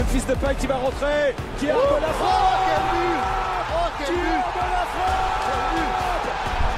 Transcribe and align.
Memphis 0.00 0.24
Depay 0.26 0.54
qui 0.54 0.66
va 0.66 0.76
rentrer, 0.76 1.36
qui 1.58 1.68
a 1.68 1.74
oh, 1.76 2.00
la 2.00 2.08
frappe 2.08 2.64
quel 2.64 2.80
but. 2.90 3.20
Oh 3.68 3.88
quel 3.98 4.14
but. 4.16 4.40
La 4.56 4.86
frappe 4.94 5.44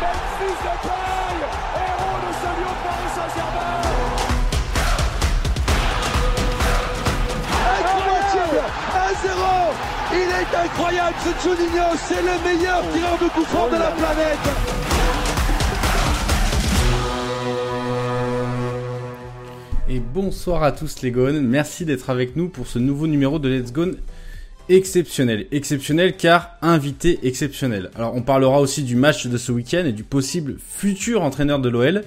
Memphis 0.03 0.59
Depay, 0.67 1.39
héros 1.79 2.19
de 2.19 2.30
ce 2.35 2.50
lion 2.59 2.75
de 2.75 2.82
Paris 2.82 3.12
Saint-Germain. 3.14 3.79
Incroyable. 7.79 8.61
1-0 9.23 9.39
Il 10.14 10.29
est 10.41 10.52
incroyable 10.64 11.16
ce 11.23 11.30
Juninho, 11.48 11.89
c'est 12.04 12.23
le 12.23 12.36
meilleur 12.43 12.80
tireur 12.93 13.18
de 13.23 13.29
coup 13.29 13.45
franc 13.45 13.68
de 13.68 13.77
la 13.77 13.93
planète 13.93 14.91
et 19.93 20.00
bonsoir 20.00 20.62
à 20.62 20.72
tous 20.72 21.02
les 21.02 21.11
Gones. 21.11 21.46
Merci 21.46 21.84
d'être 21.84 22.09
avec 22.09 22.34
nous 22.34 22.48
pour 22.48 22.66
ce 22.66 22.78
nouveau 22.78 23.06
numéro 23.06 23.38
de 23.38 23.50
Let's 23.50 23.74
Go 23.74 23.88
exceptionnel. 24.70 25.46
Exceptionnel 25.52 26.16
car 26.16 26.56
invité 26.62 27.19
exceptionnel. 27.24 27.91
Alors 27.95 28.14
on 28.14 28.23
parlera 28.23 28.59
aussi 28.59 28.84
du 28.84 28.97
match 28.97 29.27
de 29.27 29.36
ce 29.36 29.52
week-end 29.52 29.84
et 29.84 29.92
du 29.92 30.02
possible 30.02 30.56
futur 30.66 31.20
entraîneur 31.20 31.59
de 31.59 31.69
l'OL. 31.69 32.05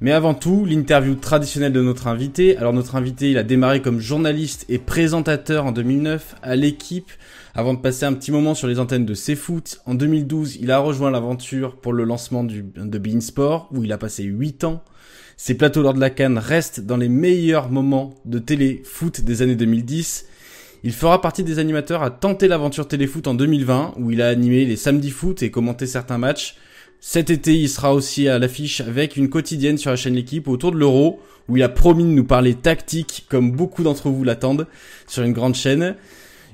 Mais 0.00 0.12
avant 0.12 0.32
tout, 0.32 0.64
l'interview 0.64 1.16
traditionnelle 1.16 1.72
de 1.72 1.82
notre 1.82 2.06
invité. 2.06 2.56
Alors 2.56 2.72
notre 2.72 2.96
invité, 2.96 3.30
il 3.30 3.36
a 3.36 3.42
démarré 3.42 3.82
comme 3.82 4.00
journaliste 4.00 4.64
et 4.70 4.78
présentateur 4.78 5.66
en 5.66 5.72
2009 5.72 6.36
à 6.42 6.56
l'équipe 6.56 7.10
avant 7.54 7.74
de 7.74 7.80
passer 7.80 8.06
un 8.06 8.14
petit 8.14 8.32
moment 8.32 8.54
sur 8.54 8.68
les 8.68 8.78
antennes 8.78 9.04
de 9.04 9.14
CFoot. 9.14 9.82
En 9.84 9.94
2012, 9.94 10.56
il 10.62 10.70
a 10.70 10.78
rejoint 10.78 11.10
l'aventure 11.10 11.76
pour 11.76 11.92
le 11.92 12.04
lancement 12.04 12.42
de 12.42 12.98
Bein 12.98 13.20
Sport 13.20 13.68
où 13.70 13.84
il 13.84 13.92
a 13.92 13.98
passé 13.98 14.22
8 14.22 14.64
ans. 14.64 14.82
Ces 15.40 15.54
plateaux 15.54 15.82
lors 15.82 15.94
de 15.94 16.00
la 16.00 16.10
Cannes 16.10 16.36
restent 16.36 16.80
dans 16.80 16.96
les 16.96 17.08
meilleurs 17.08 17.70
moments 17.70 18.12
de 18.24 18.40
télé-foot 18.40 19.20
des 19.20 19.40
années 19.40 19.54
2010. 19.54 20.26
Il 20.82 20.92
fera 20.92 21.20
partie 21.20 21.44
des 21.44 21.60
animateurs 21.60 22.02
à 22.02 22.10
tenter 22.10 22.48
l'aventure 22.48 22.88
téléfoot 22.88 23.28
en 23.28 23.34
2020, 23.34 23.94
où 23.98 24.10
il 24.10 24.20
a 24.20 24.28
animé 24.30 24.64
les 24.64 24.74
samedis 24.74 25.12
foot 25.12 25.44
et 25.44 25.52
commenté 25.52 25.86
certains 25.86 26.18
matchs. 26.18 26.56
Cet 26.98 27.30
été, 27.30 27.54
il 27.54 27.68
sera 27.68 27.94
aussi 27.94 28.26
à 28.26 28.40
l'affiche 28.40 28.80
avec 28.80 29.16
une 29.16 29.30
quotidienne 29.30 29.78
sur 29.78 29.90
la 29.90 29.96
chaîne 29.96 30.16
L'équipe 30.16 30.48
autour 30.48 30.72
de 30.72 30.76
l'Euro, 30.76 31.20
où 31.48 31.56
il 31.56 31.62
a 31.62 31.68
promis 31.68 32.02
de 32.02 32.08
nous 32.08 32.24
parler 32.24 32.54
tactique, 32.54 33.26
comme 33.30 33.52
beaucoup 33.52 33.84
d'entre 33.84 34.10
vous 34.10 34.24
l'attendent, 34.24 34.66
sur 35.06 35.22
une 35.22 35.32
grande 35.32 35.54
chaîne. 35.54 35.94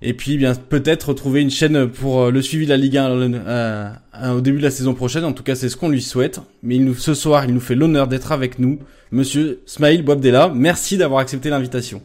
Et 0.07 0.13
puis, 0.13 0.37
bien 0.37 0.55
peut-être 0.55 1.09
retrouver 1.09 1.41
une 1.41 1.51
chaîne 1.51 1.89
pour 1.89 2.25
euh, 2.25 2.31
le 2.31 2.43
suivi 2.43 2.67
de 2.67 2.71
la 2.71 2.77
Ligue 2.77 2.99
1 2.99 3.11
euh, 3.11 3.89
euh, 4.23 4.33
au 4.33 4.43
début 4.43 4.59
de 4.59 4.63
la 4.63 4.71
saison 4.71 4.93
prochaine. 4.93 5.25
En 5.25 5.33
tout 5.33 5.43
cas, 5.43 5.55
c'est 5.55 5.71
ce 5.71 5.79
qu'on 5.79 5.89
lui 5.89 6.03
souhaite. 6.03 6.41
Mais 6.63 6.77
il 6.77 6.85
nous, 6.85 6.95
ce 6.95 7.15
soir, 7.15 7.47
il 7.47 7.55
nous 7.55 7.61
fait 7.61 7.75
l'honneur 7.75 8.07
d'être 8.07 8.31
avec 8.31 8.59
nous, 8.59 8.79
Monsieur 9.13 9.61
Smaïl 9.65 10.03
Boabdella. 10.03 10.53
Merci 10.55 10.99
d'avoir 10.99 11.21
accepté 11.21 11.49
l'invitation. 11.49 12.03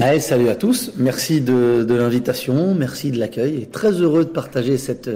Allez, 0.00 0.20
salut 0.20 0.48
à 0.48 0.54
tous. 0.54 0.92
Merci 0.98 1.40
de, 1.40 1.82
de 1.82 1.94
l'invitation, 1.94 2.74
merci 2.76 3.10
de 3.10 3.18
l'accueil. 3.18 3.62
Et 3.62 3.66
très 3.66 3.90
heureux 3.90 4.24
de 4.24 4.30
partager 4.30 4.78
cette 4.78 5.10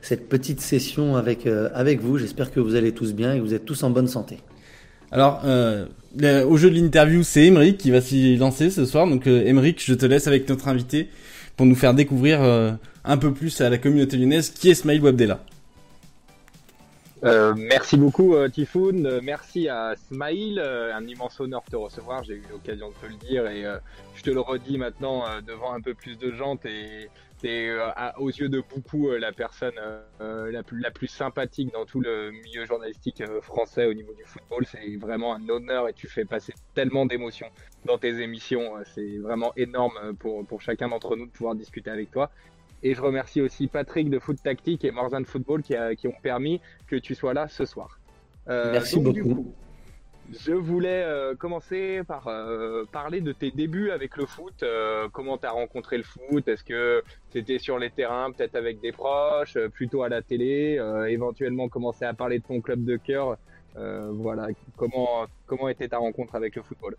cette 0.00 0.28
petite 0.28 0.60
session 0.60 1.16
avec 1.16 1.46
avec 1.74 2.00
vous. 2.00 2.18
J'espère 2.18 2.50
que 2.50 2.58
vous 2.58 2.74
allez 2.74 2.92
tous 2.92 3.12
bien 3.12 3.34
et 3.34 3.36
que 3.36 3.42
vous 3.42 3.54
êtes 3.54 3.66
tous 3.66 3.82
en 3.82 3.90
bonne 3.90 4.08
santé. 4.08 4.38
Alors, 5.10 5.42
euh, 5.44 6.44
au 6.44 6.56
jeu 6.56 6.70
de 6.70 6.74
l'interview, 6.74 7.22
c'est 7.22 7.46
Emeric 7.46 7.78
qui 7.78 7.90
va 7.90 8.00
s'y 8.00 8.36
lancer 8.36 8.70
ce 8.70 8.84
soir. 8.84 9.06
Donc, 9.06 9.26
euh, 9.26 9.72
je 9.76 9.94
te 9.94 10.06
laisse 10.06 10.26
avec 10.26 10.48
notre 10.48 10.68
invité 10.68 11.08
pour 11.58 11.66
nous 11.66 11.74
faire 11.74 11.92
découvrir 11.92 12.40
euh, 12.40 12.72
un 13.04 13.16
peu 13.18 13.34
plus 13.34 13.60
à 13.60 13.68
la 13.68 13.76
communauté 13.78 14.16
lyonnaise 14.16 14.50
qui 14.50 14.70
est 14.70 14.74
Smaïl 14.74 15.02
Wabdella. 15.02 15.40
Euh, 17.24 17.54
merci 17.56 17.96
beaucoup 17.96 18.34
euh, 18.34 18.48
Tifoun, 18.48 19.20
merci 19.22 19.68
à 19.68 19.94
Smaïl, 19.96 20.60
un 20.60 21.04
immense 21.06 21.40
honneur 21.40 21.62
de 21.66 21.70
te 21.70 21.76
recevoir, 21.76 22.22
j'ai 22.22 22.34
eu 22.34 22.44
l'occasion 22.50 22.90
de 22.90 22.94
te 22.94 23.06
le 23.06 23.16
dire 23.16 23.46
et 23.46 23.64
je 24.14 24.22
te 24.22 24.30
le 24.30 24.40
redis 24.40 24.78
maintenant 24.78 25.24
devant 25.46 25.72
un 25.72 25.80
peu 25.80 25.94
plus 25.94 26.16
de 26.16 26.32
gens, 26.32 26.56
t'es 26.56 27.08
es 27.44 27.70
aux 28.18 28.30
yeux 28.30 28.48
de 28.48 28.60
beaucoup 28.74 29.10
la 29.10 29.32
personne 29.32 29.74
la, 30.20 30.62
plus, 30.62 30.80
la 30.80 30.90
plus 30.90 31.06
sympathique 31.08 31.72
dans 31.72 31.86
tout 31.86 32.00
le 32.00 32.30
milieu 32.30 32.66
journalistique 32.66 33.22
français 33.42 33.86
au 33.86 33.94
niveau 33.94 34.12
du 34.14 34.24
football, 34.24 34.66
c'est 34.66 34.96
vraiment 34.96 35.34
un 35.34 35.48
honneur 35.48 35.88
et 35.88 35.92
tu 35.94 36.08
fais 36.08 36.24
passer 36.24 36.52
tellement 36.74 37.06
d'émotions 37.06 37.50
dans 37.84 37.98
tes 37.98 38.20
émissions. 38.20 38.76
Euh, 38.76 38.82
c'est 38.94 39.18
vraiment 39.18 39.52
énorme 39.56 39.98
euh, 40.02 40.12
pour, 40.12 40.46
pour 40.46 40.60
chacun 40.60 40.88
d'entre 40.88 41.16
nous 41.16 41.26
de 41.26 41.30
pouvoir 41.30 41.54
discuter 41.54 41.90
avec 41.90 42.10
toi. 42.10 42.30
Et 42.82 42.94
je 42.94 43.00
remercie 43.00 43.40
aussi 43.40 43.66
Patrick 43.66 44.10
de 44.10 44.18
Foot 44.18 44.38
Tactique 44.42 44.84
et 44.84 44.90
Morzan 44.90 45.24
Football 45.24 45.62
qui, 45.62 45.74
a, 45.74 45.94
qui, 45.94 46.06
ont 46.06 46.14
permis 46.22 46.60
que 46.86 46.96
tu 46.96 47.14
sois 47.14 47.34
là 47.34 47.48
ce 47.48 47.64
soir. 47.64 47.98
Euh, 48.48 48.72
Merci 48.72 49.00
beaucoup. 49.00 49.52
je 50.32 50.52
voulais 50.52 51.04
commencer 51.38 52.02
par 52.06 52.30
parler 52.92 53.20
de 53.20 53.32
tes 53.32 53.50
débuts 53.50 53.90
avec 53.90 54.16
le 54.16 54.26
foot. 54.26 54.64
comment 55.12 55.38
tu 55.38 55.46
as 55.46 55.50
rencontré 55.50 55.96
le 55.96 56.04
foot? 56.04 56.46
Est-ce 56.46 56.64
que 56.64 57.02
c'était 57.30 57.58
sur 57.58 57.78
les 57.78 57.90
terrains, 57.90 58.30
peut-être 58.30 58.54
avec 58.54 58.80
des 58.80 58.92
proches, 58.92 59.58
plutôt 59.74 60.02
à 60.02 60.08
la 60.08 60.22
télé? 60.22 60.80
Éventuellement 61.08 61.68
commencer 61.68 62.04
à 62.04 62.14
parler 62.14 62.38
de 62.38 62.44
ton 62.44 62.60
club 62.60 62.84
de 62.84 62.96
cœur. 62.96 63.36
voilà, 63.74 64.48
comment, 64.76 65.26
comment 65.46 65.68
était 65.68 65.88
ta 65.88 65.98
rencontre 65.98 66.36
avec 66.36 66.56
le 66.56 66.62
football? 66.62 66.96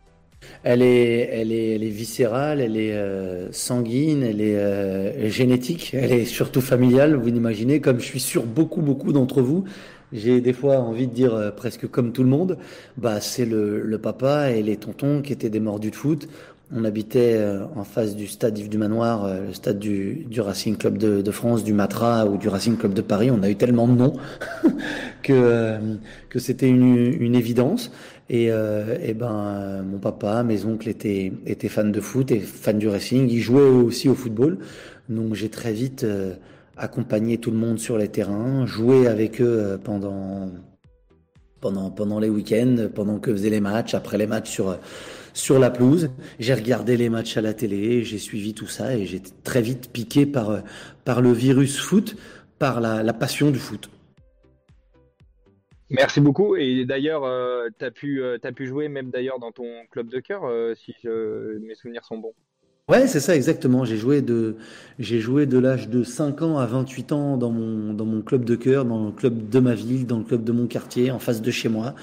Elle 0.63 0.81
est, 0.81 1.29
elle 1.31 1.51
est, 1.51 1.75
elle 1.75 1.83
est 1.83 1.89
viscérale, 1.89 2.61
elle 2.61 2.77
est 2.77 2.93
euh, 2.93 3.51
sanguine, 3.51 4.23
elle 4.23 4.41
est, 4.41 4.55
euh, 4.55 5.29
génétique, 5.29 5.91
elle 5.93 6.11
est 6.11 6.25
surtout 6.25 6.61
familiale. 6.61 7.15
Vous 7.15 7.29
imaginez, 7.29 7.79
comme 7.79 7.99
je 7.99 8.05
suis 8.05 8.19
sûr 8.19 8.43
beaucoup, 8.43 8.81
beaucoup 8.81 9.13
d'entre 9.13 9.41
vous, 9.41 9.65
j'ai 10.11 10.41
des 10.41 10.53
fois 10.53 10.77
envie 10.79 11.07
de 11.07 11.13
dire 11.13 11.33
euh, 11.33 11.51
presque 11.51 11.87
comme 11.87 12.11
tout 12.11 12.23
le 12.23 12.29
monde, 12.29 12.57
bah 12.97 13.21
c'est 13.21 13.45
le, 13.45 13.81
le, 13.81 13.97
papa 13.99 14.51
et 14.51 14.63
les 14.63 14.77
tontons 14.77 15.21
qui 15.21 15.33
étaient 15.33 15.49
des 15.49 15.59
mordus 15.59 15.91
de 15.91 15.95
foot. 15.95 16.27
On 16.71 16.85
habitait 16.85 17.33
euh, 17.35 17.65
en 17.75 17.83
face 17.83 18.15
du 18.15 18.27
stade 18.27 18.55
Yves 18.59 18.69
du 18.69 18.77
Manoir, 18.77 19.25
euh, 19.25 19.47
le 19.47 19.53
stade 19.53 19.79
du, 19.79 20.25
du 20.29 20.39
Racing 20.39 20.77
Club 20.77 20.99
de, 20.99 21.23
de, 21.23 21.31
France, 21.31 21.63
du 21.63 21.73
Matra 21.73 22.27
ou 22.27 22.37
du 22.37 22.47
Racing 22.47 22.77
Club 22.77 22.93
de 22.93 23.01
Paris. 23.01 23.31
On 23.31 23.41
a 23.41 23.49
eu 23.49 23.55
tellement 23.55 23.87
de 23.87 23.93
noms 23.93 24.13
que, 25.23 25.33
euh, 25.33 25.79
que 26.29 26.37
c'était 26.37 26.69
une, 26.69 26.95
une, 27.19 27.33
évidence. 27.33 27.91
Et, 28.29 28.45
et 28.45 29.13
ben, 29.15 29.83
mon 29.83 29.97
papa, 29.97 30.43
mes 30.43 30.63
oncles 30.65 30.89
étaient, 30.89 31.33
étaient 31.47 31.67
fans 31.67 31.83
de 31.83 31.99
foot 31.99 32.29
et 32.29 32.39
fans 32.39 32.73
du 32.73 32.87
Racing. 32.87 33.27
Ils 33.29 33.41
jouaient 33.41 33.61
aussi 33.61 34.07
au 34.07 34.13
football. 34.13 34.59
Donc 35.09 35.33
j'ai 35.33 35.49
très 35.49 35.73
vite 35.73 36.05
accompagné 36.77 37.39
tout 37.39 37.49
le 37.49 37.57
monde 37.57 37.79
sur 37.79 37.97
les 37.97 38.07
terrains, 38.07 38.67
joué 38.67 39.07
avec 39.07 39.41
eux 39.41 39.79
pendant, 39.83 40.51
pendant, 41.59 41.89
pendant 41.89 42.19
les 42.19 42.29
week-ends, 42.29 42.89
pendant 42.93 43.17
que 43.17 43.31
faisaient 43.31 43.49
les 43.49 43.61
matchs, 43.61 43.95
après 43.95 44.19
les 44.19 44.27
matchs 44.27 44.51
sur 44.51 44.77
sur 45.33 45.59
la 45.59 45.69
pelouse. 45.69 46.09
J'ai 46.39 46.53
regardé 46.53 46.97
les 46.97 47.09
matchs 47.09 47.37
à 47.37 47.41
la 47.41 47.53
télé, 47.53 48.03
j'ai 48.03 48.17
suivi 48.17 48.53
tout 48.53 48.67
ça 48.67 48.95
et 48.95 49.05
j'ai 49.05 49.21
très 49.43 49.61
vite 49.61 49.89
piqué 49.91 50.25
par, 50.25 50.49
euh, 50.49 50.59
par 51.05 51.21
le 51.21 51.31
virus 51.31 51.77
foot, 51.79 52.15
par 52.57 52.81
la, 52.81 53.13
passion 53.13 53.51
du 53.51 53.59
foot. 53.59 53.89
Merci 55.89 56.21
beaucoup. 56.21 56.55
Et 56.55 56.85
d'ailleurs, 56.85 57.23
euh, 57.23 57.67
tu 57.77 57.85
as, 57.85 57.91
pu, 57.91 58.21
euh, 58.21 58.37
pu 58.37 58.67
jouer 58.67 58.89
même 58.89 59.09
d'ailleurs 59.09 59.39
dans 59.39 59.51
ton 59.51 59.85
club 59.91 60.09
de 60.09 60.19
cœur, 60.19 60.43
si 60.75 60.95
mes 61.03 61.75
souvenirs 61.75 62.05
sont 62.05 62.17
bons. 62.17 62.33
Ouais, 62.89 63.05
c'est 63.05 63.19
ça 63.19 63.35
exactement. 63.35 63.85
J'ai 63.85 63.97
joué 63.97 64.23
de 64.23 64.55
j'ai 64.97 65.19
joué 65.19 65.45
de 65.45 65.59
l'âge 65.59 65.89
de 65.89 66.03
5 66.03 66.41
ans 66.41 66.57
à 66.57 66.65
28 66.65 67.11
ans 67.11 67.37
dans 67.37 67.51
mon 67.51 67.93
dans 67.93 68.05
mon 68.05 68.23
club 68.23 68.43
de 68.45 68.55
cœur, 68.55 68.83
dans 68.83 69.05
le 69.05 69.11
club 69.11 69.47
de 69.47 69.59
ma 69.59 69.75
ville, 69.75 70.07
dans 70.07 70.17
le 70.17 70.23
club 70.23 70.43
de 70.43 70.51
mon 70.51 70.65
quartier, 70.65 71.11
en 71.11 71.19
face 71.19 71.43
de 71.43 71.51
chez 71.51 71.69
moi. 71.69 71.93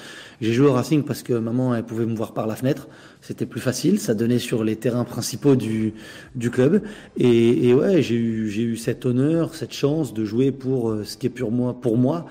J'ai 0.41 0.53
joué 0.53 0.69
au 0.69 0.73
Racing 0.73 1.03
parce 1.03 1.25
que 1.25 1.33
maman 1.33 1.75
elle 1.75 1.83
pouvait 1.83 2.07
me 2.07 2.15
voir 2.15 2.35
par 2.35 2.47
la 2.47 2.55
fenêtre, 2.55 2.87
c'était 3.21 3.47
plus 3.47 3.61
facile, 3.61 3.99
ça 3.99 4.15
donnait 4.15 4.39
sur 4.39 4.63
les 4.63 4.77
terrains 4.77 5.03
principaux 5.05 5.57
du 5.57 5.93
du 6.37 6.53
club 6.53 6.83
et, 7.17 7.69
et 7.69 7.75
ouais, 7.75 8.01
j'ai 8.01 8.15
eu 8.15 8.49
j'ai 8.49 8.63
eu 8.63 8.77
cet 8.77 9.07
honneur, 9.07 9.57
cette 9.57 9.73
chance 9.73 10.15
de 10.15 10.25
jouer 10.25 10.53
pour 10.53 10.91
euh, 10.91 11.03
ce 11.03 11.17
qui 11.17 11.27
est 11.27 11.31
pour 11.31 11.51
moi 11.51 11.75
pour 11.81 11.97
moi 11.99 12.27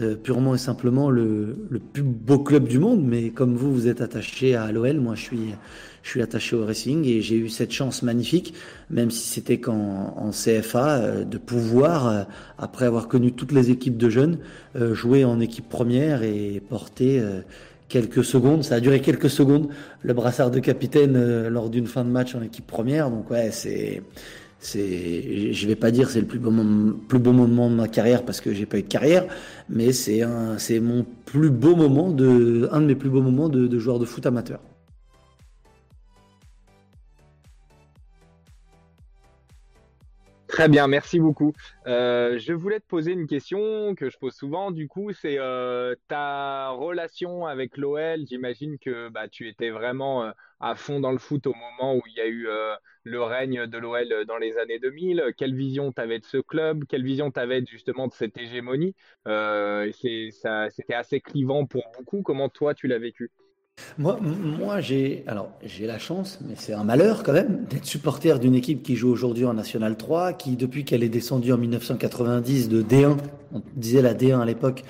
euh, 0.00 0.14
purement 0.14 0.54
et 0.54 0.58
simplement 0.58 1.10
le, 1.10 1.56
le 1.68 1.78
plus 1.78 2.02
beau 2.02 2.38
club 2.38 2.68
du 2.68 2.78
monde, 2.78 3.04
mais 3.04 3.30
comme 3.30 3.56
vous, 3.56 3.72
vous 3.72 3.88
êtes 3.88 4.00
attaché 4.00 4.54
à 4.54 4.70
l'OL, 4.72 5.00
moi 5.00 5.14
je 5.14 5.22
suis 5.22 5.54
je 6.06 6.12
suis 6.12 6.22
attaché 6.22 6.54
au 6.54 6.64
racing 6.64 7.04
et 7.04 7.20
j'ai 7.20 7.34
eu 7.34 7.48
cette 7.48 7.72
chance 7.72 8.04
magnifique, 8.04 8.54
même 8.90 9.10
si 9.10 9.26
c'était 9.26 9.58
qu'en 9.58 10.14
en 10.16 10.30
CFA, 10.30 10.98
euh, 10.98 11.24
de 11.24 11.36
pouvoir, 11.36 12.06
euh, 12.06 12.22
après 12.58 12.86
avoir 12.86 13.08
connu 13.08 13.32
toutes 13.32 13.50
les 13.50 13.72
équipes 13.72 13.96
de 13.96 14.08
jeunes, 14.08 14.38
euh, 14.76 14.94
jouer 14.94 15.24
en 15.24 15.40
équipe 15.40 15.68
première 15.68 16.22
et 16.22 16.62
porter 16.68 17.20
quelques 17.88 18.24
secondes. 18.24 18.62
Ça 18.62 18.76
a 18.76 18.80
duré 18.80 19.00
quelques 19.00 19.28
secondes 19.28 19.68
le 20.02 20.14
brassard 20.14 20.52
de 20.52 20.60
capitaine 20.60 21.48
lors 21.48 21.70
d'une 21.70 21.88
fin 21.88 22.04
de 22.04 22.10
match 22.10 22.36
en 22.36 22.42
équipe 22.42 22.68
première. 22.68 23.10
Donc 23.10 23.28
ouais, 23.32 23.50
c'est 23.50 24.00
je 24.74 25.66
vais 25.66 25.76
pas 25.76 25.90
dire 25.90 26.10
c'est 26.10 26.20
le 26.20 26.26
plus 26.26 26.38
beau, 26.38 26.50
moment, 26.50 27.70
de 27.70 27.74
ma 27.74 27.88
carrière 27.88 28.24
parce 28.24 28.40
que 28.40 28.52
j'ai 28.52 28.66
pas 28.66 28.78
eu 28.78 28.82
de 28.82 28.88
carrière, 28.88 29.26
mais 29.68 29.92
c'est 29.92 30.22
un, 30.22 30.56
mon 30.80 31.04
plus 31.24 31.50
beau 31.50 31.76
moment 31.76 32.10
de, 32.10 32.68
de 32.72 32.78
mes 32.80 32.94
plus 32.94 33.10
beaux 33.10 33.22
moments 33.22 33.48
de, 33.48 33.66
de 33.66 33.78
joueur 33.78 33.98
de 33.98 34.04
foot 34.04 34.26
amateur. 34.26 34.60
Très 40.56 40.70
bien, 40.70 40.86
merci 40.86 41.20
beaucoup. 41.20 41.52
Euh, 41.86 42.38
je 42.38 42.54
voulais 42.54 42.80
te 42.80 42.86
poser 42.86 43.12
une 43.12 43.26
question 43.26 43.94
que 43.94 44.08
je 44.08 44.16
pose 44.16 44.32
souvent. 44.32 44.70
Du 44.70 44.88
coup, 44.88 45.12
c'est 45.12 45.36
euh, 45.38 45.94
ta 46.08 46.70
relation 46.70 47.44
avec 47.44 47.76
l'OL. 47.76 48.20
J'imagine 48.26 48.78
que 48.78 49.10
bah, 49.10 49.28
tu 49.28 49.48
étais 49.48 49.68
vraiment 49.68 50.24
euh, 50.24 50.30
à 50.60 50.74
fond 50.74 51.00
dans 51.00 51.12
le 51.12 51.18
foot 51.18 51.46
au 51.46 51.54
moment 51.54 51.96
où 51.96 52.02
il 52.06 52.14
y 52.14 52.20
a 52.20 52.26
eu 52.26 52.48
le 53.04 53.22
règne 53.22 53.66
de 53.66 53.78
l'OL 53.78 54.24
dans 54.26 54.38
les 54.38 54.56
années 54.58 54.78
2000 54.78 55.32
Quelle 55.36 55.54
vision 55.54 55.92
tu 55.92 56.00
avais 56.00 56.18
de 56.18 56.24
ce 56.24 56.38
club? 56.38 56.84
Quelle 56.88 57.04
vision 57.04 57.30
tu 57.30 57.40
avais 57.40 57.64
justement 57.66 58.08
de 58.08 58.12
cette 58.12 58.36
hégémonie? 58.36 58.94
C'était 59.24 60.94
assez 60.94 61.20
clivant 61.20 61.66
pour 61.66 61.84
beaucoup. 61.96 62.22
Comment 62.22 62.48
toi, 62.48 62.74
tu 62.74 62.86
l'as 62.88 62.98
vécu? 62.98 63.30
Moi, 63.98 64.18
moi 64.20 64.80
j'ai 64.80 65.24
alors 65.26 65.50
j'ai 65.64 65.86
la 65.86 65.98
chance, 65.98 66.38
mais 66.46 66.54
c'est 66.56 66.74
un 66.74 66.84
malheur 66.84 67.22
quand 67.22 67.32
même, 67.32 67.64
d'être 67.70 67.86
supporter 67.86 68.38
d'une 68.38 68.54
équipe 68.54 68.82
qui 68.82 68.96
joue 68.96 69.08
aujourd'hui 69.08 69.46
en 69.46 69.54
National 69.54 69.96
3, 69.96 70.34
qui 70.34 70.56
depuis 70.56 70.84
qu'elle 70.84 71.02
est 71.02 71.08
descendue 71.08 71.52
en 71.52 71.58
1990 71.58 72.68
de 72.68 72.82
D1, 72.82 73.16
on 73.54 73.62
disait 73.74 74.02
la 74.02 74.14
D1 74.14 74.40
à 74.40 74.44
l'époque, 74.44 74.84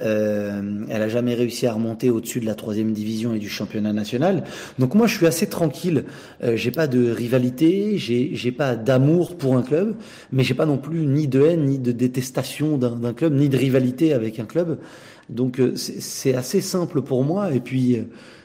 euh, 0.00 0.84
elle 0.88 1.02
a 1.02 1.08
jamais 1.08 1.34
réussi 1.34 1.66
à 1.66 1.72
remonter 1.72 2.10
au-dessus 2.10 2.40
de 2.40 2.46
la 2.46 2.54
troisième 2.54 2.92
division 2.92 3.34
et 3.34 3.38
du 3.38 3.48
championnat 3.48 3.92
national. 3.92 4.44
Donc 4.78 4.94
moi, 4.94 5.06
je 5.06 5.16
suis 5.16 5.26
assez 5.26 5.46
tranquille. 5.46 6.04
Euh, 6.42 6.56
j'ai 6.56 6.70
pas 6.70 6.86
de 6.86 7.10
rivalité, 7.10 7.98
j'ai 7.98 8.30
j'ai 8.34 8.52
pas 8.52 8.76
d'amour 8.76 9.36
pour 9.36 9.56
un 9.56 9.62
club, 9.62 9.96
mais 10.32 10.42
j'ai 10.42 10.54
pas 10.54 10.66
non 10.66 10.78
plus 10.78 11.06
ni 11.06 11.28
de 11.28 11.42
haine 11.42 11.64
ni 11.64 11.78
de 11.78 11.92
détestation 11.92 12.78
d'un 12.78 13.12
club, 13.12 13.34
ni 13.34 13.48
de 13.48 13.56
rivalité 13.56 14.12
avec 14.12 14.38
un 14.38 14.44
club. 14.44 14.78
Donc 15.30 15.60
euh, 15.60 15.74
c'est 15.76 16.34
assez 16.34 16.60
simple 16.60 17.02
pour 17.02 17.24
moi. 17.24 17.54
Et 17.54 17.60
puis 17.60 17.96
euh, 17.96 18.02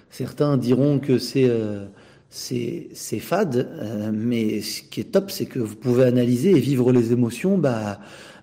certains 0.09 0.57
diront 0.57 0.99
que 0.99 1.17
c'est 1.17 1.49
euh, 1.49 1.85
c'est 2.29 3.19
fade, 3.19 3.69
mais 4.13 4.59
ce 4.59 4.81
qui 4.81 4.99
est 4.99 5.05
top, 5.05 5.31
c'est 5.31 5.45
que 5.45 5.59
vous 5.59 5.77
pouvez 5.77 6.03
analyser 6.03 6.49
et 6.51 6.59
vivre 6.59 6.91
les 6.91 7.13
émotions 7.13 7.57
bah, 7.57 8.01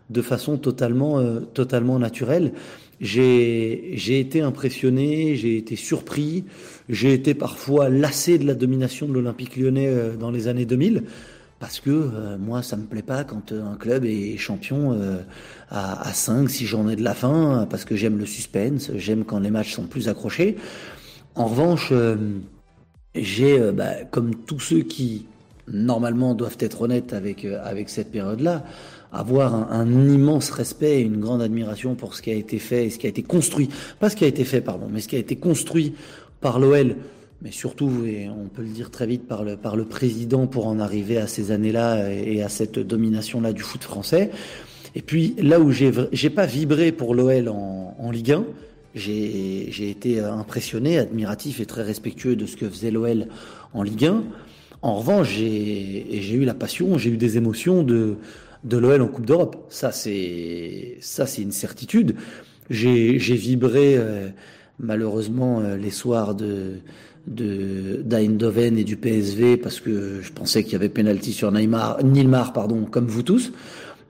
de 0.09 0.23
façon 0.23 0.57
totalement 0.57 1.23
totalement 1.53 1.99
naturelle. 1.99 2.53
J'ai 3.01 4.19
été 4.19 4.41
impressionné, 4.41 5.37
j'ai 5.37 5.59
été 5.59 5.77
surpris, 5.77 6.45
j'ai 6.89 7.13
été 7.13 7.35
parfois 7.35 7.91
lassé 7.91 8.39
de 8.39 8.47
la 8.47 8.55
domination 8.55 9.07
de 9.07 9.13
l'Olympique 9.13 9.59
lyonnais 9.59 9.93
dans 10.19 10.31
les 10.31 10.49
années 10.49 10.65
2000 10.65 11.03
parce 11.63 11.79
que 11.79 11.91
euh, 11.91 12.37
moi, 12.39 12.61
ça 12.61 12.77
me 12.77 12.87
plaît 12.87 13.03
pas 13.03 13.23
quand 13.23 13.53
euh, 13.53 13.65
un 13.65 13.77
club 13.77 14.05
est 14.05 14.37
champion 14.37 14.95
euh, 14.95 15.19
à, 15.71 16.09
à 16.09 16.13
5, 16.13 16.51
6 16.51 16.67
journées 16.67 16.97
de 16.97 17.05
la 17.05 17.15
fin, 17.15 17.69
parce 17.71 17.85
que 17.85 17.95
j'aime 17.95 18.19
le 18.19 18.27
suspense, 18.27 18.91
j'aime 18.97 19.25
quand 19.25 19.39
les 19.39 19.53
matchs 19.53 19.73
sont 19.73 19.85
plus 19.85 20.09
accrochés. 20.09 20.57
En 21.37 21.47
revanche, 21.47 21.93
j'ai, 23.15 23.71
bah, 23.71 24.03
comme 24.11 24.35
tous 24.35 24.59
ceux 24.59 24.81
qui, 24.81 25.27
normalement, 25.69 26.35
doivent 26.35 26.59
être 26.59 26.83
honnêtes 26.83 27.13
avec, 27.13 27.45
avec 27.45 27.91
cette 27.91 28.11
période-là, 28.11 28.65
avoir 29.13 29.55
un, 29.55 29.69
un, 29.71 30.09
immense 30.09 30.51
respect 30.51 30.99
et 30.99 31.03
une 31.03 31.21
grande 31.21 31.43
admiration 31.43 31.95
pour 31.95 32.17
ce 32.17 32.23
qui 32.23 32.33
a 32.33 32.35
été 32.35 32.59
fait 32.59 32.87
et 32.87 32.91
ce 32.91 32.99
qui 32.99 33.07
a 33.07 33.11
été 33.11 33.23
construit. 33.23 33.69
Pas 34.01 34.11
ce 34.11 34.17
qui 34.17 34.25
a 34.25 34.29
été 34.29 34.43
fait, 34.43 34.63
pardon, 34.63 34.89
mais 34.91 35.01
ce 35.01 35.07
qui 35.07 35.15
a 35.15 35.21
été 35.21 35.37
construit 35.37 35.95
par 36.41 36.59
l'OL 36.59 36.97
mais 37.43 37.51
surtout, 37.51 38.05
et 38.07 38.29
on 38.29 38.49
peut 38.49 38.63
le 38.63 38.69
dire 38.69 38.91
très 38.91 39.07
vite 39.07 39.27
par 39.27 39.43
le, 39.43 39.57
par 39.57 39.75
le 39.75 39.85
président 39.85 40.47
pour 40.47 40.69
en 40.69 40.79
arriver 40.79 41.19
à 41.19 41.27
ces 41.27 41.51
années-là 41.51 42.13
et 42.13 42.43
à 42.43 42.49
cette 42.49 42.79
domination-là 42.79 43.53
du 43.53 43.63
foot 43.63 43.83
français. 43.83 44.31
Et 44.95 45.03
puis 45.03 45.35
là 45.39 45.59
où 45.59 45.73
j'ai 45.73 45.91
j'ai 46.13 46.31
pas 46.31 46.47
vibré 46.47 46.93
pour 46.93 47.15
l'OL 47.15 47.49
en, 47.49 48.11
Ligue 48.13 48.33
1, 48.33 48.45
j'ai 48.95 49.69
j'ai 49.71 49.91
été 49.91 50.21
impressionné, 50.21 50.99
admiratif 50.99 51.61
et 51.61 51.67
très 51.67 51.83
respectueux 51.83 52.37
de 52.37 52.47
ce 52.47 52.57
que 52.57 52.69
faisait 52.69 52.91
l'OL 52.91 53.27
en 53.73 53.83
Ligue 53.83 54.05
1. 54.05 54.23
En 54.83 54.97
revanche, 54.97 55.31
j'ai 55.31 56.07
j'ai 56.21 56.35
eu 56.35 56.45
la 56.45 56.55
passion, 56.55 56.99
j'ai 56.99 57.11
eu 57.11 57.17
des 57.17 57.39
émotions 57.39 57.83
de 57.83 58.17
de 58.65 58.77
l'OL 58.77 59.01
en 59.01 59.09
Coupe 59.09 59.27
d'Europe. 59.27 59.67
Ça 59.71 59.91
c'est 59.91 60.99
ça 61.01 61.27
c'est 61.27 61.43
une 61.43 61.53
certitude. 61.53 62.15
J'ai 62.71 63.19
j'ai 63.19 63.35
vibré 63.35 63.97
euh, 63.97 64.29
malheureusement 64.79 65.61
euh, 65.61 65.77
les 65.77 65.91
soirs 65.91 66.35
de 66.35 66.75
de 67.27 68.03
d'Eindhoven 68.05 68.77
et 68.79 68.85
du 68.85 68.97
PSV 68.97 69.57
parce 69.57 69.81
que 69.81 70.21
je 70.21 70.33
pensais 70.33 70.65
qu'il 70.65 70.73
y 70.73 70.77
avait 70.77 70.89
pénalty 70.89 71.33
sur 71.33 71.53
Neymar, 71.53 72.03
Nilmar, 72.03 72.53
pardon, 72.53 72.85
comme 72.85 73.07
vous 73.07 73.23
tous. 73.23 73.53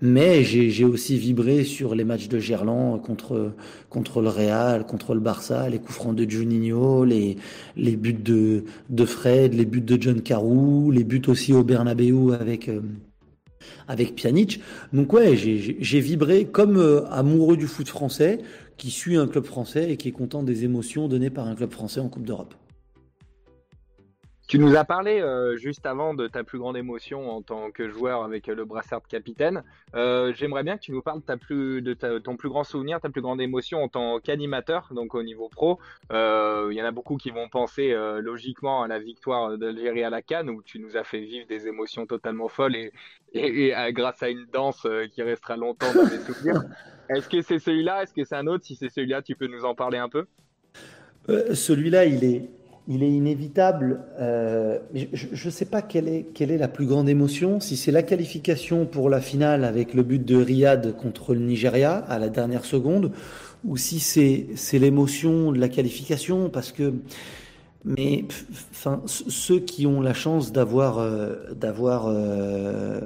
Mais 0.05 0.43
j'ai 0.43 0.85
aussi 0.85 1.17
vibré 1.17 1.63
sur 1.63 1.95
les 1.95 2.03
matchs 2.03 2.27
de 2.27 2.41
Gerland 2.41 3.01
contre 3.01 3.53
contre 3.89 4.21
le 4.21 4.31
Real, 4.31 4.85
contre 4.85 5.15
le 5.15 5.21
Barça, 5.21 5.69
les 5.69 5.79
coups 5.79 5.95
francs 5.95 6.17
de 6.17 6.29
Juninho, 6.29 7.05
les 7.05 7.37
les 7.77 7.95
buts 7.95 8.13
de 8.13 8.65
de 8.91 9.05
Fred, 9.05 9.55
les 9.55 9.65
buts 9.65 9.81
de 9.81 10.03
John 10.03 10.21
Carew, 10.21 10.91
les 10.91 11.05
buts 11.05 11.23
aussi 11.29 11.53
au 11.53 11.63
Bernabeu 11.63 12.33
avec 12.33 12.69
euh, 12.69 12.81
avec 13.87 14.17
Pjanic. 14.17 14.61
Donc 14.93 15.13
ouais, 15.13 15.37
j'ai 15.37 16.01
vibré 16.01 16.47
comme 16.47 16.79
euh, 16.79 17.07
amoureux 17.11 17.57
du 17.57 17.69
foot 17.69 17.89
français 17.89 18.41
qui 18.77 18.91
suit 18.91 19.17
un 19.17 19.29
club 19.29 19.45
français 19.45 19.93
et 19.93 19.97
qui 19.97 20.09
est 20.09 20.13
content 20.13 20.43
des 20.43 20.65
émotions 20.65 21.07
données 21.07 21.31
par 21.31 21.47
un 21.47 21.55
club 21.55 21.71
français 21.71 22.01
en 22.01 22.09
Coupe 22.09 22.25
d'Europe. 22.25 22.55
Tu 24.53 24.59
nous 24.59 24.77
as 24.77 24.85
parlé 24.85 25.19
euh, 25.19 25.57
juste 25.57 25.87
avant 25.87 26.13
de 26.13 26.29
ta 26.29 26.45
plus 26.45 26.59
grande 26.59 26.77
émotion 26.77 27.31
en 27.31 27.41
tant 27.41 27.71
que 27.71 27.89
joueur 27.89 28.23
avec 28.23 28.49
le 28.49 28.67
brassard 28.67 29.01
de 29.01 29.07
capitaine. 29.07 29.63
Euh, 29.95 30.35
j'aimerais 30.37 30.63
bien 30.63 30.77
que 30.77 30.83
tu 30.83 30.93
nous 30.93 31.01
parles 31.01 31.23
de, 31.23 32.19
ton 32.19 32.37
plus 32.37 32.51
grand 32.51 32.63
souvenir, 32.63 33.01
ta 33.01 33.09
plus 33.09 33.23
grande 33.23 33.41
émotion 33.41 33.83
en 33.83 33.89
tant 33.89 34.21
qu'animateur, 34.21 34.91
donc 34.95 35.15
au 35.15 35.23
niveau 35.23 35.49
pro. 35.49 35.79
Euh, 36.13 36.69
il 36.71 36.77
y 36.77 36.83
en 36.83 36.85
a 36.85 36.91
beaucoup 36.91 37.17
qui 37.17 37.31
vont 37.31 37.49
penser 37.49 37.95
logiquement 38.21 38.83
à 38.83 38.89
la 38.89 38.99
victoire 38.99 39.57
d'Algérie 39.57 40.05
à 40.05 40.11
la 40.11 40.21
Cannes, 40.21 40.51
où 40.51 40.61
tu 40.63 40.81
nous 40.81 40.99
as 40.99 41.05
fait 41.05 41.21
vivre 41.21 41.47
des 41.47 41.67
émotions 41.67 42.05
totalement 42.05 42.49
folles 42.49 42.77
et, 43.33 43.73
grâce 43.93 44.23
à 44.23 44.29
une 44.29 44.45
danse 44.53 44.87
qui 45.13 45.23
restera 45.23 45.57
longtemps 45.57 45.95
dans 45.95 46.03
les 46.03 46.19
souvenirs. 46.27 46.63
Est-ce 47.09 47.27
que 47.27 47.41
c'est 47.41 47.59
celui-là? 47.59 48.03
Est-ce 48.03 48.13
que 48.13 48.25
c'est 48.25 48.37
un 48.37 48.47
autre? 48.47 48.67
Si 48.67 48.77
c'est 48.77 48.91
celui-là, 48.91 49.23
tu 49.23 49.35
peux 49.35 49.47
nous 49.47 49.65
en 49.65 49.75
parler 49.75 49.97
un 49.97 50.11
peu 50.11 50.27
Celui-là, 51.27 52.05
il 52.05 52.23
est 52.23 52.51
il 52.89 53.03
est 53.03 53.11
inévitable. 53.11 54.01
Euh, 54.19 54.79
je 55.13 55.47
ne 55.47 55.51
sais 55.51 55.65
pas 55.65 55.83
quelle 55.83 56.09
est, 56.09 56.27
quelle 56.35 56.51
est 56.51 56.59
la 56.59 56.69
plus 56.69 56.87
grande 56.87 57.09
émotion, 57.09 57.61
si 57.61 57.77
c'est 57.77 57.93
la 57.93 58.03
qualification 58.03 58.87
pour 58.87 59.09
la 59.09 59.21
finale 59.21 59.65
avec 59.65 59.95
le 59.95 60.03
but 60.03 60.25
de 60.25 60.37
Riyad 60.37 60.97
contre 60.97 61.35
le 61.35 61.41
Nigeria 61.41 61.97
à 61.97 62.19
la 62.19 62.29
dernière 62.29 62.65
seconde, 62.65 63.13
ou 63.65 63.77
si 63.77 64.01
c'est, 64.01 64.79
l'émotion 64.79 65.53
de 65.53 65.59
la 65.59 65.69
qualification, 65.69 66.49
parce 66.49 66.73
que 66.73 66.93
mais 67.85 68.25
enfin, 68.71 69.03
ceux 69.07 69.59
qui 69.59 69.89
ont 69.89 70.01
la 70.01 70.15
chance 70.15 70.53
d'avoir 70.53 70.99
euh, 70.99 71.35
d'avoir 71.53 72.07
euh, 72.07 73.01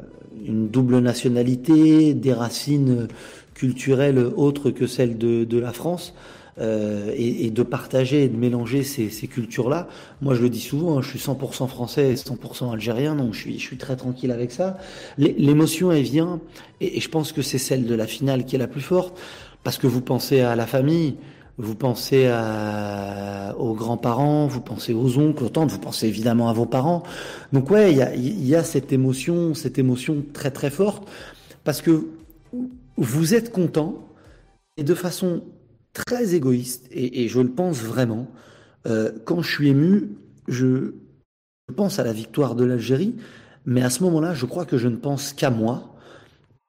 une 0.45 0.69
double 0.69 0.99
nationalité, 0.99 2.13
des 2.13 2.35
racines 2.35 3.09
culturelles 3.55 4.19
autres 4.19 4.71
que 4.71 4.87
celles 4.87 5.17
de, 5.17 5.45
de 5.45 5.59
la 5.59 5.73
France, 5.73 6.15
euh, 6.59 7.13
et, 7.15 7.45
et, 7.45 7.51
de 7.51 7.63
partager 7.63 8.25
et 8.25 8.29
de 8.29 8.37
mélanger 8.37 8.83
ces, 8.83 9.11
ces 9.11 9.27
cultures-là. 9.27 9.89
Moi, 10.23 10.35
je 10.35 10.41
le 10.41 10.49
dis 10.49 10.61
souvent, 10.61 10.97
hein, 10.97 11.03
je 11.03 11.11
suis 11.11 11.19
100% 11.19 11.69
français 11.69 12.13
et 12.13 12.15
100% 12.15 12.73
algérien, 12.73 13.15
donc 13.15 13.35
je 13.35 13.41
suis, 13.41 13.59
je 13.59 13.63
suis 13.63 13.77
très 13.77 13.95
tranquille 13.95 14.33
avec 14.33 14.53
ça. 14.53 14.79
L'émotion, 15.19 15.93
elle 15.93 16.03
vient, 16.03 16.41
et, 16.81 16.99
je 16.99 17.09
pense 17.11 17.33
que 17.33 17.43
c'est 17.43 17.59
celle 17.59 17.85
de 17.85 17.95
la 17.95 18.07
finale 18.07 18.47
qui 18.47 18.57
est 18.57 18.59
la 18.59 18.69
plus 18.69 18.81
forte, 18.81 19.19
parce 19.65 19.77
que 19.77 19.87
vous 19.87 20.01
pensez 20.01 20.41
à 20.41 20.57
la 20.57 20.67
famille, 20.67 21.17
vous 21.59 21.75
pensez 21.75 22.27
à, 22.27 23.55
aux 23.59 23.75
grands-parents, 23.75 24.47
vous 24.47 24.63
pensez 24.63 24.95
aux 24.95 25.19
oncles, 25.19 25.45
aux 25.45 25.51
tantes, 25.51 25.71
vous 25.71 25.79
pensez 25.79 26.07
évidemment 26.07 26.49
à 26.49 26.55
vos 26.55 26.67
parents. 26.67 27.03
Donc 27.53 27.71
ouais, 27.71 27.93
il 27.93 27.99
y 27.99 28.03
a, 28.03 28.15
y 28.15 28.55
a 28.55 28.65
cette 28.65 28.95
émotion, 28.95 29.53
cette 29.53 29.79
émotion 29.79 30.25
très 30.33 30.51
très 30.51 30.71
forte, 30.71 31.07
parce 31.65 31.83
que 31.83 32.07
vous 32.97 33.35
êtes 33.35 33.53
content, 33.53 34.07
et 34.79 34.85
de 34.85 34.95
façon 34.95 35.43
très 36.05 36.35
égoïste, 36.35 36.87
et, 36.91 37.29
je 37.29 37.41
le 37.41 37.49
pense 37.49 37.79
vraiment. 37.79 38.29
Euh, 38.87 39.11
quand 39.25 39.41
je 39.41 39.51
suis 39.51 39.69
ému, 39.69 40.11
je, 40.47 40.93
pense 41.75 41.99
à 41.99 42.05
la 42.05 42.13
victoire 42.13 42.55
de 42.55 42.65
l'Algérie, 42.65 43.17
mais 43.65 43.83
à 43.83 43.91
ce 43.91 44.03
moment-là, 44.05 44.35
je 44.35 44.47
crois 44.47 44.67
que 44.67 44.79
je 44.79 44.89
ne 44.89 44.97
pense 44.97 45.33
qu'à 45.33 45.51
moi. 45.51 45.97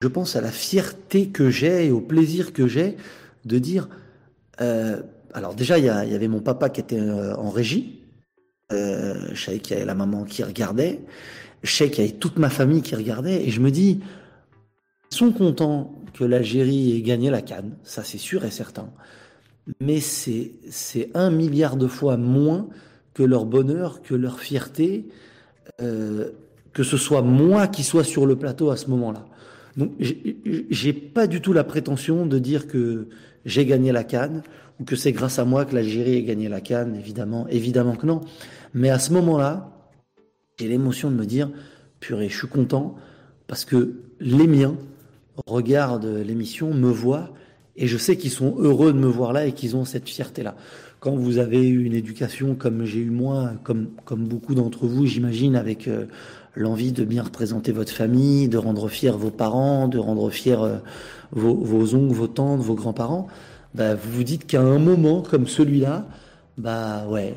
Je 0.01 0.07
pense 0.07 0.35
à 0.35 0.41
la 0.41 0.51
fierté 0.51 1.27
que 1.27 1.49
j'ai 1.49 1.87
et 1.87 1.91
au 1.91 2.01
plaisir 2.01 2.53
que 2.53 2.67
j'ai 2.67 2.97
de 3.45 3.59
dire. 3.59 3.89
Euh, 4.61 5.01
alors 5.33 5.53
déjà, 5.53 5.77
il 5.77 5.85
y, 5.85 5.89
avait 5.89 6.27
mon 6.27 6.39
papa 6.39 6.69
qui 6.69 6.81
était 6.81 6.99
euh, 6.99 7.35
en 7.35 7.49
régie. 7.49 8.03
Je 8.71 9.35
savais 9.35 9.59
qu'il 9.59 9.73
y 9.73 9.77
avait 9.77 9.85
la 9.85 9.95
maman 9.95 10.23
qui 10.23 10.43
regardait. 10.43 11.01
Je 11.63 11.71
sais 11.71 11.89
qu'il 11.89 12.05
y 12.05 12.07
avait 12.07 12.17
toute 12.17 12.37
ma 12.37 12.49
famille 12.49 12.81
qui 12.81 12.95
regardait. 12.95 13.43
Et 13.45 13.49
je 13.49 13.59
me 13.59 13.71
dis, 13.71 14.01
ils 15.11 15.15
sont 15.15 15.31
contents 15.31 15.97
que 16.13 16.23
l'Algérie 16.23 16.97
ait 16.97 17.01
gagné 17.01 17.29
la 17.29 17.41
Cannes, 17.41 17.75
ça 17.83 18.03
c'est 18.03 18.17
sûr 18.17 18.43
et 18.43 18.51
certain. 18.51 18.89
Mais 19.81 19.99
c'est 19.99 21.09
un 21.13 21.29
milliard 21.29 21.75
de 21.75 21.87
fois 21.87 22.17
moins 22.17 22.67
que 23.13 23.23
leur 23.23 23.45
bonheur, 23.45 24.01
que 24.01 24.15
leur 24.15 24.39
fierté, 24.39 25.07
euh, 25.81 26.31
que 26.73 26.83
ce 26.83 26.97
soit 26.97 27.21
moi 27.21 27.67
qui 27.67 27.83
soit 27.83 28.03
sur 28.03 28.25
le 28.25 28.35
plateau 28.35 28.69
à 28.69 28.77
ce 28.77 28.89
moment-là. 28.89 29.25
Donc 29.75 29.91
j'ai 29.99 30.93
pas 30.93 31.27
du 31.27 31.41
tout 31.41 31.53
la 31.53 31.63
prétention 31.63 32.25
de 32.25 32.39
dire 32.39 32.67
que 32.67 33.07
j'ai 33.45 33.65
gagné 33.65 33.91
la 33.91 34.03
Cannes 34.03 34.43
ou 34.79 34.83
que 34.83 34.95
c'est 34.95 35.11
grâce 35.11 35.39
à 35.39 35.45
moi 35.45 35.65
que 35.65 35.75
l'Algérie 35.75 36.15
ait 36.15 36.23
gagné 36.23 36.49
la 36.49 36.61
Cannes, 36.61 36.95
évidemment, 36.95 37.47
évidemment 37.47 37.95
que 37.95 38.05
non. 38.05 38.21
Mais 38.73 38.89
à 38.89 38.99
ce 38.99 39.13
moment-là, 39.13 39.71
j'ai 40.59 40.67
l'émotion 40.67 41.11
de 41.11 41.15
me 41.15 41.25
dire, 41.25 41.49
purée, 41.99 42.29
je 42.29 42.37
suis 42.37 42.47
content 42.47 42.95
parce 43.47 43.65
que 43.65 44.01
les 44.19 44.47
miens 44.47 44.75
regardent 45.45 46.05
l'émission, 46.05 46.73
me 46.73 46.89
voient 46.89 47.31
Et 47.77 47.87
je 47.87 47.97
sais 47.97 48.17
qu'ils 48.17 48.31
sont 48.31 48.55
heureux 48.57 48.91
de 48.91 48.97
me 48.97 49.07
voir 49.07 49.33
là 49.33 49.45
et 49.45 49.53
qu'ils 49.53 49.75
ont 49.75 49.85
cette 49.85 50.09
fierté-là. 50.09 50.55
Quand 50.99 51.15
vous 51.15 51.37
avez 51.37 51.67
eu 51.67 51.83
une 51.83 51.93
éducation 51.93 52.55
comme 52.55 52.85
j'ai 52.85 52.99
eu 52.99 53.11
moi, 53.11 53.51
comme, 53.63 53.89
comme 54.03 54.25
beaucoup 54.25 54.55
d'entre 54.55 54.87
vous, 54.87 55.05
j'imagine, 55.05 55.55
avec 55.55 55.87
euh, 55.87 56.05
l'envie 56.55 56.91
de 56.91 57.03
bien 57.03 57.21
représenter 57.21 57.71
votre 57.71 57.91
famille, 57.91 58.47
de 58.47 58.57
rendre 58.57 58.87
fiers 58.89 59.11
vos 59.11 59.29
parents, 59.29 59.87
de 59.87 59.99
rendre 59.99 60.29
fiers 60.31 60.57
euh, 60.59 60.77
vos, 61.31 61.53
vos, 61.53 61.93
oncles, 61.93 62.15
vos 62.15 62.27
tantes, 62.27 62.61
vos 62.61 62.73
grands-parents, 62.73 63.27
bah, 63.75 63.93
vous 63.93 64.11
vous 64.11 64.23
dites 64.23 64.47
qu'à 64.47 64.61
un 64.61 64.79
moment 64.79 65.21
comme 65.21 65.45
celui-là, 65.45 66.07
bah 66.57 67.05
ouais, 67.07 67.35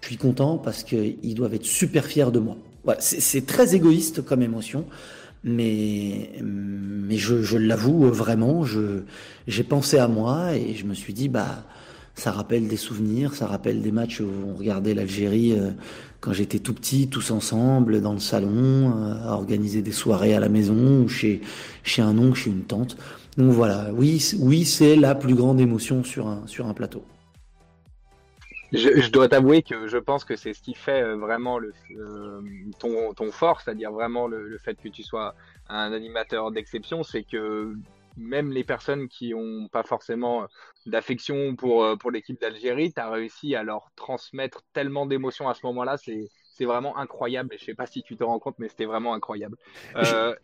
je 0.00 0.06
suis 0.06 0.16
content 0.16 0.58
parce 0.58 0.84
qu'ils 0.84 1.34
doivent 1.34 1.54
être 1.54 1.64
super 1.64 2.04
fiers 2.04 2.30
de 2.30 2.38
moi. 2.38 2.56
Voilà, 2.84 3.00
c'est 3.00 3.46
très 3.46 3.74
égoïste 3.74 4.22
comme 4.22 4.42
émotion, 4.42 4.84
mais, 5.44 6.30
mais 6.42 7.16
je, 7.16 7.42
je 7.42 7.58
l'avoue 7.58 8.04
vraiment, 8.04 8.64
j'ai 9.46 9.64
pensé 9.64 9.98
à 9.98 10.08
moi 10.08 10.54
et 10.54 10.74
je 10.74 10.84
me 10.84 10.94
suis 10.94 11.12
dit, 11.12 11.28
bah, 11.28 11.64
ça 12.14 12.30
rappelle 12.30 12.68
des 12.68 12.76
souvenirs, 12.76 13.34
ça 13.34 13.46
rappelle 13.46 13.80
des 13.82 13.92
matchs 13.92 14.20
où 14.20 14.28
on 14.46 14.54
regardait 14.54 14.94
l'Algérie 14.94 15.52
euh, 15.52 15.70
quand 16.20 16.32
j'étais 16.32 16.58
tout 16.58 16.74
petit, 16.74 17.08
tous 17.08 17.30
ensemble, 17.30 18.00
dans 18.00 18.12
le 18.12 18.18
salon, 18.18 18.92
euh, 18.96 19.14
à 19.24 19.32
organiser 19.32 19.82
des 19.82 19.92
soirées 19.92 20.34
à 20.34 20.40
la 20.40 20.48
maison, 20.48 21.02
ou 21.02 21.08
chez, 21.08 21.40
chez 21.82 22.02
un 22.02 22.16
oncle, 22.18 22.38
chez 22.38 22.50
une 22.50 22.62
tante. 22.62 22.96
Donc 23.38 23.50
voilà, 23.50 23.90
oui, 23.94 24.22
oui 24.38 24.64
c'est 24.64 24.94
la 24.94 25.14
plus 25.14 25.34
grande 25.34 25.58
émotion 25.58 26.04
sur 26.04 26.26
un, 26.28 26.42
sur 26.46 26.66
un 26.66 26.74
plateau. 26.74 27.02
Je, 28.72 29.10
dois 29.10 29.28
t'avouer 29.28 29.62
que 29.62 29.86
je 29.86 29.98
pense 29.98 30.24
que 30.24 30.36
c'est 30.36 30.54
ce 30.54 30.62
qui 30.62 30.74
fait 30.74 31.02
euh, 31.02 31.16
vraiment 31.16 31.58
le, 31.58 31.72
ton, 32.78 33.12
ton 33.12 33.30
fort, 33.30 33.60
c'est-à-dire 33.60 33.92
vraiment 33.92 34.26
le, 34.26 34.48
le, 34.48 34.58
fait 34.58 34.74
que 34.74 34.88
tu 34.88 35.02
sois 35.02 35.34
un 35.68 35.92
animateur 35.92 36.50
d'exception, 36.50 37.02
c'est 37.02 37.22
que 37.22 37.74
même 38.16 38.52
les 38.52 38.64
personnes 38.64 39.08
qui 39.08 39.30
n'ont 39.30 39.68
pas 39.68 39.82
forcément 39.82 40.42
euh, 40.42 40.46
d'affection 40.86 41.56
pour, 41.56 41.84
euh, 41.84 41.96
pour 41.96 42.10
l'équipe 42.10 42.40
d'Algérie, 42.40 42.92
tu 42.92 43.00
as 43.00 43.10
réussi 43.10 43.54
à 43.54 43.62
leur 43.62 43.90
transmettre 43.96 44.62
tellement 44.72 45.06
d'émotions 45.06 45.48
à 45.48 45.54
ce 45.54 45.64
moment-là. 45.66 45.96
C'est, 45.96 46.28
c'est 46.52 46.64
vraiment 46.64 46.96
incroyable. 46.98 47.54
Et 47.54 47.58
je 47.58 47.64
sais 47.64 47.74
pas 47.74 47.86
si 47.86 48.02
tu 48.02 48.16
te 48.16 48.24
rends 48.24 48.38
compte, 48.38 48.58
mais 48.58 48.68
c'était 48.68 48.84
vraiment 48.84 49.14
incroyable. 49.14 49.56
Euh... 49.96 50.34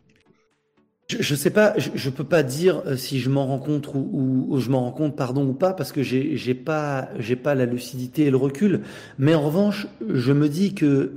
Je, 1.09 1.33
ne 1.33 1.37
sais 1.37 1.49
pas, 1.49 1.73
je, 1.77 1.89
ne 1.89 2.13
peux 2.13 2.23
pas 2.23 2.43
dire 2.43 2.83
euh, 2.85 2.95
si 2.95 3.19
je 3.19 3.29
m'en 3.29 3.47
rends 3.47 3.59
compte 3.59 3.89
ou, 3.93 4.57
je 4.59 4.69
m'en 4.69 4.81
rends 4.81 4.91
compte, 4.91 5.15
pardon 5.15 5.47
ou 5.47 5.53
pas, 5.53 5.73
parce 5.73 5.91
que 5.91 6.03
j'ai, 6.03 6.37
j'ai 6.37 6.53
pas, 6.53 7.09
j'ai 7.17 7.35
pas 7.35 7.55
la 7.55 7.65
lucidité 7.65 8.25
et 8.25 8.31
le 8.31 8.37
recul. 8.37 8.81
Mais 9.17 9.33
en 9.33 9.41
revanche, 9.41 9.87
je 10.07 10.31
me 10.31 10.47
dis 10.47 10.75
que 10.75 11.13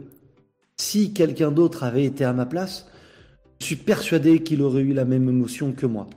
si 0.77 1.13
quelqu'un 1.13 1.53
d'autre 1.53 1.85
avait 1.85 2.05
été 2.05 2.25
à 2.25 2.33
ma 2.33 2.47
place, 2.47 2.87
je 3.61 3.67
suis 3.67 3.77
persuadé 3.77 4.43
qu'il 4.43 4.63
aurait 4.63 4.83
eu 4.83 4.95
la 4.95 5.05
même 5.05 5.29
émotion 5.29 5.73
que 5.73 5.87
moi 5.87 6.09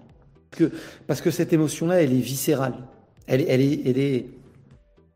parce 1.07 1.21
que 1.21 1.31
cette 1.31 1.53
émotion-là, 1.53 2.01
elle 2.01 2.13
est 2.13 2.21
viscérale. 2.21 2.75
Elle 3.27 3.41
est, 3.41 3.81
elle 3.85 3.97
est... 3.97 4.25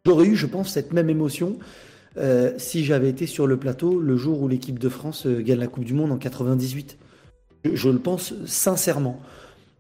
J'aurais 0.06 0.26
eu, 0.26 0.36
je 0.36 0.48
pense, 0.48 0.70
cette 0.70 0.94
même 0.94 1.10
émotion 1.10 1.58
euh, 2.18 2.54
si 2.58 2.84
j'avais 2.84 3.10
été 3.10 3.28
sur 3.28 3.46
le 3.46 3.58
plateau 3.58 4.00
le 4.00 4.18
jour 4.18 4.42
où 4.42 4.48
l'équipe 4.48 4.80
de 4.80 4.90
France 4.90 5.28
euh, 5.28 5.42
gagne 5.42 5.60
la 5.60 5.68
Coupe 5.68 5.86
du 5.86 5.94
Monde 5.94 6.12
en 6.12 6.18
98. 6.18 6.98
Je, 7.66 7.90
le 7.90 8.00
pense 8.00 8.34
sincèrement. 8.46 9.20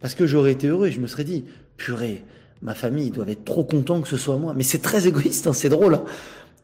Parce 0.01 0.15
que 0.15 0.25
j'aurais 0.25 0.51
été 0.51 0.67
heureux 0.67 0.88
et 0.88 0.91
je 0.91 1.00
me 1.00 1.07
serais 1.07 1.24
dit, 1.24 1.45
purée, 1.77 2.24
ma 2.62 2.74
famille 2.74 3.12
doit 3.12 3.27
être 3.27 3.45
trop 3.45 3.63
content 3.63 4.01
que 4.01 4.07
ce 4.07 4.17
soit 4.17 4.38
moi. 4.38 4.53
Mais 4.55 4.63
c'est 4.63 4.81
très 4.81 5.07
égoïste, 5.07 5.48
hein, 5.48 5.53
c'est 5.53 5.69
drôle. 5.69 5.95
Hein. 5.95 6.03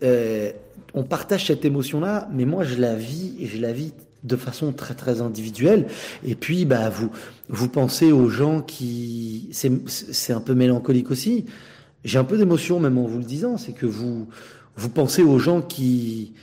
Euh, 0.04 0.52
on 0.94 1.04
partage 1.04 1.48
cette 1.48 1.66
émotion-là, 1.66 2.30
mais 2.34 2.46
moi 2.46 2.64
je 2.64 2.76
la 2.76 2.96
vis 2.96 3.36
et 3.40 3.48
je 3.48 3.60
la 3.60 3.74
vis 3.74 3.94
de 4.26 4.36
façon 4.36 4.72
très 4.74 4.96
très 4.96 5.22
individuelle. 5.22 5.88
Et 6.26 6.36
puis, 6.36 6.66
bah, 6.66 6.90
vous, 6.90 7.12
vous 7.48 7.70
pensez 7.70 8.12
aux 8.12 8.30
gens 8.30 8.62
qui, 8.62 9.50
c'est 9.52 10.34
un 10.34 10.42
peu 10.42 10.56
mélancolique 10.56 11.12
aussi. 11.12 11.46
J'ai 12.04 12.18
un 12.18 12.24
peu 12.24 12.38
d'émotion 12.38 12.80
même 12.80 12.98
en 12.98 13.06
vous 13.06 13.20
le 13.20 13.24
disant, 13.24 13.58
c'est 13.58 13.74
que 13.74 13.86
vous, 13.86 14.28
vous 14.76 14.90
pensez 14.90 15.22
aux 15.22 15.40
gens 15.40 15.62
qui 15.62 16.34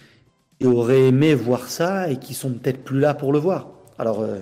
auraient 0.64 1.08
aimé 1.08 1.34
voir 1.34 1.68
ça 1.68 2.10
et 2.10 2.18
qui 2.18 2.34
sont 2.34 2.50
peut-être 2.50 2.84
plus 2.84 3.00
là 3.00 3.14
pour 3.14 3.32
le 3.32 3.38
voir. 3.38 3.68
Alors, 3.98 4.20
euh, 4.20 4.38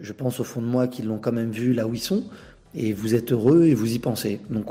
je 0.00 0.12
pense 0.12 0.40
au 0.40 0.44
fond 0.44 0.60
de 0.60 0.66
moi 0.66 0.88
qu'ils 0.88 1.06
l'ont 1.06 1.18
quand 1.18 1.32
même 1.32 1.50
vu 1.50 1.72
là 1.72 1.86
où 1.86 1.94
ils 1.94 2.00
sont, 2.00 2.24
et 2.74 2.92
vous 2.92 3.14
êtes 3.14 3.32
heureux 3.32 3.64
et 3.64 3.74
vous 3.74 3.94
y 3.94 3.98
pensez. 3.98 4.40
Donc, 4.50 4.66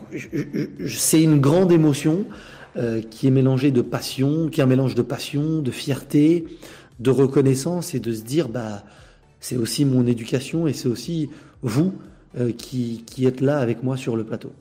c'est 0.88 1.22
une 1.22 1.40
grande 1.40 1.72
émotion 1.72 2.26
euh, 2.78 3.02
qui 3.02 3.28
est 3.28 3.32
mélangée 3.32 3.72
de 3.72 3.82
passion, 3.82 4.50
qui 4.50 4.62
est 4.62 4.64
un 4.64 4.68
mélange 4.68 4.96
de 4.96 5.02
passion, 5.02 5.62
de 5.62 5.72
fierté, 5.72 6.46
de 7.00 7.10
reconnaissance 7.10 7.94
et 7.94 8.00
de 8.00 8.14
se 8.14 8.22
dire 8.22 8.48
bah 8.48 8.84
c'est 9.40 9.58
aussi 9.58 9.86
mon 9.86 10.06
éducation 10.08 10.68
et 10.68 10.74
c'est 10.74 10.88
aussi 10.88 11.30
vous 11.64 11.94
euh, 12.40 12.52
qui, 12.52 13.04
qui, 13.06 13.26
êtes 13.26 13.42
là 13.42 13.60
avec 13.60 13.84
moi 13.84 13.98
sur 13.98 14.16
le 14.16 14.24
plateau. 14.24 14.52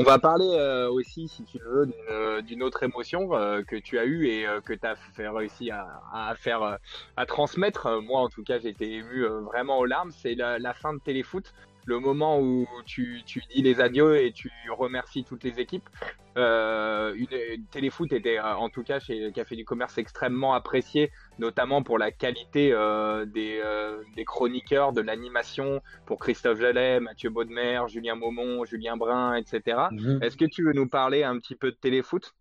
On 0.00 0.04
va 0.04 0.20
parler 0.20 0.46
euh, 0.46 0.88
aussi, 0.88 1.26
si 1.26 1.42
tu 1.42 1.58
veux, 1.58 2.42
d'une 2.42 2.62
autre 2.62 2.84
émotion 2.84 3.34
euh, 3.34 3.62
que 3.62 3.74
tu 3.74 3.98
as 3.98 4.04
eue 4.04 4.28
et 4.28 4.46
que 4.64 4.72
tu 4.72 4.86
as 4.86 4.94
fait, 4.94 5.28
réussi 5.28 5.72
à, 5.72 6.34
faire, 6.36 6.78
à 7.16 7.26
transmettre. 7.26 8.00
Moi, 8.02 8.20
en 8.20 8.28
tout 8.28 8.44
cas, 8.44 8.58
j'ai 8.58 8.68
été 8.68 8.92
ému 8.94 9.26
vraiment 9.44 9.78
aux 9.78 9.86
larmes. 9.86 10.12
C'est 10.12 10.36
la, 10.36 10.72
fin 10.72 10.94
de 10.94 11.00
Téléfoot 11.00 11.52
le 11.88 12.00
moment 12.00 12.38
où 12.38 12.66
tu, 12.84 13.22
tu, 13.24 13.42
dis 13.54 13.62
les 13.62 13.80
adieux 13.80 14.22
et 14.22 14.32
tu 14.32 14.50
remercies 14.70 15.24
toutes 15.24 15.42
les 15.42 15.58
équipes. 15.58 15.88
Euh, 16.36 17.14
une, 17.16 17.64
Téléfoot 17.70 18.12
était 18.12 18.38
euh, 18.38 18.54
en 18.54 18.68
tout 18.68 18.82
cas 18.82 19.00
chez 19.00 19.32
Café 19.32 19.56
du 19.56 19.64
Commerce 19.64 19.96
extrêmement 19.96 20.52
apprécié, 20.52 21.10
notamment 21.38 21.82
pour 21.82 21.98
la 21.98 22.12
qualité 22.12 22.72
euh, 22.72 23.24
des, 23.24 23.58
euh, 23.64 24.02
des, 24.16 24.26
chroniqueurs, 24.26 24.92
de 24.92 25.00
l'animation, 25.00 25.80
pour 26.04 26.20
Christophe 26.20 26.60
Jallet, 26.60 27.00
Mathieu 27.00 27.30
Baudemer, 27.30 27.80
Julien 27.88 28.14
Maumont, 28.16 28.66
Julien 28.66 28.98
Brun, 28.98 29.34
etc. 29.34 29.88
Mhm. 29.90 30.22
Est-ce 30.22 30.36
que 30.36 30.44
tu 30.44 30.64
veux 30.64 30.74
nous 30.74 30.88
parler 30.88 31.24
un 31.24 31.38
petit 31.38 31.56
peu 31.56 31.70
de 31.70 31.76
Téléfoot? 31.76 32.34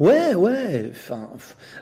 Ouais, 0.00 0.34
ouais. 0.34 0.88
Enfin, 0.90 1.30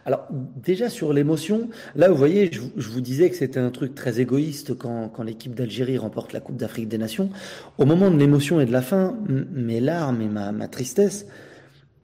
alors 0.05 0.29
déjà 0.31 0.91
sur 0.91 1.15
l'émotion, 1.15 1.71
là 1.95 2.11
vous 2.11 2.17
voyez, 2.17 2.51
je, 2.53 2.61
vous 2.61 3.01
disais 3.01 3.31
que 3.31 3.37
c'était 3.37 3.59
un 3.59 3.71
truc 3.71 3.95
très 3.95 4.21
égoïste 4.21 4.77
quand, 4.77 5.09
quand 5.09 5.23
l'équipe 5.23 5.55
d'Algérie 5.55 5.97
remporte 5.97 6.35
la 6.35 6.41
Coupe 6.41 6.57
d'Afrique 6.57 6.89
des 6.89 6.99
Nations. 6.99 7.31
Au 7.79 7.87
moment 7.87 8.11
de 8.11 8.19
l'émotion 8.19 8.61
et 8.61 8.67
de 8.67 8.73
la 8.73 8.83
fin, 8.83 9.17
mes 9.29 9.81
larmes 9.81 10.21
et 10.21 10.29
ma, 10.29 10.53
ma 10.53 10.69
tristesse, 10.69 11.27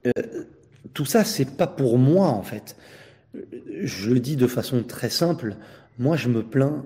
euh, 0.07 0.11
tout 0.95 1.05
ça 1.05 1.23
c'est 1.23 1.57
pas 1.57 1.67
pour 1.67 1.99
moi 1.99 2.27
en 2.29 2.41
fait. 2.43 2.75
Je 3.83 4.09
le 4.11 4.19
dis 4.19 4.35
de 4.35 4.47
façon 4.47 4.83
très 4.83 5.09
simple. 5.09 5.57
Moi, 5.99 6.17
je 6.17 6.29
me 6.29 6.43
plains 6.43 6.83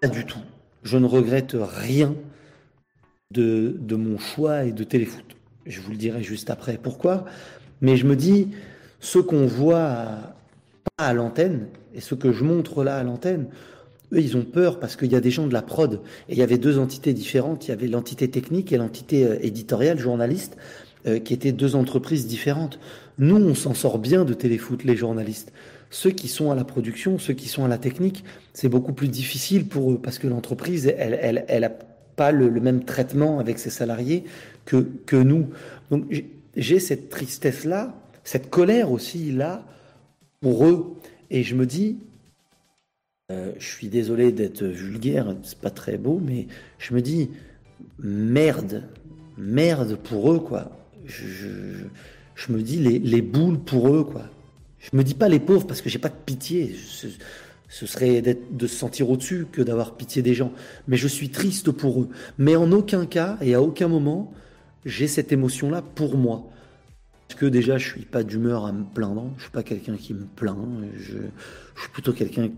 pas 0.00 0.08
du 0.08 0.24
tout. 0.24 0.40
Je 0.82 0.98
ne 0.98 1.06
regrette 1.06 1.56
rien 1.58 2.14
de, 3.30 3.76
de 3.78 3.94
mon 3.96 4.18
choix 4.18 4.64
et 4.64 4.72
de 4.72 4.84
téléfoot. 4.84 5.24
Je 5.66 5.80
vous 5.80 5.92
le 5.92 5.96
dirai 5.96 6.22
juste 6.22 6.50
après. 6.50 6.78
Pourquoi? 6.78 7.24
Mais 7.84 7.98
je 7.98 8.06
me 8.06 8.16
dis, 8.16 8.48
ce 9.00 9.18
qu'on 9.18 9.44
voit 9.44 10.06
à, 10.96 11.12
l'antenne 11.12 11.66
et 11.94 12.00
ce 12.00 12.14
que 12.14 12.32
je 12.32 12.42
montre 12.42 12.82
là 12.82 12.96
à 12.96 13.02
l'antenne, 13.02 13.48
eux, 14.12 14.20
ils 14.20 14.38
ont 14.38 14.42
peur 14.42 14.80
parce 14.80 14.96
qu'il 14.96 15.12
y 15.12 15.16
a 15.16 15.20
des 15.20 15.30
gens 15.30 15.46
de 15.46 15.52
la 15.52 15.60
prod. 15.60 16.00
Et 16.30 16.32
il 16.32 16.38
y 16.38 16.42
avait 16.42 16.56
deux 16.56 16.78
entités 16.78 17.12
différentes. 17.12 17.66
Il 17.66 17.68
y 17.68 17.72
avait 17.72 17.86
l'entité 17.86 18.30
technique 18.30 18.72
et 18.72 18.78
l'entité 18.78 19.26
euh, 19.26 19.36
éditoriale, 19.42 19.98
journaliste, 19.98 20.56
euh, 21.06 21.18
qui 21.18 21.34
étaient 21.34 21.52
deux 21.52 21.76
entreprises 21.76 22.26
différentes. 22.26 22.78
Nous, 23.18 23.36
on 23.36 23.54
s'en 23.54 23.74
sort 23.74 23.98
bien 23.98 24.24
de 24.24 24.32
téléfoot, 24.32 24.82
les 24.82 24.96
journalistes. 24.96 25.52
Ceux 25.90 26.10
qui 26.10 26.28
sont 26.28 26.50
à 26.50 26.54
la 26.54 26.64
production, 26.64 27.18
ceux 27.18 27.34
qui 27.34 27.48
sont 27.48 27.66
à 27.66 27.68
la 27.68 27.76
technique, 27.76 28.24
c'est 28.54 28.70
beaucoup 28.70 28.94
plus 28.94 29.08
difficile 29.08 29.68
pour 29.68 29.92
eux 29.92 30.00
parce 30.02 30.18
que 30.18 30.26
l'entreprise, 30.26 30.86
elle, 30.86 31.18
elle, 31.20 31.44
elle 31.48 31.64
a 31.64 31.72
pas 32.16 32.32
le, 32.32 32.48
le, 32.48 32.60
même 32.62 32.84
traitement 32.84 33.40
avec 33.40 33.58
ses 33.58 33.70
salariés 33.70 34.24
que, 34.64 34.88
que 35.04 35.16
nous. 35.16 35.50
Donc, 35.90 36.06
j'ai 36.56 36.78
cette 36.78 37.08
tristesse-là, 37.08 37.94
cette 38.22 38.50
colère 38.50 38.90
aussi 38.90 39.32
là, 39.32 39.64
pour 40.40 40.66
eux. 40.66 40.94
Et 41.30 41.42
je 41.42 41.54
me 41.54 41.66
dis, 41.66 41.98
euh, 43.32 43.52
je 43.58 43.66
suis 43.66 43.88
désolé 43.88 44.32
d'être 44.32 44.64
vulgaire, 44.64 45.34
c'est 45.42 45.58
pas 45.58 45.70
très 45.70 45.96
beau, 45.96 46.20
mais 46.22 46.46
je 46.78 46.94
me 46.94 47.00
dis, 47.00 47.30
merde, 47.98 48.84
merde 49.38 49.96
pour 49.96 50.32
eux, 50.32 50.40
quoi. 50.40 50.70
Je, 51.06 52.52
me 52.52 52.62
dis 52.62 52.76
les, 52.76 52.98
les, 52.98 53.22
boules 53.22 53.58
pour 53.58 53.94
eux, 53.94 54.04
quoi. 54.04 54.24
Je 54.78 54.96
me 54.96 55.02
dis 55.02 55.14
pas 55.14 55.28
les 55.28 55.40
pauvres 55.40 55.66
parce 55.66 55.80
que 55.80 55.88
j'ai 55.88 55.98
pas 55.98 56.08
de 56.08 56.14
pitié. 56.26 56.74
Ce 57.68 57.86
serait 57.86 58.22
de 58.22 58.66
se 58.66 58.76
sentir 58.76 59.10
au-dessus 59.10 59.46
que 59.50 59.62
d'avoir 59.62 59.96
pitié 59.96 60.22
des 60.22 60.34
gens. 60.34 60.52
Mais 60.86 60.96
je 60.96 61.08
suis 61.08 61.30
triste 61.30 61.70
pour 61.72 62.02
eux. 62.02 62.08
Mais 62.38 62.56
en 62.56 62.70
aucun 62.72 63.06
cas 63.06 63.38
et 63.40 63.54
à 63.54 63.62
aucun 63.62 63.88
moment, 63.88 64.32
j'ai 64.84 65.06
cette 65.08 65.32
émotion-là 65.32 65.82
pour 65.82 66.16
moi. 66.16 66.50
Parce 67.28 67.40
que 67.40 67.46
déjà, 67.46 67.78
je 67.78 67.88
suis 67.88 68.04
pas 68.04 68.22
d'humeur 68.22 68.66
à 68.66 68.72
me 68.72 68.84
plaindre. 68.84 69.30
Je 69.36 69.42
suis 69.42 69.50
pas 69.50 69.62
quelqu'un 69.62 69.96
qui 69.96 70.14
me 70.14 70.24
plaint. 70.24 70.56
Je, 70.96 71.12
suis 71.80 71.90
plutôt 71.92 72.12
quelqu'un 72.12 72.50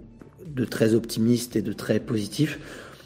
de 0.46 0.64
très 0.64 0.94
optimiste 0.94 1.56
et 1.56 1.62
de 1.62 1.72
très 1.72 2.00
positif. 2.00 2.58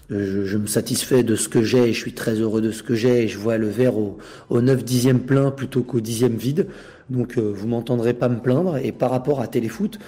Je, 0.09 0.57
me 0.57 0.67
satisfais 0.67 1.23
de 1.23 1.37
ce 1.37 1.49
que 1.49 1.63
j'ai 1.63 1.91
et 1.91 1.93
je 1.93 2.01
suis 2.01 2.15
très 2.15 2.35
heureux 2.35 2.61
de 2.61 2.73
ce 2.73 2.83
que 2.83 2.97
j'ai 2.97 3.25
et 3.25 3.29
je 3.29 3.39
vois 3.39 3.59
le 3.59 3.69
verre 3.69 3.97
au, 3.97 4.19
au 4.49 4.61
9 4.61 4.85
dixième 4.85 5.21
plein 5.21 5.53
plutôt 5.53 5.83
qu'au 5.83 6.01
dixième 6.01 6.35
vide. 6.35 6.67
Donc 7.11 7.39
euh, 7.39 7.43
vous 7.43 7.69
m'entendrez 7.69 8.15
pas 8.15 8.29
me 8.29 8.41
plaindre. 8.41 8.79
Et 8.79 8.91
par 8.91 9.11
rapport 9.11 9.41
à 9.41 9.47
Téléfoot, 9.47 9.99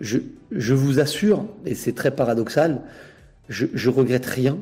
je, 0.00 0.18
je 0.50 0.74
vous 0.74 1.00
assure, 1.00 1.46
et 1.64 1.74
c'est 1.74 1.94
très 1.94 2.10
paradoxal, 2.10 2.82
je, 3.48 3.66
je 3.72 3.88
regrette 3.88 4.26
rien 4.26 4.58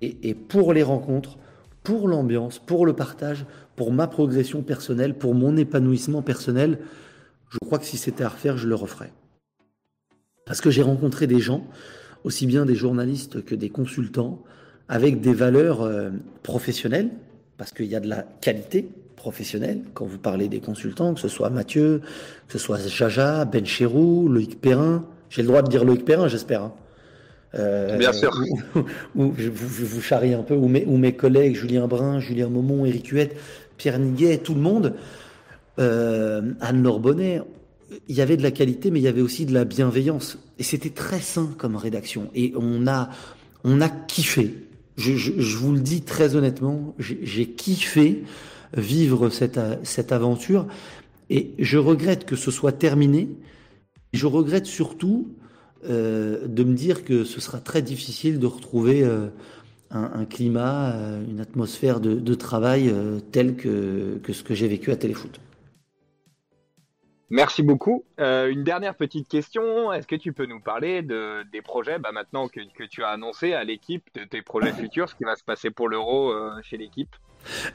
et, 0.00 0.34
pour 0.34 0.72
les 0.72 0.82
rencontres, 0.82 1.38
pour 1.84 2.08
l'ambiance, 2.08 2.58
pour 2.58 2.86
le 2.86 2.94
partage, 2.94 3.46
pour 3.76 3.92
ma 3.92 4.08
progression 4.08 4.62
personnelle, 4.62 5.14
pour 5.14 5.34
mon 5.34 5.56
épanouissement 5.56 6.22
personnel, 6.22 6.78
je 7.50 7.58
crois 7.64 7.78
que 7.78 7.84
si 7.84 7.98
c'était 7.98 8.24
à 8.24 8.30
refaire, 8.30 8.56
je 8.56 8.66
le 8.66 8.74
referais. 8.74 9.12
Parce 10.46 10.60
que 10.60 10.70
j'ai 10.70 10.82
rencontré 10.82 11.26
des 11.26 11.40
gens, 11.40 11.64
aussi 12.24 12.46
bien 12.46 12.64
des 12.64 12.74
journalistes 12.74 13.44
que 13.44 13.54
des 13.54 13.70
consultants, 13.70 14.42
avec 14.88 15.20
des 15.20 15.34
valeurs 15.34 15.82
euh, 15.82 16.10
professionnelles, 16.42 17.10
parce 17.56 17.72
qu'il 17.72 17.86
y 17.86 17.94
a 17.94 18.00
de 18.00 18.08
la 18.08 18.22
qualité 18.22 18.88
professionnelle. 19.14 19.82
Quand 19.94 20.06
vous 20.06 20.18
parlez 20.18 20.48
des 20.48 20.60
consultants, 20.60 21.14
que 21.14 21.20
ce 21.20 21.28
soit 21.28 21.50
Mathieu, 21.50 22.00
que 22.48 22.52
ce 22.52 22.58
soit 22.58 22.78
Jaja, 22.88 23.44
Ben 23.44 23.64
Chérou, 23.64 24.28
Loïc 24.28 24.60
Perrin, 24.60 25.04
j'ai 25.28 25.42
le 25.42 25.48
droit 25.48 25.62
de 25.62 25.68
dire 25.68 25.84
Loïc 25.84 26.04
Perrin, 26.04 26.28
j'espère. 26.28 26.62
Hein. 26.62 26.72
Euh, 27.54 27.98
Bien 27.98 28.12
sûr. 28.12 28.32
Ou, 29.14 29.32
je, 29.36 29.48
vous, 29.48 30.00
charrie 30.00 30.34
un 30.34 30.42
peu, 30.42 30.54
ou 30.54 30.68
mes, 30.68 31.12
collègues 31.12 31.56
Julien 31.56 31.86
Brun, 31.86 32.20
Julien 32.20 32.48
Momon, 32.48 32.84
Eric 32.84 33.08
Huette, 33.08 33.36
Pierre 33.76 33.98
Niguet, 33.98 34.38
tout 34.38 34.54
le 34.54 34.60
monde, 34.60 34.94
euh, 35.78 36.52
Anne 36.60 36.82
Lorbonnet, 36.82 37.42
il 38.08 38.16
y 38.16 38.20
avait 38.20 38.36
de 38.36 38.42
la 38.42 38.50
qualité, 38.50 38.90
mais 38.90 39.00
il 39.00 39.04
y 39.04 39.08
avait 39.08 39.20
aussi 39.20 39.46
de 39.46 39.52
la 39.52 39.64
bienveillance. 39.64 40.38
Et 40.58 40.62
c'était 40.62 40.90
très 40.90 41.20
sain 41.20 41.54
comme 41.58 41.76
rédaction. 41.76 42.30
Et 42.34 42.52
on 42.56 42.86
a, 42.86 43.10
on 43.62 43.80
a 43.80 43.88
kiffé. 43.88 44.54
Je, 44.96 45.14
je, 45.16 45.32
je 45.38 45.56
vous 45.56 45.72
le 45.72 45.80
dis 45.80 46.02
très 46.02 46.36
honnêtement, 46.36 46.94
j'ai 46.98 47.46
kiffé 47.46 48.24
vivre 48.76 49.28
cette, 49.30 49.60
cette 49.82 50.12
aventure. 50.12 50.66
Et 51.30 51.52
je 51.58 51.78
regrette 51.78 52.24
que 52.24 52.36
ce 52.36 52.50
soit 52.50 52.72
terminé. 52.72 53.28
Je 54.12 54.26
regrette 54.26 54.66
surtout 54.66 55.28
euh, 55.84 56.46
de 56.46 56.64
me 56.64 56.74
dire 56.74 57.04
que 57.04 57.24
ce 57.24 57.40
sera 57.40 57.60
très 57.60 57.82
difficile 57.82 58.38
de 58.38 58.46
retrouver 58.46 59.02
euh, 59.02 59.28
un, 59.90 60.10
un, 60.20 60.24
climat, 60.24 60.92
euh, 60.92 61.24
une 61.28 61.40
atmosphère 61.40 62.00
de, 62.00 62.14
de 62.14 62.34
travail 62.34 62.88
euh, 62.88 63.20
tel 63.32 63.56
que, 63.56 64.18
que 64.22 64.32
ce 64.32 64.42
que 64.42 64.54
j'ai 64.54 64.68
vécu 64.68 64.90
à 64.90 64.96
Téléfoot. 64.96 65.40
Merci 67.30 67.62
beaucoup. 67.62 68.04
Une 68.18 68.62
dernière 68.62 68.94
petite 68.94 69.28
question. 69.28 69.92
Est-ce 69.92 70.06
que 70.06 70.14
tu 70.14 70.32
peux 70.32 70.46
nous 70.46 70.60
parler 70.60 71.02
de, 71.02 71.42
des 71.50 71.62
projets 71.62 71.98
bah, 71.98 72.12
maintenant 72.12 72.48
que, 72.48 72.60
que, 72.76 72.84
tu 72.84 73.02
as 73.02 73.08
annoncé 73.08 73.54
à 73.54 73.64
l'équipe, 73.64 74.04
de 74.14 74.24
tes 74.24 74.42
projets 74.42 74.72
futurs, 74.80 75.08
ce 75.08 75.16
qui 75.16 75.24
va 75.24 75.34
se 75.34 75.42
passer 75.42 75.70
pour 75.70 75.88
l'Euro 75.88 76.32
chez 76.62 76.76
l'équipe? 76.76 77.16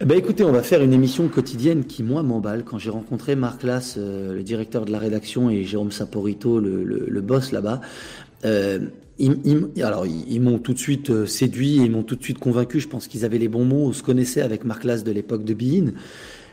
Ben 0.03 0.17
écoutez, 0.17 0.43
on 0.43 0.51
va 0.51 0.63
faire 0.63 0.81
une 0.81 0.93
émission 0.93 1.27
quotidienne 1.27 1.85
qui 1.85 2.03
moi 2.03 2.23
m'emballe. 2.23 2.63
Quand 2.63 2.77
j'ai 2.77 2.89
rencontré 2.89 3.35
Marc 3.35 3.63
Lass, 3.63 3.95
euh, 3.97 4.33
le 4.33 4.43
directeur 4.43 4.85
de 4.85 4.91
la 4.91 4.99
rédaction, 4.99 5.49
et 5.49 5.63
Jérôme 5.63 5.91
Saporito, 5.91 6.59
le, 6.59 7.21
boss 7.21 7.51
là-bas, 7.51 7.81
euh, 8.45 8.79
ils, 9.17 9.67
alors 9.83 10.05
ils, 10.07 10.39
m'ont 10.39 10.59
tout 10.59 10.73
de 10.73 10.79
suite 10.79 11.09
euh, 11.09 11.25
séduit, 11.25 11.75
ils 11.75 11.91
m'ont 11.91 12.03
tout 12.03 12.15
de 12.15 12.23
suite 12.23 12.39
convaincu. 12.39 12.79
Je 12.79 12.88
pense 12.88 13.07
qu'ils 13.07 13.25
avaient 13.25 13.38
les 13.38 13.49
bons 13.49 13.65
mots. 13.65 13.88
On 13.88 13.93
se 13.93 14.03
connaissait 14.03 14.41
avec 14.41 14.63
Marc 14.63 14.83
Lass 14.83 15.03
de 15.03 15.11
l'époque 15.11 15.43
de 15.43 15.53
Bein. 15.53 15.93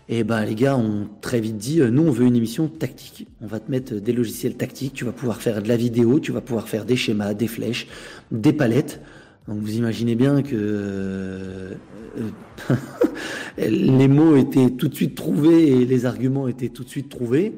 Et 0.09 0.23
ben 0.23 0.45
les 0.45 0.55
gars 0.55 0.77
ont 0.77 1.09
très 1.21 1.41
vite 1.41 1.57
dit, 1.57 1.81
nous 1.81 2.03
on 2.03 2.13
veut 2.13 2.27
une 2.27 2.37
émission 2.37 2.69
tactique. 2.69 3.27
On 3.41 3.47
va 3.47 3.59
te 3.59 3.71
mettre 3.71 3.95
des 3.95 4.13
logiciels 4.13 4.55
tactiques. 4.55 4.93
Tu 4.95 5.05
vas 5.05 5.13
pouvoir 5.13 5.41
faire 5.41 5.63
de 5.63 5.69
la 5.69 5.77
vidéo, 5.77 6.21
tu 6.21 6.31
vas 6.31 6.41
pouvoir 6.41 6.69
faire 6.69 6.85
des 6.85 6.95
schémas, 6.95 7.35
des 7.35 7.49
flèches, 7.49 7.89
des 8.31 8.53
palettes. 8.53 9.01
Donc 9.49 9.59
vous 9.59 9.77
imaginez 9.77 10.15
bien 10.15 10.43
que 10.43 10.55
euh, 10.55 11.75
les 13.59 14.09
mots 14.09 14.37
étaient 14.37 14.71
tout 14.71 14.89
de 14.89 14.95
suite 14.95 15.15
trouvés 15.15 15.69
et 15.69 15.85
les 15.85 16.07
arguments 16.07 16.49
étaient 16.49 16.69
tout 16.69 16.85
de 16.85 16.89
suite 16.89 17.09
trouvés. 17.09 17.53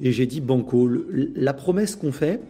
Et 0.00 0.12
j'ai 0.12 0.26
dit 0.26 0.40
banco. 0.40 0.90
La 1.34 1.52
promesse 1.52 1.96
qu'on 1.96 2.12
fait, 2.12 2.40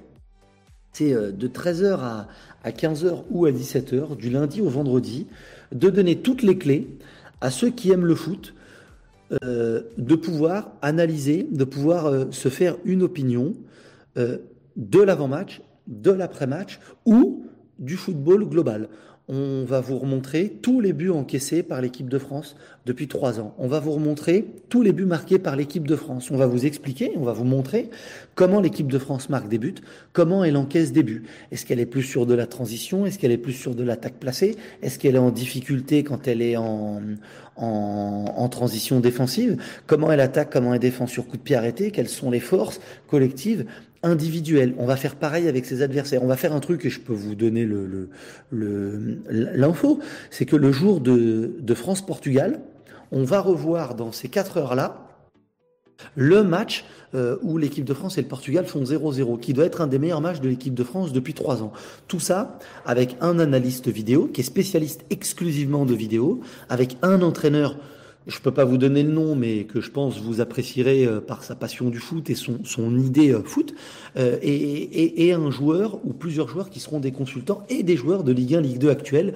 c'est 0.92 1.12
euh, 1.12 1.30
de 1.32 1.48
13h 1.48 1.98
à, 2.00 2.28
à 2.64 2.70
15h 2.70 3.24
ou 3.30 3.46
à 3.46 3.50
17h, 3.50 4.16
du 4.16 4.30
lundi 4.30 4.60
au 4.60 4.68
vendredi, 4.68 5.26
de 5.72 5.90
donner 5.90 6.16
toutes 6.16 6.42
les 6.42 6.58
clés 6.58 6.88
à 7.40 7.50
ceux 7.50 7.70
qui 7.70 7.90
aiment 7.90 8.06
le 8.06 8.14
foot, 8.14 8.54
euh, 9.44 9.82
de 9.96 10.14
pouvoir 10.14 10.72
analyser, 10.82 11.46
de 11.50 11.64
pouvoir 11.64 12.06
euh, 12.06 12.26
se 12.30 12.50
faire 12.50 12.76
une 12.84 13.02
opinion 13.02 13.54
euh, 14.18 14.38
de 14.76 15.00
l'avant-match, 15.00 15.62
de 15.86 16.10
l'après-match 16.10 16.80
ou 17.06 17.46
du 17.82 17.96
football 17.96 18.48
global. 18.48 18.88
On 19.28 19.64
va 19.64 19.80
vous 19.80 19.98
remontrer 19.98 20.52
tous 20.62 20.80
les 20.80 20.92
buts 20.92 21.10
encaissés 21.10 21.62
par 21.62 21.80
l'équipe 21.80 22.08
de 22.08 22.18
France 22.18 22.56
depuis 22.86 23.06
trois 23.06 23.38
ans. 23.38 23.54
On 23.56 23.68
va 23.68 23.78
vous 23.78 23.92
remontrer 23.92 24.44
tous 24.68 24.82
les 24.82 24.92
buts 24.92 25.04
marqués 25.04 25.38
par 25.38 25.54
l'équipe 25.54 25.86
de 25.86 25.94
France. 25.94 26.32
On 26.32 26.36
va 26.36 26.46
vous 26.46 26.66
expliquer, 26.66 27.12
on 27.16 27.22
va 27.22 27.32
vous 27.32 27.44
montrer 27.44 27.88
comment 28.34 28.60
l'équipe 28.60 28.90
de 28.90 28.98
France 28.98 29.28
marque 29.28 29.48
des 29.48 29.58
buts, 29.58 29.76
comment 30.12 30.42
elle 30.42 30.56
encaisse 30.56 30.90
des 30.92 31.04
buts. 31.04 31.22
Est-ce 31.52 31.64
qu'elle 31.64 31.78
est 31.78 31.86
plus 31.86 32.02
sûre 32.02 32.26
de 32.26 32.34
la 32.34 32.46
transition? 32.46 33.06
Est-ce 33.06 33.18
qu'elle 33.18 33.30
est 33.30 33.38
plus 33.38 33.52
sûre 33.52 33.76
de 33.76 33.84
l'attaque 33.84 34.14
placée? 34.14 34.56
Est-ce 34.82 34.98
qu'elle 34.98 35.14
est 35.14 35.18
en 35.18 35.30
difficulté 35.30 36.02
quand 36.02 36.26
elle 36.26 36.42
est 36.42 36.56
en, 36.56 37.00
en, 37.56 38.24
en, 38.36 38.48
transition 38.48 38.98
défensive? 38.98 39.56
Comment 39.86 40.10
elle 40.10 40.20
attaque 40.20 40.50
Comment 40.50 40.74
elle 40.74 40.80
défend 40.80 41.06
sur 41.06 41.28
coup 41.28 41.36
de 41.36 41.42
pied 41.42 41.54
arrêté? 41.54 41.92
Quelles 41.92 42.08
sont 42.08 42.32
les 42.32 42.40
forces 42.40 42.80
collectives 43.06 43.66
individuel. 44.02 44.74
On 44.78 44.86
va 44.86 44.96
faire 44.96 45.16
pareil 45.16 45.48
avec 45.48 45.64
ses 45.64 45.82
adversaires. 45.82 46.22
On 46.22 46.26
va 46.26 46.36
faire 46.36 46.52
un 46.52 46.60
truc 46.60 46.84
et 46.84 46.90
je 46.90 47.00
peux 47.00 47.12
vous 47.12 47.34
donner 47.34 47.66
l'info. 48.50 49.98
Le, 50.00 50.04
c'est 50.30 50.46
que 50.46 50.56
le 50.56 50.72
jour 50.72 51.00
de, 51.00 51.74
France-Portugal, 51.74 52.60
on 53.10 53.24
va 53.24 53.40
revoir 53.40 53.94
dans 53.94 54.12
ces 54.12 54.28
quatre 54.28 54.56
heures-là 54.56 55.08
le 56.16 56.42
match 56.42 56.84
euh, 57.14 57.36
où 57.42 57.58
l'équipe 57.58 57.84
de 57.84 57.94
France 57.94 58.18
et 58.18 58.22
le 58.22 58.28
Portugal 58.28 58.66
font 58.66 58.82
0-0, 58.82 59.38
qui 59.38 59.52
doit 59.52 59.66
être 59.66 59.80
un 59.80 59.86
des 59.86 60.00
meilleurs 60.00 60.20
matchs 60.20 60.40
de 60.40 60.48
l'équipe 60.48 60.74
de 60.74 60.82
France 60.82 61.12
depuis 61.12 61.32
trois 61.32 61.62
ans. 61.62 61.72
Tout 62.08 62.18
ça 62.18 62.58
avec 62.84 63.16
un 63.20 63.38
analyste 63.38 63.88
vidéo 63.88 64.26
qui 64.26 64.40
est 64.40 64.44
spécialiste 64.44 65.04
exclusivement 65.10 65.86
de 65.86 65.94
vidéo, 65.94 66.40
avec 66.68 66.96
un 67.02 67.22
entraîneur 67.22 67.76
je 68.26 68.38
peux 68.38 68.50
pas 68.50 68.64
vous 68.64 68.78
donner 68.78 69.02
le 69.02 69.12
nom, 69.12 69.34
mais 69.34 69.64
que 69.64 69.80
je 69.80 69.90
pense 69.90 70.20
vous 70.20 70.40
apprécierez 70.40 71.04
euh, 71.04 71.20
par 71.20 71.42
sa 71.44 71.54
passion 71.54 71.90
du 71.90 71.98
foot 71.98 72.30
et 72.30 72.34
son, 72.34 72.98
idée 72.98 73.32
euh, 73.32 73.42
foot, 73.42 73.74
euh, 74.16 74.38
et, 74.42 75.26
et, 75.28 75.32
un 75.32 75.50
joueur 75.50 75.98
ou 76.04 76.12
plusieurs 76.12 76.48
joueurs 76.48 76.70
qui 76.70 76.80
seront 76.80 77.00
des 77.00 77.12
consultants 77.12 77.64
et 77.68 77.82
des 77.82 77.96
joueurs 77.96 78.24
de 78.24 78.32
Ligue 78.32 78.54
1, 78.56 78.60
Ligue 78.60 78.78
2 78.78 78.90
actuels 78.90 79.34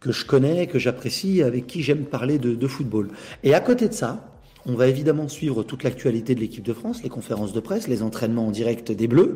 que 0.00 0.12
je 0.12 0.24
connais, 0.24 0.66
que 0.66 0.78
j'apprécie, 0.78 1.42
avec 1.42 1.66
qui 1.66 1.82
j'aime 1.82 2.04
parler 2.04 2.38
de 2.38 2.66
football. 2.66 3.08
Et 3.42 3.54
à 3.54 3.60
côté 3.60 3.88
de 3.88 3.94
ça, 3.94 4.33
on 4.66 4.74
va 4.74 4.88
évidemment 4.88 5.28
suivre 5.28 5.62
toute 5.62 5.82
l'actualité 5.82 6.34
de 6.34 6.40
l'équipe 6.40 6.64
de 6.64 6.72
France, 6.72 7.02
les 7.02 7.08
conférences 7.08 7.52
de 7.52 7.60
presse, 7.60 7.88
les 7.88 8.02
entraînements 8.02 8.46
en 8.46 8.50
direct 8.50 8.92
des 8.92 9.06
Bleus. 9.06 9.34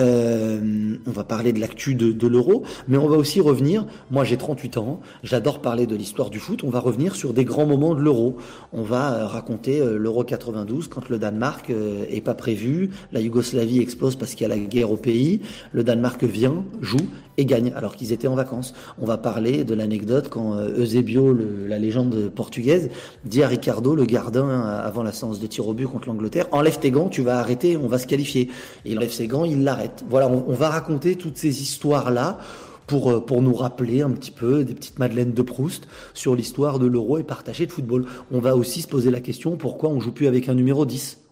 Euh, 0.00 0.96
on 1.06 1.10
va 1.10 1.24
parler 1.24 1.52
de 1.52 1.60
l'actu 1.60 1.94
de, 1.94 2.26
l'Euro, 2.26 2.64
mais 2.88 2.96
on 2.96 3.06
va 3.06 3.16
aussi 3.16 3.40
revenir. 3.40 3.86
Moi, 4.10 4.24
j'ai 4.24 4.36
38 4.36 4.78
ans, 4.78 5.00
j'adore 5.22 5.60
parler 5.60 5.86
de 5.86 5.94
l'histoire 5.94 6.30
du 6.30 6.40
foot. 6.40 6.64
On 6.64 6.70
va 6.70 6.80
revenir 6.80 7.14
sur 7.14 7.32
des 7.32 7.44
grands 7.44 7.66
moments 7.66 7.94
de 7.94 8.00
l'Euro. 8.00 8.36
On 8.72 8.82
va 8.82 9.14
euh, 9.14 9.26
raconter 9.26 9.80
euh, 9.80 9.96
l'Euro 9.96 10.24
92 10.24 10.88
quand 10.88 11.08
le 11.08 11.18
Danemark 11.18 11.70
est 12.10 12.20
pas 12.20 12.34
prévu, 12.34 12.90
la 13.12 13.20
Yougoslavie 13.20 13.80
explose 13.80 14.16
parce 14.16 14.34
qu'il 14.34 14.42
y 14.48 14.50
a 14.50 14.54
la 14.54 14.58
guerre 14.58 14.90
au 14.90 14.96
pays. 14.96 15.40
Le 15.72 15.84
Danemark 15.84 16.22
vient, 16.24 16.64
joue 16.80 16.96
et 17.36 17.44
gagne 17.44 17.72
alors 17.76 17.96
qu'ils 17.96 18.12
étaient 18.12 18.28
en 18.28 18.34
vacances. 18.34 18.74
On 18.98 19.06
va 19.06 19.18
parler 19.18 19.64
de 19.64 19.74
l'anecdote 19.74 20.28
quand 20.30 20.56
Eusebio, 20.76 21.36
la 21.66 21.78
légende 21.78 22.30
portugaise, 22.34 22.90
dit 23.24 23.42
à 23.42 23.48
Ricardo, 23.48 23.94
le 23.94 24.04
gardien 24.04 24.63
avant 24.64 25.02
la 25.02 25.12
séance 25.12 25.40
de 25.40 25.46
tir 25.46 25.66
au 25.68 25.74
but 25.74 25.86
contre 25.86 26.08
l'Angleterre, 26.08 26.46
enlève 26.52 26.78
tes 26.78 26.90
gants, 26.90 27.08
tu 27.08 27.22
vas 27.22 27.38
arrêter, 27.38 27.76
on 27.76 27.86
va 27.86 27.98
se 27.98 28.06
qualifier. 28.06 28.50
Et 28.84 28.92
il 28.92 28.98
enlève 28.98 29.12
ses 29.12 29.26
gants, 29.26 29.44
il 29.44 29.64
l'arrête. 29.64 30.04
Voilà, 30.08 30.28
on, 30.28 30.54
va 30.54 30.70
raconter 30.70 31.16
toutes 31.16 31.36
ces 31.36 31.62
histoires-là 31.62 32.38
pour, 32.86 33.24
pour 33.24 33.42
nous 33.42 33.54
rappeler 33.54 34.02
un 34.02 34.10
petit 34.10 34.30
peu 34.30 34.64
des 34.64 34.74
petites 34.74 34.98
madeleines 34.98 35.32
de 35.32 35.42
Proust 35.42 35.88
sur 36.12 36.34
l'histoire 36.34 36.78
de 36.78 36.86
l'euro 36.86 37.18
et 37.18 37.22
partager 37.22 37.66
de 37.66 37.72
football. 37.72 38.06
On 38.30 38.40
va 38.40 38.56
aussi 38.56 38.82
se 38.82 38.88
poser 38.88 39.10
la 39.10 39.20
question 39.20 39.56
pourquoi 39.56 39.90
on 39.90 40.00
joue 40.00 40.12
plus 40.12 40.26
avec 40.26 40.48
un 40.48 40.54
numéro 40.54 40.84
10 40.84 41.23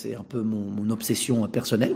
c'est 0.00 0.14
un 0.14 0.22
peu 0.22 0.40
mon, 0.40 0.88
obsession 0.90 1.46
personnelle. 1.46 1.94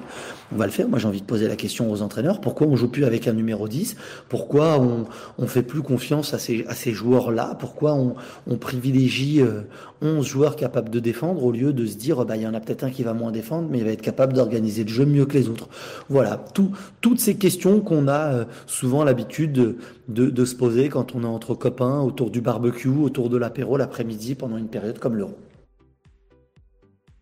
On 0.52 0.56
va 0.56 0.66
le 0.66 0.72
faire. 0.72 0.88
Moi, 0.88 0.98
j'ai 0.98 1.08
envie 1.08 1.20
de 1.20 1.26
poser 1.26 1.48
la 1.48 1.56
question 1.56 1.90
aux 1.90 2.02
entraîneurs. 2.02 2.40
Pourquoi 2.40 2.66
on 2.66 2.76
joue 2.76 2.88
plus 2.88 3.04
avec 3.04 3.26
un 3.26 3.32
numéro 3.32 3.66
10 3.66 3.96
Pourquoi 4.28 4.78
on, 4.78 5.06
on 5.38 5.46
fait 5.46 5.62
plus 5.62 5.82
confiance 5.82 6.34
à 6.34 6.38
ces, 6.38 6.92
joueurs-là? 6.92 7.56
Pourquoi 7.58 7.94
on, 7.94 8.56
privilégie 8.56 9.40
euh, 9.40 9.62
11 10.02 10.24
joueurs 10.24 10.54
capables 10.54 10.90
de 10.90 11.00
défendre 11.00 11.42
au 11.42 11.50
lieu 11.50 11.72
de 11.72 11.86
se 11.86 11.96
dire, 11.96 12.24
bah, 12.24 12.36
il 12.36 12.42
y 12.42 12.46
en 12.46 12.54
a 12.54 12.60
peut-être 12.60 12.84
un 12.84 12.90
qui 12.90 13.02
va 13.02 13.14
moins 13.14 13.32
défendre, 13.32 13.68
mais 13.70 13.78
il 13.78 13.84
va 13.84 13.90
être 13.90 14.02
capable 14.02 14.34
d'organiser 14.34 14.84
le 14.84 14.90
jeu 14.90 15.06
mieux 15.06 15.26
que 15.26 15.34
les 15.34 15.48
autres? 15.48 15.68
Voilà. 16.08 16.36
Tout, 16.52 16.70
toutes 17.00 17.20
ces 17.20 17.36
questions 17.36 17.80
qu'on 17.80 18.06
a 18.06 18.32
euh, 18.32 18.44
souvent 18.66 19.02
l'habitude 19.02 19.52
de, 19.52 19.76
de, 20.08 20.30
de 20.30 20.44
se 20.44 20.54
poser 20.54 20.88
quand 20.88 21.14
on 21.14 21.24
est 21.24 21.26
entre 21.26 21.54
copains, 21.54 22.00
autour 22.00 22.30
du 22.30 22.40
barbecue, 22.40 22.88
autour 22.88 23.28
de 23.28 23.38
l'apéro 23.38 23.76
l'après-midi 23.76 24.34
pendant 24.34 24.56
une 24.56 24.68
période 24.68 24.98
comme 24.98 25.16
l'Euro. 25.16 25.36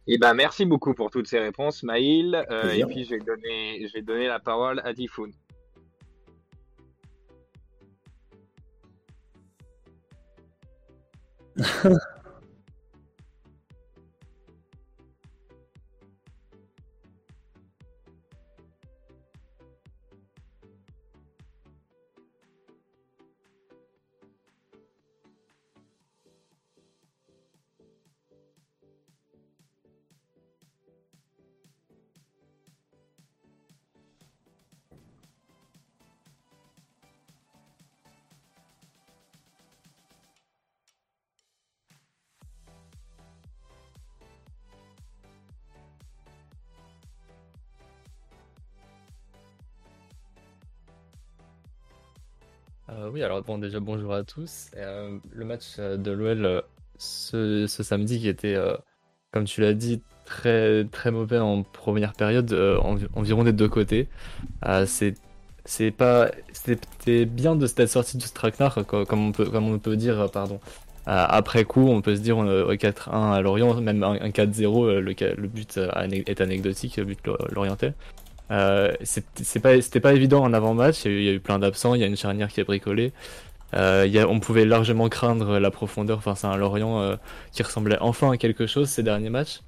Eh 0.09 0.19
ben, 0.19 0.35
merci 0.35 0.65
beaucoup 0.65 0.95
pour 0.95 1.11
toutes 1.11 1.29
ces 1.29 1.38
réponses, 1.38 1.85
Maïl. 1.85 2.45
Euh, 2.51 2.73
et 2.73 2.85
puis, 2.85 3.05
je 3.05 3.11
vais, 3.11 3.21
donner, 3.21 3.87
je 3.87 3.93
vais 3.93 4.03
donner 4.03 4.27
la 4.27 4.41
parole 4.41 4.81
à 4.85 4.93
Tifoun. 4.93 5.33
oui, 53.11 53.23
alors 53.23 53.43
bon, 53.43 53.59
déjà 53.59 53.81
bonjour 53.81 54.12
à 54.12 54.23
tous. 54.25 54.71
le 54.77 55.45
match 55.45 55.79
de 55.79 56.11
l'OL 56.11 56.62
ce, 56.99 57.67
samedi 57.67 58.21
qui 58.21 58.29
était, 58.29 58.57
comme 59.33 59.45
tu 59.45 59.61
l'as 59.61 59.75
dit, 59.75 60.03
très, 60.25 60.85
très 60.85 61.11
mauvais 61.11 61.38
en 61.38 61.62
première 61.62 62.12
période, 62.12 62.53
environ 63.15 63.45
des 63.45 63.53
deux 63.53 63.69
côtés. 63.69 64.09
c'est 65.65 65.91
pas 65.91 66.31
c'était 66.53 67.25
bien 67.25 67.57
de 67.57 67.67
cette 67.67 67.87
sortie 67.87 68.17
du 68.17 68.27
Straknar 68.27 68.85
comme 68.87 69.29
on 69.29 69.33
peut 69.33 69.47
comme 69.47 69.69
on 69.69 69.79
peut 69.79 69.97
dire 69.97 70.29
pardon 70.33 70.61
après 71.07 71.65
coup 71.65 71.88
on 71.88 72.01
peut 72.01 72.17
se 72.17 72.21
dire 72.21 72.37
4-1 72.37 73.33
à 73.33 73.41
Lorient 73.41 73.75
même 73.81 74.03
un, 74.03 74.17
4-0 74.17 74.87
euh, 74.87 75.01
le, 75.01 75.15
le, 75.37 75.49
but 75.49 75.79
euh, 75.79 75.91
est 76.27 76.41
anecdotique 76.41 76.97
le 76.97 77.05
but 77.05 77.19
l'orientais 77.51 77.95
euh, 78.53 78.93
c'était 79.03 80.01
pas 80.01 80.12
évident 80.15 80.43
en 80.43 80.53
avant-match. 80.53 81.05
Il, 81.07 81.23
y, 81.23 81.29
a 81.29 81.33
eu 81.33 81.41
plein 81.41 81.59
d'absents. 81.59 81.95
Il 81.95 82.01
y 82.01 82.05
a 82.05 82.07
une 82.07 82.17
charnière 82.17 82.49
qui 82.49 82.61
est 82.61 82.65
bricolée 82.65 83.12
euh, 83.75 84.27
on 84.29 84.41
pouvait 84.41 84.65
largement 84.65 85.09
craindre 85.09 85.59
la 85.59 85.71
profondeur. 85.71 86.23
Face 86.23 86.45
à 86.45 86.49
un 86.49 86.57
Lorient 86.57 87.01
euh, 87.01 87.17
qui 87.53 87.62
ressemblait 87.62 87.99
enfin 88.01 88.33
à 88.33 88.37
quelque 88.37 88.67
chose 88.67 88.88
ces 88.88 89.03
derniers 89.03 89.31
matchs. 89.31 89.61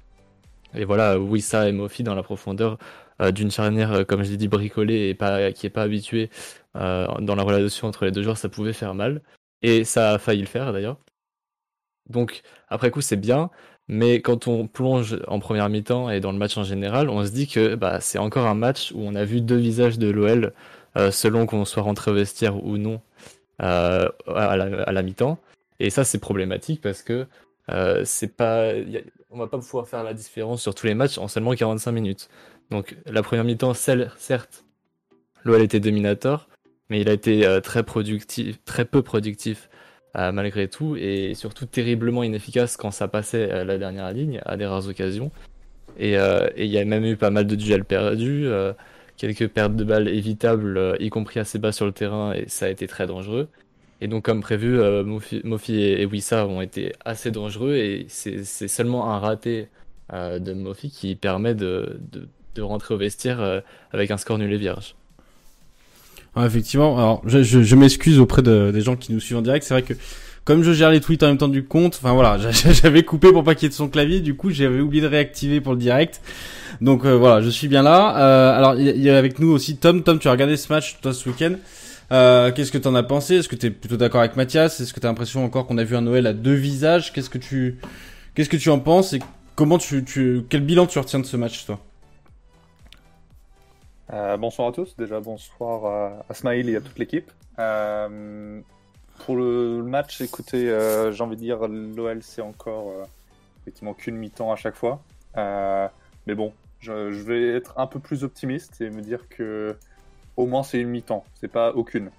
Et 0.75 0.85
voilà 0.85 1.17
Wissa 1.19 1.69
et 1.69 1.71
Mofi 1.71 2.03
dans 2.03 2.15
la 2.15 2.23
profondeur 2.23 2.77
euh, 3.21 3.31
d'une 3.31 3.51
charnière, 3.51 4.05
comme 4.07 4.23
je 4.23 4.31
l'ai 4.31 4.37
dit, 4.37 4.47
bricolée 4.47 5.09
et 5.09 5.15
pas, 5.15 5.51
qui 5.51 5.65
n'est 5.65 5.69
pas 5.69 5.83
habituée 5.83 6.29
dans 6.75 7.35
la 7.35 7.43
relation 7.43 7.87
entre 7.87 8.03
les 8.03 8.11
deux 8.11 8.21
joueurs, 8.21 8.37
ça 8.37 8.49
pouvait 8.49 8.73
faire 8.73 8.93
mal. 8.93 9.21
Et 9.61 9.85
ça 9.85 10.11
a 10.13 10.17
failli 10.19 10.41
le 10.41 10.47
faire 10.47 10.73
d'ailleurs. 10.73 10.97
Donc 12.09 12.41
après 12.69 12.91
coup 12.91 13.01
c'est 13.01 13.15
bien, 13.15 13.49
mais 13.87 14.21
quand 14.21 14.47
on 14.47 14.67
plonge 14.67 15.19
en 15.27 15.39
première 15.39 15.69
mi-temps 15.69 16.09
et 16.09 16.19
dans 16.19 16.31
le 16.31 16.37
match 16.37 16.57
en 16.57 16.63
général, 16.63 17.09
on 17.09 17.25
se 17.25 17.31
dit 17.31 17.47
que 17.47 17.75
bah, 17.75 17.99
c'est 18.01 18.17
encore 18.17 18.47
un 18.47 18.55
match 18.55 18.91
où 18.93 19.01
on 19.01 19.15
a 19.15 19.25
vu 19.25 19.41
deux 19.41 19.57
visages 19.57 19.99
de 19.99 20.09
l'OL, 20.09 20.53
selon 21.11 21.45
qu'on 21.45 21.65
soit 21.65 21.83
rentré 21.83 22.09
au 22.11 22.13
vestiaire 22.13 22.63
ou 22.63 22.77
non 22.77 23.01
à 23.59 24.11
la, 24.27 25.01
mi-temps. 25.03 25.37
Et 25.79 25.89
ça 25.89 26.03
c'est 26.03 26.19
problématique 26.19 26.81
parce 26.81 27.03
que 27.03 27.27
c'est 28.03 28.35
pas, 28.35 28.71
on 29.29 29.37
va 29.37 29.47
pas 29.47 29.59
pouvoir 29.59 29.87
faire 29.87 30.03
la 30.03 30.13
différence 30.13 30.61
sur 30.61 30.73
tous 30.73 30.87
les 30.87 30.95
matchs 30.95 31.17
en 31.17 31.27
seulement 31.27 31.53
45 31.53 31.91
minutes. 31.91 32.29
Donc 32.71 32.97
la 33.05 33.21
première 33.21 33.43
mi-temps, 33.43 33.73
certes, 33.73 34.65
l'OL 35.43 35.61
était 35.61 35.79
dominateur, 35.79 36.49
mais 36.89 37.01
il 37.01 37.09
a 37.09 37.13
été 37.13 37.45
euh, 37.45 37.61
très 37.61 37.83
peu 37.83 39.01
productif 39.01 39.69
euh, 40.15 40.31
malgré 40.31 40.67
tout, 40.67 40.95
et 40.95 41.33
surtout 41.33 41.65
terriblement 41.65 42.23
inefficace 42.23 42.77
quand 42.77 42.91
ça 42.91 43.07
passait 43.07 43.51
à 43.51 43.63
la 43.63 43.77
dernière 43.77 44.11
ligne, 44.11 44.41
à 44.45 44.57
des 44.57 44.65
rares 44.65 44.87
occasions. 44.87 45.31
Et 45.97 46.17
euh, 46.17 46.47
il 46.57 46.67
y 46.67 46.77
a 46.77 46.85
même 46.85 47.05
eu 47.05 47.15
pas 47.15 47.29
mal 47.29 47.47
de 47.47 47.55
duels 47.55 47.85
perdus, 47.85 48.47
quelques 49.17 49.47
pertes 49.47 49.75
de 49.75 49.83
balles 49.83 50.07
évitables, 50.07 50.97
y 50.99 51.09
compris 51.09 51.39
assez 51.39 51.59
bas 51.59 51.71
sur 51.71 51.85
le 51.85 51.91
terrain, 51.91 52.33
et 52.33 52.45
ça 52.47 52.65
a 52.65 52.69
été 52.69 52.87
très 52.87 53.07
dangereux. 53.07 53.47
Et 54.01 54.07
donc, 54.07 54.25
comme 54.25 54.41
prévu, 54.41 54.77
Mofi, 55.03 55.81
et, 55.81 56.05
Wissa 56.05 56.47
ont 56.47 56.61
été 56.61 56.93
assez 57.05 57.31
dangereux, 57.31 57.75
et 57.75 58.05
c'est 58.09 58.43
seulement 58.67 59.11
un 59.11 59.19
raté 59.19 59.69
de 60.11 60.53
Mofi 60.53 60.89
qui 60.91 61.15
permet 61.15 61.55
de, 61.55 61.97
de 62.55 62.61
rentrer 62.61 62.93
au 62.93 62.97
vestiaire 62.97 63.41
euh, 63.41 63.59
avec 63.91 64.09
un 64.09 64.17
score 64.17 64.37
nul 64.37 64.51
et 64.51 64.57
vierge. 64.57 64.95
Effectivement, 66.43 66.97
alors 66.97 67.21
je, 67.25 67.75
m'excuse 67.75 68.19
auprès 68.19 68.41
des 68.41 68.81
gens 68.81 68.95
qui 68.95 69.13
nous 69.13 69.19
suivent 69.19 69.37
en 69.37 69.41
direct. 69.41 69.65
C'est 69.65 69.73
vrai 69.73 69.83
que 69.83 69.93
comme 70.45 70.61
je 70.61 70.73
gère 70.73 70.91
les 70.91 71.01
tweets 71.01 71.23
en 71.23 71.27
même 71.27 71.37
temps 71.37 71.47
du 71.47 71.65
compte, 71.65 71.99
enfin 72.01 72.13
voilà, 72.13 72.37
j'avais 72.51 73.03
coupé 73.03 73.31
pour 73.31 73.43
pas 73.43 73.55
qu'il 73.55 73.63
y 73.63 73.65
ait 73.65 73.69
de 73.69 73.73
son 73.73 73.89
clavier. 73.89 74.19
Du 74.19 74.35
coup, 74.35 74.51
j'avais 74.51 74.79
oublié 74.79 75.01
de 75.01 75.07
réactiver 75.07 75.59
pour 75.59 75.73
le 75.73 75.79
direct. 75.79 76.21
Donc 76.81 77.03
euh, 77.03 77.17
voilà, 77.17 77.41
je 77.41 77.49
suis 77.49 77.67
bien 77.67 77.81
là. 77.81 78.17
Euh, 78.17 78.57
alors 78.57 78.75
il 78.75 79.01
y, 79.01 79.09
a 79.09 79.17
avec 79.17 79.39
nous 79.39 79.49
aussi 79.49 79.77
Tom. 79.77 80.03
Tom, 80.03 80.19
tu 80.19 80.27
as 80.27 80.31
regardé 80.31 80.55
ce 80.55 80.71
match 80.71 80.97
toi 81.01 81.13
ce 81.13 81.27
week-end. 81.27 81.55
Qu'est-ce 82.09 82.71
que 82.71 82.77
tu 82.77 82.87
en 82.87 82.93
as 82.95 83.03
pensé? 83.03 83.37
Est-ce 83.37 83.49
que 83.49 83.55
tu 83.55 83.65
es 83.65 83.71
plutôt 83.71 83.97
d'accord 83.97 84.21
avec 84.21 84.35
Mathias? 84.35 84.79
Est-ce 84.79 84.93
que 84.93 84.99
tu 84.99 85.07
as 85.07 85.09
l'impression 85.09 85.43
encore 85.43 85.65
qu'on 85.65 85.79
a 85.79 85.83
vu 85.83 85.95
un 85.95 86.01
Noël 86.01 86.27
à 86.27 86.33
deux 86.33 86.53
visages? 86.53 87.11
Qu'est-ce 87.11 87.31
que 87.31 87.39
tu 87.39 87.79
qu'est-ce 88.35 88.49
que 88.49 88.57
tu 88.57 88.69
en 88.69 88.79
penses? 88.79 89.13
Et 89.13 89.19
comment 89.55 89.79
tu, 89.79 90.03
tu 90.03 90.43
quel 90.47 90.61
bilan 90.61 90.85
tu 90.85 90.99
retiens 90.99 91.19
de 91.19 91.25
ce 91.25 91.37
match 91.37 91.65
toi? 91.65 91.79
Euh, 94.13 94.37
bonsoir 94.37 94.67
à 94.67 94.71
tous, 94.71 94.95
déjà 94.97 95.19
bonsoir 95.19 96.21
à, 96.29 96.33
Smail 96.33 96.69
et 96.69 96.75
à 96.75 96.81
toute 96.81 96.99
l'équipe. 96.99 97.31
Euh, 97.59 98.61
pour 99.25 99.35
le 99.35 99.81
match, 99.81 100.21
écoutez, 100.21 100.69
euh, 100.69 101.11
j'ai 101.11 101.23
envie 101.23 101.35
de 101.35 101.41
dire 101.41 101.67
l'OL 101.67 102.21
c'est 102.21 102.41
encore 102.41 102.91
effectivement 103.61 103.93
qu'une 103.93 104.17
mi-temps 104.17 104.51
à 104.51 104.55
chaque 104.55 104.75
fois. 104.75 105.01
mais 105.35 106.35
bon, 106.35 106.53
je, 106.79 106.91
vais 107.09 107.49
être 107.55 107.73
un 107.77 107.87
peu 107.87 107.99
plus 107.99 108.23
optimiste 108.23 108.81
et 108.81 108.89
me 108.89 109.01
dire 109.01 109.27
que 109.29 109.75
au 110.37 110.45
moins 110.45 110.63
c'est 110.63 110.79
une 110.79 110.89
mi-temps, 110.89 111.23
c'est 111.35 111.51
pas 111.51 111.73
aucune. 111.73 112.11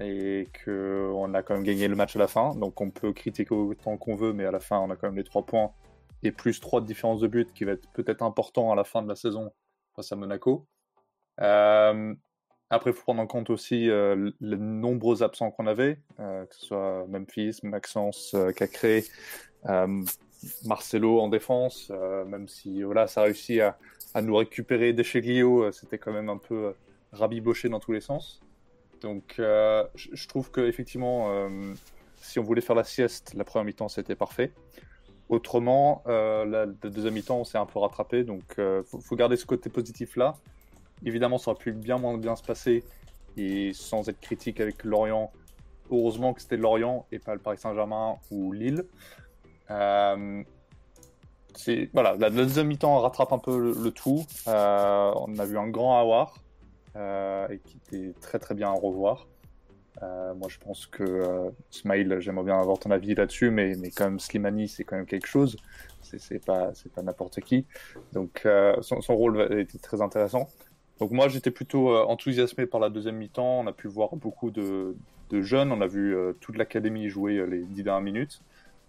Et 0.00 0.48
qu'on 0.64 1.34
a 1.34 1.42
quand 1.42 1.54
même 1.54 1.64
gagné 1.64 1.86
le 1.86 1.96
match 1.96 2.16
à 2.16 2.18
la 2.18 2.28
fin, 2.28 2.54
donc 2.54 2.80
on 2.80 2.90
peut 2.90 3.12
critiquer 3.12 3.54
autant 3.54 3.98
qu'on 3.98 4.16
veut, 4.16 4.32
mais 4.32 4.46
à 4.46 4.50
la 4.50 4.60
fin 4.60 4.78
on 4.78 4.90
a 4.90 4.96
quand 4.96 5.08
même 5.08 5.16
les 5.16 5.24
trois 5.24 5.44
points 5.44 5.72
et 6.22 6.32
plus 6.32 6.60
trois 6.60 6.80
de 6.80 6.86
différence 6.86 7.20
de 7.20 7.28
but 7.28 7.52
qui 7.52 7.64
va 7.64 7.72
être 7.72 7.88
peut-être 7.92 8.22
important 8.22 8.72
à 8.72 8.74
la 8.74 8.84
fin 8.84 9.02
de 9.02 9.08
la 9.08 9.16
saison 9.16 9.52
face 9.94 10.12
à 10.12 10.16
Monaco. 10.16 10.66
Euh, 11.40 12.14
après, 12.70 12.90
il 12.90 12.94
faut 12.94 13.02
prendre 13.02 13.20
en 13.20 13.26
compte 13.26 13.50
aussi 13.50 13.90
euh, 13.90 14.30
les 14.40 14.56
nombreux 14.56 15.22
absents 15.22 15.50
qu'on 15.50 15.66
avait, 15.66 15.98
euh, 16.20 16.44
que 16.46 16.54
ce 16.54 16.66
soit 16.66 17.06
Memphis, 17.08 17.58
Maxence, 17.62 18.36
Cacré, 18.56 19.04
Marcelo 20.64 21.20
en 21.20 21.28
défense, 21.28 21.90
même 22.26 22.48
si 22.48 22.82
voilà, 22.82 23.06
ça 23.06 23.22
a 23.22 23.24
réussi 23.24 23.60
à, 23.60 23.76
nous 24.22 24.36
récupérer 24.36 24.92
des 24.92 25.04
chez 25.04 25.20
Glio, 25.20 25.70
c'était 25.72 25.98
quand 25.98 26.12
même 26.12 26.28
un 26.28 26.38
peu 26.38 26.74
rabiboché 27.12 27.68
dans 27.68 27.80
tous 27.80 27.92
les 27.92 28.00
sens. 28.00 28.40
Donc, 29.02 29.34
je 29.38 30.28
trouve 30.28 30.50
qu'effectivement, 30.50 31.48
si 32.16 32.38
on 32.38 32.42
voulait 32.42 32.62
faire 32.62 32.76
la 32.76 32.84
sieste, 32.84 33.34
la 33.34 33.44
première 33.44 33.66
mi-temps, 33.66 33.88
c'était 33.88 34.16
parfait. 34.16 34.52
Autrement, 35.28 36.02
la, 36.06 36.66
deuxième 36.66 37.14
mi-temps, 37.14 37.40
on 37.40 37.44
s'est 37.44 37.58
un 37.58 37.66
peu 37.66 37.78
rattrapé. 37.80 38.24
Donc, 38.24 38.44
il 38.58 38.82
faut, 39.02 39.16
garder 39.16 39.36
ce 39.36 39.44
côté 39.44 39.68
positif-là. 39.68 40.36
Évidemment, 41.04 41.38
ça 41.38 41.50
aurait 41.50 41.58
pu 41.58 41.72
bien 41.72 41.98
moins 41.98 42.16
bien 42.18 42.36
se 42.36 42.42
passer. 42.42 42.84
Et 43.36 43.72
sans 43.72 44.08
être 44.08 44.20
critique 44.20 44.60
avec 44.60 44.84
Lorient, 44.84 45.32
heureusement 45.90 46.34
que 46.34 46.42
c'était 46.42 46.56
Lorient 46.56 47.06
et 47.12 47.18
pas 47.18 47.34
le 47.34 47.40
Paris 47.40 47.58
Saint-Germain 47.58 48.16
ou 48.30 48.52
Lille. 48.52 48.84
Euh, 49.70 50.42
voilà, 51.92 52.16
la 52.16 52.30
deuxième 52.30 52.68
mi-temps 52.68 52.98
rattrape 53.00 53.32
un 53.32 53.38
peu 53.38 53.74
le, 53.74 53.90
tout. 53.90 54.24
Euh, 54.48 55.12
on 55.16 55.38
a 55.38 55.44
vu 55.44 55.58
un 55.58 55.68
grand 55.68 56.00
avoir 56.00 56.34
euh, 56.96 57.48
et 57.48 57.58
qui 57.58 57.76
était 57.76 58.14
très 58.20 58.38
très 58.38 58.54
bien 58.54 58.68
à 58.68 58.72
revoir. 58.72 59.28
moi, 60.00 60.48
je 60.48 60.58
pense 60.58 60.86
que 60.86 61.52
Smile, 61.70 62.16
j'aimerais 62.20 62.44
bien 62.44 62.60
avoir 62.60 62.78
ton 62.78 62.90
avis 62.90 63.14
là-dessus, 63.14 63.50
mais, 63.50 63.74
mais 63.78 63.90
quand 63.90 64.18
Slimani, 64.20 64.68
c'est 64.68 64.84
quand 64.84 64.96
même 64.96 65.06
quelque 65.06 65.26
chose. 65.26 65.56
C'est 66.02 66.44
pas, 66.44 66.72
pas 66.94 67.02
n'importe 67.02 67.40
qui. 67.40 67.66
Donc, 68.12 68.46
son, 68.80 69.00
son, 69.00 69.16
rôle 69.16 69.60
était 69.60 69.78
très 69.78 70.00
intéressant. 70.00 70.48
Donc 71.00 71.12
moi 71.12 71.28
j'étais 71.28 71.50
plutôt 71.50 71.90
euh, 71.90 72.04
enthousiasmé 72.04 72.66
par 72.66 72.78
la 72.78 72.90
deuxième 72.90 73.16
mi-temps. 73.16 73.60
On 73.60 73.66
a 73.66 73.72
pu 73.72 73.88
voir 73.88 74.14
beaucoup 74.16 74.50
de, 74.50 74.94
jeunes. 75.32 75.72
On 75.72 75.80
a 75.80 75.86
vu 75.86 76.14
euh, 76.14 76.34
toute 76.40 76.56
l'académie 76.58 77.08
jouer 77.08 77.38
euh, 77.38 77.46
les 77.46 77.62
dix 77.62 77.82
dernières 77.82 78.02
minutes. 78.02 78.42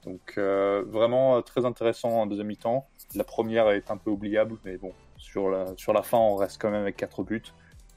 Donc 0.04 0.36
vraiment 0.36 1.44
très 1.44 1.64
intéressant 1.64 2.10
en 2.10 2.26
deuxième 2.26 2.48
mi-temps. 2.48 2.88
La 3.14 3.24
première 3.24 3.70
est 3.70 3.92
un 3.92 3.98
peu 3.98 4.10
oubliable, 4.10 4.56
mais 4.66 4.78
bon, 4.78 4.94
sur 5.18 5.52
la, 5.52 5.68
sur 5.78 5.94
la 5.94 6.02
fin 6.02 6.18
on 6.18 6.36
reste 6.36 6.60
quand 6.60 6.72
même 6.72 6.82
avec 6.82 6.98
quatre 6.98 7.24
buts. 7.24 7.44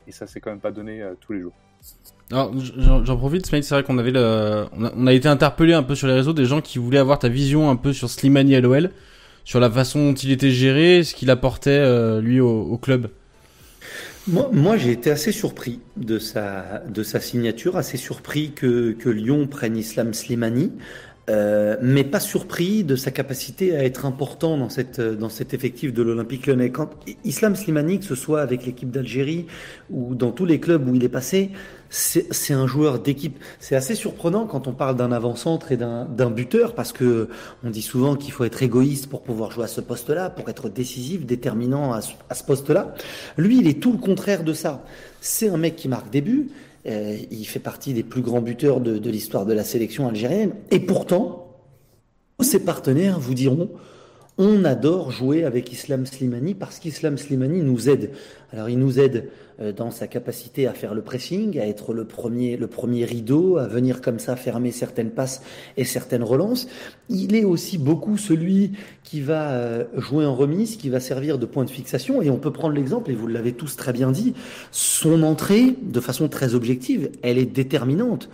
Et 0.07 0.13
ça 0.13 0.27
c'est 0.27 0.39
quand 0.39 0.51
même 0.51 0.61
pas 0.61 0.71
donné 0.71 1.03
tous 1.21 1.33
les 1.33 1.41
jours. 1.41 1.55
Alors 2.31 2.53
j'en 2.55 3.17
profite, 3.17 3.47
c'est 3.47 3.71
vrai 3.71 3.85
qu'on 3.85 3.97
avait 3.97 4.13
on 4.19 5.07
a, 5.07 5.13
été 5.15 5.29
interpellé 5.29 5.73
un 5.73 5.83
peu 5.83 5.95
sur 5.95 6.07
les 6.07 6.13
réseaux 6.13 6.35
des 6.35 6.45
gens 6.45 6.61
qui 6.61 6.79
voulaient 6.79 6.99
avoir 6.99 7.19
ta 7.19 7.31
vision 7.31 7.71
un 7.71 7.77
peu 7.77 7.95
sur 7.95 8.11
Slimani 8.11 8.55
à 8.55 8.61
l'OL, 8.61 8.91
sur 9.45 9.59
la 9.59 9.71
façon 9.71 10.11
dont 10.11 10.15
il 10.15 10.31
était 10.31 10.51
géré, 10.51 11.05
ce 11.05 11.15
qu'il 11.15 11.31
apportait 11.31 12.21
lui 12.21 12.39
au 12.39 12.77
club. 12.77 13.09
Moi, 14.27 14.77
j'ai 14.79 14.93
été 14.93 15.11
assez 15.11 15.33
surpris 15.33 15.81
de 15.97 16.19
sa, 16.19 16.81
de 16.89 17.03
sa 17.03 17.21
signature, 17.21 17.77
assez 17.77 17.99
surpris 17.99 18.53
que, 18.53 18.93
que 18.93 19.11
Lyon 19.11 19.47
prenne 19.47 19.77
Islam 19.77 20.15
Slimani, 20.15 20.73
euh, 21.31 21.77
mais 21.81 22.05
pas 22.05 22.21
surpris 22.21 22.85
de 22.85 22.97
sa 22.97 23.11
capacité 23.11 23.75
à 23.75 23.85
être 23.85 24.05
important 24.05 24.59
dans, 24.59 24.69
cette, 24.69 25.01
dans 25.01 25.31
cet 25.31 25.55
effectif 25.55 25.93
de 25.93 26.03
l'Olympique 26.03 26.47
lyonnais. 26.47 26.71
Quand 26.71 26.91
Islam 27.25 27.57
Slimani, 27.57 28.01
que 28.01 28.05
ce 28.05 28.15
soit 28.15 28.43
avec 28.43 28.67
l'équipe 28.67 28.91
d'Algérie 28.91 29.47
ou 29.91 30.15
dans 30.15 30.33
tous 30.33 30.45
les 30.45 30.61
clubs 30.61 30.87
où 30.87 30.95
il 30.95 31.03
est 31.03 31.09
passé, 31.09 31.51
c'est 31.95 32.55
un 32.55 32.67
joueur 32.67 32.99
d'équipe. 32.99 33.39
C'est 33.61 33.77
assez 33.77 33.95
surprenant 33.95 34.47
quand 34.47 34.67
on 34.67 34.73
parle 34.73 34.97
d'un 34.97 35.13
avant-centre 35.13 35.71
et 35.71 35.77
d'un 35.77 36.31
buteur, 36.31 36.75
parce 36.75 36.93
que 36.93 37.29
on 37.63 37.71
dit 37.71 37.83
souvent 37.83 38.17
qu'il 38.17 38.33
faut 38.33 38.45
être 38.45 38.63
égoïste 38.63 39.07
pour 39.07 39.23
pouvoir 39.23 39.53
jouer 39.53 39.65
à 39.65 39.69
ce 39.69 39.81
poste-là, 39.81 40.31
pour 40.31 40.49
être 40.49 40.69
décisif, 40.69 41.25
déterminant 41.25 41.93
à 41.93 42.01
ce, 42.01 42.45
poste-là. 42.45 42.95
Lui, 43.39 43.59
il 43.59 43.69
est 43.69 43.81
tout 43.81 43.93
le 43.93 43.99
contraire 43.99 44.43
de 44.43 44.53
ça. 44.53 44.85
C'est 45.21 45.49
un 45.49 45.57
mec 45.57 45.77
qui 45.77 45.89
marque 45.89 46.11
des 46.11 46.21
buts. 46.21 46.51
Euh, 46.87 47.17
il 47.31 47.45
fait 47.47 47.61
partie 47.61 47.95
des 47.95 48.03
plus 48.03 48.21
grands 48.21 48.43
buteurs 48.43 48.81
de, 48.81 49.11
l'histoire 49.11 49.47
de 49.47 49.55
la 49.55 49.65
sélection 49.65 50.09
algérienne. 50.09 50.53
Et 50.71 50.81
pourtant, 50.81 51.57
ses 52.41 52.61
partenaires 52.61 53.19
vous 53.19 53.35
diront 53.35 53.71
on 54.37 54.65
adore 54.65 55.13
jouer 55.13 55.45
avec 55.45 55.73
Islam 55.73 56.07
Slimani 56.07 56.55
parce 56.55 56.81
qu'Islam 56.81 57.17
Slimani 57.17 57.61
nous 57.61 57.89
aide. 57.89 58.11
Alors 58.53 58.69
il 58.69 58.79
nous 58.79 58.99
aide 58.99 59.31
dans 59.77 59.91
sa 59.91 60.07
capacité 60.07 60.67
à 60.67 60.73
faire 60.73 60.95
le 60.95 61.03
pressing, 61.03 61.59
à 61.59 61.67
être 61.67 61.93
le 61.95 62.05
premier, 62.05 62.57
le 62.57 62.67
premier 62.67 63.05
rideau, 63.05 63.57
à 63.57 63.67
venir 63.67 64.01
comme 64.01 64.19
ça 64.19 64.37
fermer 64.37 64.73
certaines 64.73 65.11
passes 65.11 65.43
et 65.77 65.85
certaines 65.85 66.23
relances. 66.23 66.69
Il 67.09 67.35
est 67.35 67.45
aussi 67.45 67.79
beaucoup 67.79 68.17
celui 68.17 68.73
qui 69.03 69.21
va 69.21 69.51
euh, 69.53 69.85
jouer 69.97 70.27
en 70.27 70.35
remise, 70.35 70.77
qui 70.77 70.89
va 70.89 71.01
servir 71.01 71.39
de 71.39 71.47
point 71.47 71.65
de 71.65 71.71
fixation. 71.71 72.23
Et 72.23 72.31
on 72.31 72.39
peut 72.39 72.53
prendre 72.53 72.75
l'exemple, 72.75 73.11
et 73.11 73.15
vous 73.15 73.27
l'avez 73.27 73.53
tous 73.53 73.77
très 73.77 73.93
bien 73.93 74.11
dit, 74.11 74.35
son 74.71 75.23
entrée, 75.23 75.77
de 75.83 76.01
façon 76.01 76.29
très 76.29 76.55
objective, 76.55 77.11
elle 77.23 77.39
est 77.39 77.47
déterminante. 77.47 78.29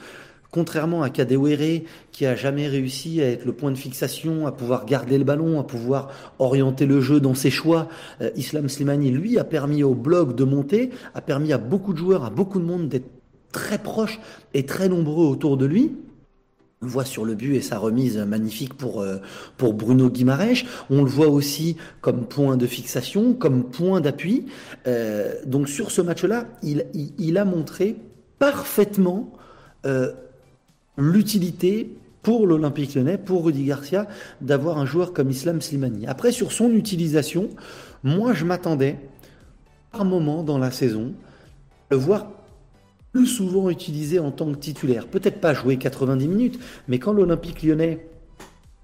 Contrairement 0.51 1.05
à 1.05 1.11
Kadewere, 1.11 1.83
qui 2.11 2.27
a 2.27 2.35
jamais 2.35 2.67
réussi 2.67 3.23
à 3.23 3.29
être 3.29 3.45
le 3.45 3.53
point 3.53 3.71
de 3.71 3.79
fixation, 3.79 4.49
à 4.49 4.53
pouvoir 4.53 4.85
garder 4.85 5.17
le 5.17 5.23
ballon, 5.23 5.61
à 5.61 5.63
pouvoir 5.63 6.11
orienter 6.41 6.87
le 6.87 7.01
jeu 7.01 7.21
dans 7.21 7.35
ses 7.35 7.51
choix, 7.51 7.89
euh, 8.21 8.31
Islam 8.35 8.69
Slimani, 8.69 9.13
lui, 9.13 9.39
a 9.39 9.45
permis 9.45 9.85
au 9.85 9.95
bloc 9.95 10.35
de 10.35 10.43
monter, 10.43 10.91
a 11.15 11.21
permis 11.21 11.53
à 11.53 11.59
beaucoup 11.59 11.93
de 11.93 11.99
joueurs, 11.99 12.25
à 12.25 12.31
beaucoup 12.31 12.59
de 12.59 12.65
monde 12.65 12.89
d'être 12.89 13.09
très 13.53 13.79
proches 13.79 14.19
et 14.53 14.67
très 14.67 14.89
nombreux 14.89 15.27
autour 15.27 15.57
de 15.57 15.67
lui. 15.67 15.93
On 16.83 16.87
le 16.87 16.91
voit 16.91 17.05
sur 17.05 17.25
le 17.25 17.35
but 17.35 17.55
et 17.55 17.61
sa 17.61 17.79
remise 17.79 18.19
magnifique 18.19 18.75
pour, 18.75 19.03
euh, 19.03 19.19
pour 19.57 19.75
Bruno 19.75 20.11
Guimaraes. 20.11 20.65
On 20.89 21.05
le 21.05 21.11
voit 21.11 21.29
aussi 21.29 21.77
comme 22.01 22.25
point 22.25 22.57
de 22.57 22.67
fixation, 22.67 23.35
comme 23.35 23.65
point 23.71 24.01
d'appui. 24.01 24.47
Euh, 24.89 25.35
donc 25.47 25.69
sur 25.69 25.93
ce 25.93 26.01
match-là, 26.01 26.49
il, 26.63 27.39
a 27.39 27.45
montré 27.45 27.97
parfaitement 28.41 29.31
l'utilité 31.01 31.91
pour 32.23 32.47
l'Olympique 32.47 32.95
lyonnais, 32.95 33.19
pour 33.19 33.45
Rudy 33.45 33.65
Garcia, 33.65 34.07
d'avoir 34.41 34.79
un 34.79 34.87
joueur 34.87 35.13
comme 35.13 35.31
Islam 35.31 35.61
Slimani. 35.61 36.07
Après, 36.07 36.33
sur 36.33 36.53
son 36.53 36.71
utilisation, 36.73 37.49
moi 38.05 38.35
je 38.35 38.45
m'attendais, 38.45 38.99
par 39.91 40.05
moment 40.05 40.43
dans 40.43 40.59
la 40.59 40.71
saison, 40.71 41.13
à 41.91 41.95
le 41.95 41.97
voir 41.97 42.27
plus 43.13 43.27
souvent 43.27 43.71
utilisé 43.71 44.19
en 44.19 44.31
tant 44.31 44.53
que 44.53 44.59
titulaire. 44.59 45.07
Peut-être 45.07 45.41
pas 45.41 45.55
jouer 45.55 45.77
90 45.79 46.29
minutes, 46.29 46.61
mais 46.89 46.99
quand 46.99 47.13
l'Olympique 47.13 47.63
lyonnais 47.63 48.07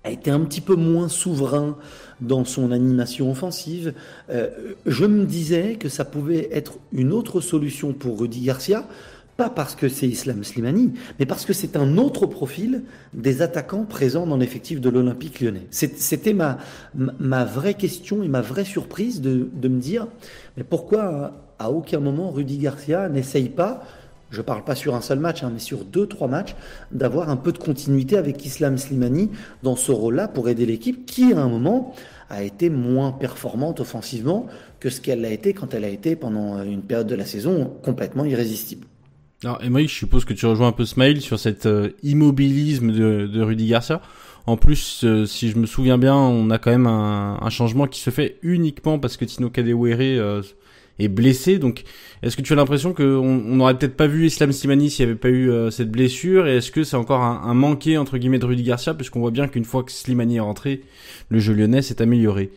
a 0.02 0.11
été 0.11 0.31
un 0.31 0.40
petit 0.40 0.61
peu 0.61 0.74
moins 0.74 1.09
souverain 1.09 1.76
dans 2.20 2.44
son 2.44 2.72
animation 2.72 3.31
offensive, 3.31 3.92
euh, 4.31 4.48
je 4.87 5.05
me 5.05 5.24
disais 5.26 5.74
que 5.74 5.88
ça 5.88 6.05
pouvait 6.05 6.48
être 6.52 6.79
une 6.92 7.12
autre 7.12 7.40
solution 7.40 7.92
pour 7.92 8.20
Rudy 8.20 8.40
Garcia, 8.40 8.88
pas 9.37 9.51
parce 9.51 9.75
que 9.75 9.88
c'est 9.88 10.09
Islam 10.09 10.42
Slimani, 10.44 10.92
mais 11.18 11.27
parce 11.27 11.44
que 11.44 11.53
c'est 11.53 11.77
un 11.77 11.99
autre 11.99 12.27
profil 12.27 12.85
des 13.12 13.42
attaquants 13.42 13.85
présents 13.85 14.27
dans 14.27 14.37
l'effectif 14.37 14.81
de 14.81 14.88
l'Olympique 14.88 15.40
lyonnais. 15.40 15.66
C'était 15.70 16.33
ma, 16.33 16.59
ma 16.94 17.44
vraie 17.44 17.75
question 17.75 18.22
et 18.22 18.29
ma 18.29 18.40
vraie 18.40 18.64
surprise 18.64 19.20
de, 19.20 19.49
de 19.53 19.68
me 19.68 19.79
dire, 19.79 20.07
mais 20.57 20.64
pourquoi 20.64 21.33
à 21.59 21.70
aucun 21.70 22.01
moment 22.01 22.31
Rudy 22.31 22.59
Garcia 22.59 23.09
n'essaye 23.09 23.49
pas, 23.49 23.83
je 24.31 24.42
parle 24.42 24.64
pas 24.64 24.75
sur 24.75 24.94
un 24.94 25.01
seul 25.01 25.18
match, 25.18 25.42
hein, 25.42 25.51
mais 25.53 25.61
sur 25.61 25.85
deux, 25.85 26.07
trois 26.07 26.29
matchs, 26.29 26.55
d'avoir 26.90 27.31
un 27.31 27.37
peu 27.37 27.53
de 27.53 27.59
continuité 27.59 28.16
avec 28.16 28.44
Islam 28.44 28.77
Slimani 28.77 29.31
dans 29.62 29.77
ce 29.77 29.92
rôle-là 29.92 30.29
pour 30.29 30.49
aider 30.49 30.66
l'équipe 30.66 31.07
qui, 31.07 31.33
à 31.33 31.40
un 31.40 31.49
moment, 31.49 31.94
a 32.29 32.42
été 32.42 32.70
moins 32.70 33.12
performante 33.12 33.81
offensivement 33.81 34.46
que 34.81 34.90
ce 34.90 35.01
qu'elle 35.01 35.25
a 35.25 35.31
été 35.31 35.53
quand 35.53 35.75
elle 35.75 35.85
a 35.85 35.88
été 35.88 36.16
pendant 36.16 36.62
une 36.62 36.83
période 36.83 37.07
de 37.07 37.14
la 37.14 37.25
saison 37.25 37.72
complètement 37.83 38.25
irrésistible. 38.25 38.87
Alors, 39.44 39.62
Emmerich, 39.62 39.90
je 39.90 39.94
suppose 39.94 40.25
que 40.25 40.33
tu 40.33 40.46
rejoins 40.46 40.68
un 40.68 40.72
peu 40.72 40.87
Smile 40.87 41.20
sur 41.20 41.38
cet 41.38 41.66
euh, 41.66 41.90
immobilisme 42.03 42.90
de, 42.90 43.42
Rudy 43.42 43.66
Garcia. 43.68 44.01
En 44.46 44.57
plus, 44.57 45.03
euh, 45.05 45.27
si 45.27 45.51
je 45.51 45.59
me 45.59 45.66
souviens 45.66 45.99
bien, 45.99 46.14
on 46.14 46.49
a 46.51 46.59
quand 46.59 46.70
même 46.70 46.87
un, 46.87 47.51
changement 47.51 47.87
qui 47.87 48.01
se 48.01 48.11
fait 48.11 48.38
uniquement 48.42 48.99
parce 48.99 49.18
que 49.18 49.27
Tino 49.27 49.51
Kadewere 49.51 49.99
euh, 50.01 50.42
est 50.99 51.09
blessé. 51.09 51.59
Donc, 51.59 51.85
est-ce 52.22 52.35
que 52.35 52.40
tu 52.40 52.55
as 52.55 52.57
l'impression 52.57 52.94
qu'on 52.94 53.05
on 53.05 53.57
n'aurait 53.57 53.77
peut-être 53.77 53.96
pas 53.96 54.07
vu 54.07 54.27
Islam 54.27 54.53
Slimani 54.53 54.88
s'il 54.88 55.05
n'y 55.05 55.11
avait 55.11 55.20
pas 55.20 55.29
eu 55.29 55.51
cette 55.70 55.90
blessure? 55.90 56.46
Et 56.46 56.57
est-ce 56.57 56.70
que 56.70 56.83
c'est 56.83 56.96
encore 56.96 57.20
un, 57.20 57.42
un, 57.44 57.55
manqué 57.55 57.99
entre 57.99 58.16
guillemets 58.16 58.38
de 58.38 58.46
Rudy 58.46 58.62
Garcia? 58.62 58.94
Puisqu'on 58.94 59.20
voit 59.20 59.33
bien 59.33 59.49
qu'une 59.49 59.66
fois 59.66 59.83
que 59.83 59.92
Slimani 59.92 60.37
est 60.37 60.40
rentré, 60.40 60.81
le 61.29 61.40
jeu 61.40 61.53
lyonnais 61.53 61.83
s'est 61.83 62.01
amélioré 62.01 62.51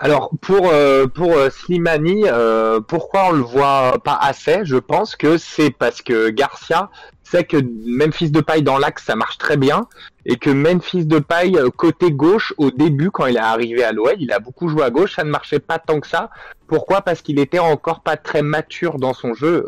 alors 0.00 0.30
pour 0.40 0.70
euh, 0.72 1.06
pour 1.06 1.34
euh, 1.34 1.50
Slimani, 1.50 2.22
euh, 2.24 2.80
pourquoi 2.80 3.26
on 3.28 3.32
le 3.32 3.42
voit 3.42 3.98
pas 4.02 4.18
assez? 4.20 4.60
Je 4.64 4.76
pense 4.76 5.14
que 5.14 5.36
c'est 5.36 5.70
parce 5.70 6.00
que 6.00 6.30
Garcia 6.30 6.88
sait 7.22 7.44
que 7.44 7.58
Memphis 7.86 8.30
de 8.30 8.40
paille 8.40 8.62
dans 8.62 8.78
l'axe 8.78 9.04
ça 9.04 9.14
marche 9.14 9.36
très 9.36 9.58
bien 9.58 9.86
et 10.24 10.36
que 10.36 10.48
Memphis 10.48 11.04
de 11.04 11.18
paille 11.18 11.58
côté 11.76 12.12
gauche 12.12 12.54
au 12.56 12.70
début 12.70 13.10
quand 13.10 13.26
il 13.26 13.36
est 13.36 13.40
arrivé 13.40 13.84
à 13.84 13.92
l'OL, 13.92 14.14
il 14.18 14.32
a 14.32 14.38
beaucoup 14.38 14.68
joué 14.70 14.84
à 14.84 14.90
gauche, 14.90 15.16
ça 15.16 15.24
ne 15.24 15.30
marchait 15.30 15.60
pas 15.60 15.78
tant 15.78 16.00
que 16.00 16.06
ça. 16.06 16.30
Pourquoi? 16.66 17.02
Parce 17.02 17.20
qu'il 17.20 17.38
était 17.38 17.58
encore 17.58 18.00
pas 18.00 18.16
très 18.16 18.42
mature 18.42 18.98
dans 18.98 19.12
son 19.12 19.34
jeu, 19.34 19.66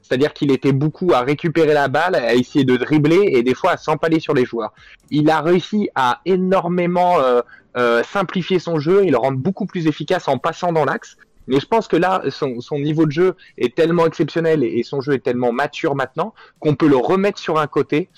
c'est-à-dire 0.00 0.32
qu'il 0.32 0.52
était 0.52 0.72
beaucoup 0.72 1.12
à 1.12 1.20
récupérer 1.20 1.74
la 1.74 1.88
balle, 1.88 2.14
à 2.14 2.34
essayer 2.34 2.64
de 2.64 2.76
dribbler 2.76 3.30
et 3.32 3.42
des 3.42 3.54
fois 3.54 3.72
à 3.72 3.76
s'empaler 3.76 4.20
sur 4.20 4.32
les 4.32 4.44
joueurs. 4.44 4.72
Il 5.10 5.28
a 5.28 5.40
réussi 5.40 5.90
à 5.94 6.20
énormément 6.24 7.16
euh, 7.76 8.02
simplifier 8.02 8.58
son 8.58 8.78
jeu 8.78 9.04
et 9.04 9.10
le 9.10 9.16
rendre 9.16 9.38
beaucoup 9.38 9.66
plus 9.66 9.86
efficace 9.86 10.28
en 10.28 10.38
passant 10.38 10.72
dans 10.72 10.84
l'axe. 10.84 11.16
Mais 11.46 11.60
je 11.60 11.66
pense 11.66 11.88
que 11.88 11.96
là, 11.96 12.22
son, 12.28 12.60
son, 12.60 12.78
niveau 12.78 13.06
de 13.06 13.12
jeu 13.12 13.36
est 13.58 13.74
tellement 13.74 14.06
exceptionnel 14.06 14.62
et, 14.62 14.82
son 14.82 15.00
jeu 15.00 15.14
est 15.14 15.24
tellement 15.24 15.52
mature 15.52 15.94
maintenant 15.94 16.34
qu'on 16.58 16.74
peut 16.74 16.88
le 16.88 16.96
remettre 16.96 17.38
sur 17.38 17.58
un 17.58 17.66
côté 17.66 18.08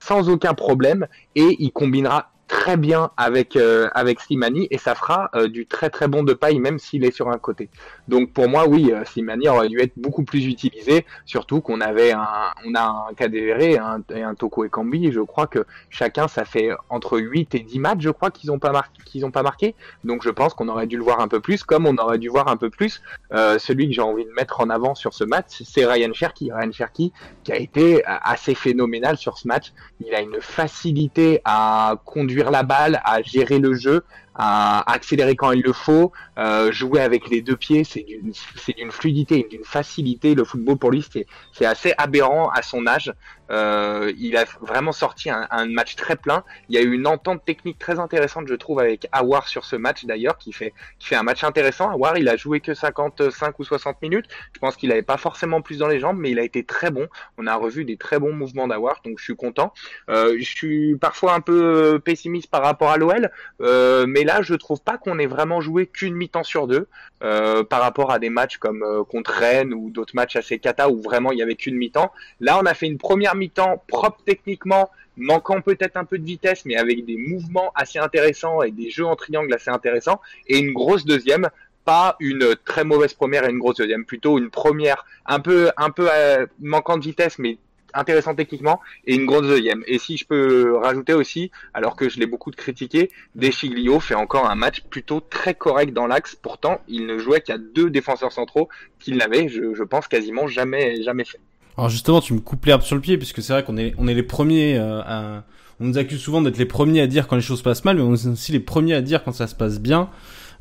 sans 0.00 0.28
aucun 0.28 0.52
problème 0.52 1.06
et 1.34 1.56
il 1.58 1.72
combinera 1.72 2.31
très 2.52 2.76
bien 2.76 3.10
avec 3.16 3.56
euh, 3.56 3.88
avec 3.94 4.20
Slimani 4.20 4.68
et 4.70 4.76
ça 4.76 4.94
fera 4.94 5.30
euh, 5.34 5.48
du 5.48 5.66
très 5.66 5.88
très 5.88 6.06
bon 6.06 6.22
de 6.22 6.34
paille 6.34 6.58
même 6.58 6.78
s'il 6.78 7.02
est 7.02 7.10
sur 7.10 7.30
un 7.30 7.38
côté. 7.38 7.70
Donc 8.08 8.30
pour 8.34 8.46
moi 8.46 8.68
oui, 8.68 8.92
euh, 8.92 9.06
Slimani 9.06 9.48
aurait 9.48 9.70
dû 9.70 9.80
être 9.80 9.94
beaucoup 9.96 10.22
plus 10.22 10.44
utilisé, 10.46 11.06
surtout 11.24 11.62
qu'on 11.62 11.80
avait 11.80 12.12
un 12.12 12.26
on 12.66 12.74
a 12.74 13.08
un 13.08 13.14
KDR 13.14 13.60
et 13.60 13.78
un, 13.78 14.02
un 14.14 14.34
Toko 14.34 14.66
et 14.66 14.68
Kambi 14.68 15.06
et 15.06 15.12
je 15.12 15.22
crois 15.22 15.46
que 15.46 15.64
chacun 15.88 16.28
ça 16.28 16.44
fait 16.44 16.68
entre 16.90 17.18
8 17.18 17.54
et 17.54 17.60
10 17.60 17.78
matchs 17.78 18.00
je 18.00 18.10
crois 18.10 18.30
qu'ils 18.30 18.52
ont 18.52 18.58
pas 18.58 18.70
marqué 18.70 19.02
qu'ils 19.06 19.24
ont 19.24 19.30
pas 19.30 19.42
marqué. 19.42 19.74
Donc 20.04 20.22
je 20.22 20.30
pense 20.30 20.52
qu'on 20.52 20.68
aurait 20.68 20.86
dû 20.86 20.98
le 20.98 21.04
voir 21.04 21.20
un 21.20 21.28
peu 21.28 21.40
plus 21.40 21.64
comme 21.64 21.86
on 21.86 21.96
aurait 21.96 22.18
dû 22.18 22.28
voir 22.28 22.48
un 22.48 22.58
peu 22.58 22.68
plus 22.68 23.00
celui 23.30 23.88
que 23.88 23.94
j'ai 23.94 24.02
envie 24.02 24.26
de 24.26 24.32
mettre 24.32 24.60
en 24.60 24.68
avant 24.68 24.94
sur 24.94 25.14
ce 25.14 25.24
match, 25.24 25.62
c'est 25.64 25.86
Ryan 25.86 26.12
Cherky. 26.12 26.52
Ryan 26.52 26.70
Cherky 26.70 27.12
qui 27.44 27.52
a 27.52 27.56
été 27.56 28.02
assez 28.04 28.54
phénoménal 28.54 29.16
sur 29.16 29.38
ce 29.38 29.48
match. 29.48 29.72
Il 30.04 30.14
a 30.14 30.20
une 30.20 30.40
facilité 30.40 31.40
à 31.44 31.96
conduire 32.04 32.41
la 32.50 32.62
balle, 32.62 33.00
à 33.04 33.22
gérer 33.22 33.58
le 33.58 33.74
jeu, 33.74 34.04
à 34.34 34.90
accélérer 34.92 35.36
quand 35.36 35.52
il 35.52 35.62
le 35.62 35.72
faut, 35.72 36.12
euh, 36.38 36.72
jouer 36.72 37.00
avec 37.00 37.28
les 37.28 37.42
deux 37.42 37.56
pieds, 37.56 37.84
c'est 37.84 38.04
d'une 38.04 38.90
fluidité, 38.90 39.46
d'une 39.50 39.64
facilité. 39.64 40.34
Le 40.34 40.44
football 40.44 40.76
pour 40.78 40.90
lui 40.90 41.04
c'est 41.52 41.66
assez 41.66 41.92
aberrant 41.98 42.48
à 42.50 42.62
son 42.62 42.86
âge. 42.86 43.12
Euh, 43.50 44.10
il 44.16 44.36
a 44.38 44.44
vraiment 44.62 44.92
sorti 44.92 45.28
un, 45.28 45.46
un, 45.50 45.66
match 45.66 45.94
très 45.96 46.16
plein. 46.16 46.42
Il 46.70 46.74
y 46.74 46.78
a 46.78 46.80
eu 46.80 46.92
une 46.92 47.06
entente 47.06 47.44
technique 47.44 47.78
très 47.78 47.98
intéressante, 47.98 48.48
je 48.48 48.54
trouve, 48.54 48.80
avec 48.80 49.06
Awar 49.12 49.46
sur 49.46 49.66
ce 49.66 49.76
match 49.76 50.06
d'ailleurs, 50.06 50.38
qui 50.38 50.52
fait 50.52 50.72
qui 50.98 51.08
fait 51.08 51.16
un 51.16 51.22
match 51.22 51.44
intéressant. 51.44 51.90
Awar, 51.90 52.16
il 52.16 52.28
a 52.30 52.36
joué 52.36 52.60
que 52.60 52.72
55 52.72 53.58
ou 53.58 53.64
60 53.64 54.00
minutes. 54.00 54.26
Je 54.54 54.58
pense 54.58 54.76
qu'il 54.76 54.90
avait 54.90 55.02
pas 55.02 55.18
forcément 55.18 55.60
plus 55.60 55.78
dans 55.78 55.88
les 55.88 56.00
jambes, 56.00 56.16
mais 56.18 56.30
il 56.30 56.38
a 56.38 56.42
été 56.42 56.64
très 56.64 56.90
bon. 56.90 57.08
On 57.36 57.46
a 57.46 57.54
revu 57.54 57.84
des 57.84 57.98
très 57.98 58.18
bons 58.18 58.32
mouvements 58.32 58.68
d'Awar, 58.68 59.02
donc 59.04 59.18
je 59.18 59.24
suis 59.24 59.36
content. 59.36 59.74
Euh, 60.08 60.36
je 60.38 60.44
suis 60.44 60.96
parfois 60.96 61.34
un 61.34 61.40
peu 61.40 62.00
pessimiste 62.02 62.50
par 62.50 62.62
rapport 62.62 62.90
à 62.90 62.96
l'OL, 62.96 63.30
euh, 63.60 64.06
mais 64.22 64.26
là, 64.26 64.40
je 64.40 64.54
trouve 64.54 64.80
pas 64.80 64.98
qu'on 64.98 65.18
ait 65.18 65.26
vraiment 65.26 65.60
joué 65.60 65.88
qu'une 65.88 66.14
mi-temps 66.14 66.44
sur 66.44 66.68
deux 66.68 66.86
euh, 67.24 67.64
par 67.64 67.80
rapport 67.80 68.12
à 68.12 68.20
des 68.20 68.30
matchs 68.30 68.56
comme 68.58 68.84
euh, 68.84 69.02
contre 69.02 69.32
Rennes 69.32 69.74
ou 69.74 69.90
d'autres 69.90 70.14
matchs 70.14 70.36
assez 70.36 70.60
cata 70.60 70.88
où 70.88 71.02
vraiment 71.02 71.32
il 71.32 71.40
y 71.40 71.42
avait 71.42 71.56
qu'une 71.56 71.74
mi-temps. 71.74 72.12
Là, 72.38 72.56
on 72.62 72.64
a 72.64 72.72
fait 72.72 72.86
une 72.86 72.98
première 72.98 73.34
mi-temps 73.34 73.82
propre 73.88 74.20
techniquement, 74.24 74.90
manquant 75.16 75.60
peut-être 75.60 75.96
un 75.96 76.04
peu 76.04 76.18
de 76.18 76.24
vitesse, 76.24 76.64
mais 76.66 76.76
avec 76.76 77.04
des 77.04 77.16
mouvements 77.16 77.72
assez 77.74 77.98
intéressants 77.98 78.62
et 78.62 78.70
des 78.70 78.90
jeux 78.90 79.06
en 79.06 79.16
triangle 79.16 79.52
assez 79.52 79.70
intéressants, 79.70 80.20
et 80.46 80.60
une 80.60 80.72
grosse 80.72 81.04
deuxième 81.04 81.50
pas 81.84 82.14
une 82.20 82.54
très 82.64 82.84
mauvaise 82.84 83.12
première 83.12 83.44
et 83.44 83.50
une 83.50 83.58
grosse 83.58 83.78
deuxième, 83.78 84.04
plutôt 84.04 84.38
une 84.38 84.50
première 84.50 85.04
un 85.26 85.40
peu 85.40 85.72
un 85.76 85.90
peu 85.90 86.08
euh, 86.12 86.46
manquant 86.60 86.96
de 86.96 87.02
vitesse 87.02 87.40
mais 87.40 87.58
intéressant 87.94 88.34
techniquement 88.34 88.80
et 89.06 89.14
une 89.14 89.26
grosse 89.26 89.46
deuxième. 89.46 89.82
Et 89.86 89.98
si 89.98 90.16
je 90.16 90.26
peux 90.26 90.76
rajouter 90.76 91.14
aussi, 91.14 91.50
alors 91.74 91.96
que 91.96 92.08
je 92.08 92.18
l'ai 92.18 92.26
beaucoup 92.26 92.50
critiqué, 92.50 93.10
Deschiglio 93.34 94.00
fait 94.00 94.14
encore 94.14 94.48
un 94.50 94.54
match 94.54 94.82
plutôt 94.90 95.20
très 95.20 95.54
correct 95.54 95.92
dans 95.92 96.06
l'axe. 96.06 96.36
Pourtant, 96.40 96.80
il 96.88 97.06
ne 97.06 97.18
jouait 97.18 97.40
qu'à 97.40 97.58
deux 97.58 97.90
défenseurs 97.90 98.32
centraux 98.32 98.68
qu'il 98.98 99.16
n'avait, 99.16 99.48
je, 99.48 99.74
je, 99.74 99.82
pense, 99.82 100.08
quasiment 100.08 100.46
jamais, 100.46 101.02
jamais 101.02 101.24
fait. 101.24 101.40
Alors 101.76 101.88
justement, 101.88 102.20
tu 102.20 102.34
me 102.34 102.40
coupes 102.40 102.64
l'herbe 102.66 102.82
sur 102.82 102.96
le 102.96 103.00
pied, 103.00 103.16
puisque 103.16 103.42
c'est 103.42 103.52
vrai 103.52 103.64
qu'on 103.64 103.76
est, 103.76 103.94
on 103.98 104.08
est 104.08 104.14
les 104.14 104.22
premiers 104.22 104.76
euh, 104.78 105.00
à... 105.02 105.44
On 105.80 105.86
nous 105.86 105.98
accuse 105.98 106.20
souvent 106.20 106.42
d'être 106.42 106.58
les 106.58 106.66
premiers 106.66 107.00
à 107.00 107.08
dire 107.08 107.26
quand 107.26 107.34
les 107.34 107.42
choses 107.42 107.62
passent 107.62 107.84
mal, 107.84 107.96
mais 107.96 108.02
on 108.02 108.14
est 108.14 108.26
aussi 108.28 108.52
les 108.52 108.60
premiers 108.60 108.94
à 108.94 109.00
dire 109.00 109.24
quand 109.24 109.32
ça 109.32 109.48
se 109.48 109.54
passe 109.56 109.80
bien. 109.80 110.10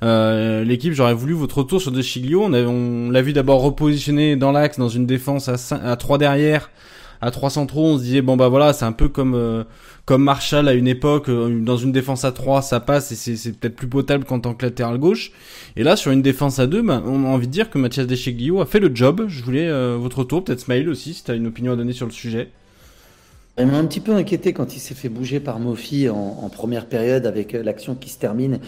Euh, 0.04 0.64
L'équipe, 0.64 0.94
j'aurais 0.94 1.14
voulu 1.14 1.34
votre 1.34 1.60
retour 1.60 1.80
sur 1.80 1.92
De 1.92 2.02
On, 2.36 2.54
on 3.08 3.12
l'a 3.12 3.22
vu 3.22 3.34
d'abord 3.34 3.62
repositionner 3.62 4.36
dans 4.36 4.52
l'axe, 4.52 4.80
dans 4.80 4.90
une 4.90 5.06
défense 5.06 5.48
à, 5.48 5.58
5, 5.58 5.82
à 5.84 5.96
3 5.96 6.18
derrière, 6.18 6.72
à 7.22 7.32
3 7.32 7.52
centraux, 7.52 7.86
on 7.86 7.98
se 7.98 8.04
disait 8.04 8.22
bon 8.22 8.36
bah 8.36 8.50
voilà, 8.50 8.74
c'est 8.74 8.86
un 8.86 8.92
peu 8.92 9.08
comme 9.08 9.36
euh, 9.36 9.64
comme 10.06 10.24
Marshall 10.24 10.68
à 10.68 10.74
une 10.74 10.88
époque 10.88 11.30
euh, 11.30 11.60
dans 11.62 11.78
une 11.78 11.92
défense 11.92 12.26
à 12.26 12.32
3, 12.32 12.62
ça 12.62 12.80
passe 12.80 13.12
et 13.12 13.16
c'est 13.16 13.36
c'est 13.36 13.54
peut-être 13.54 13.76
plus 13.76 13.88
potable 13.88 14.26
qu'en 14.26 14.40
tant 14.40 14.54
que 14.54 14.66
latéral 14.66 14.98
gauche. 14.98 15.32
Et 15.76 15.84
là 15.84 15.96
sur 15.96 16.12
une 16.12 16.22
défense 16.22 16.60
à 16.60 16.68
2, 16.68 16.82
bah, 16.82 17.04
on 17.06 17.24
a 17.26 17.28
envie 17.28 17.48
de 17.48 17.52
dire 17.52 17.70
que 17.70 17.78
Mathias 17.78 18.08
Descheglio 18.08 18.62
a 18.62 18.66
fait 18.66 18.80
le 18.80 18.92
job. 18.94 19.26
Je 19.28 19.44
voulais 19.44 19.68
euh, 19.68 19.98
votre 20.00 20.20
retour, 20.20 20.44
peut-être 20.44 20.62
Smile 20.62 20.90
aussi 20.90 21.14
si 21.14 21.24
tu 21.24 21.32
as 21.32 21.36
une 21.36 21.48
opinion 21.48 21.74
à 21.74 21.76
donner 21.76 21.94
sur 21.94 22.06
le 22.06 22.12
sujet. 22.12 22.50
Il 23.60 23.68
m'a 23.68 23.78
un 23.78 23.86
petit 23.86 24.00
peu 24.00 24.14
inquiété 24.14 24.54
quand 24.54 24.78
il 24.78 24.80
s'est 24.80 24.96
fait 24.96 25.10
bouger 25.10 25.42
par 25.42 25.60
Mofi 25.60 26.08
en, 26.08 26.50
première 26.50 26.86
période 26.86 27.26
avec 27.26 27.54
euh, 27.54 27.62
l'action 27.62 27.96
qui 27.96 28.10
se 28.10 28.18
termine 28.18 28.60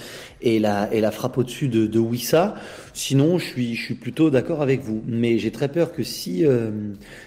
et 0.41 0.59
la, 0.59 1.11
frappe 1.11 1.37
au-dessus 1.37 1.69
de, 1.69 1.87
de 1.87 1.99
Wissa. 1.99 2.55
Sinon, 2.93 3.37
je 3.37 3.45
suis, 3.45 3.93
plutôt 3.95 4.29
d'accord 4.29 4.61
avec 4.61 4.81
vous. 4.81 5.01
Mais 5.07 5.39
j'ai 5.39 5.51
très 5.51 5.69
peur 5.69 5.93
que 5.93 6.03
si, 6.03 6.45
euh, 6.45 6.71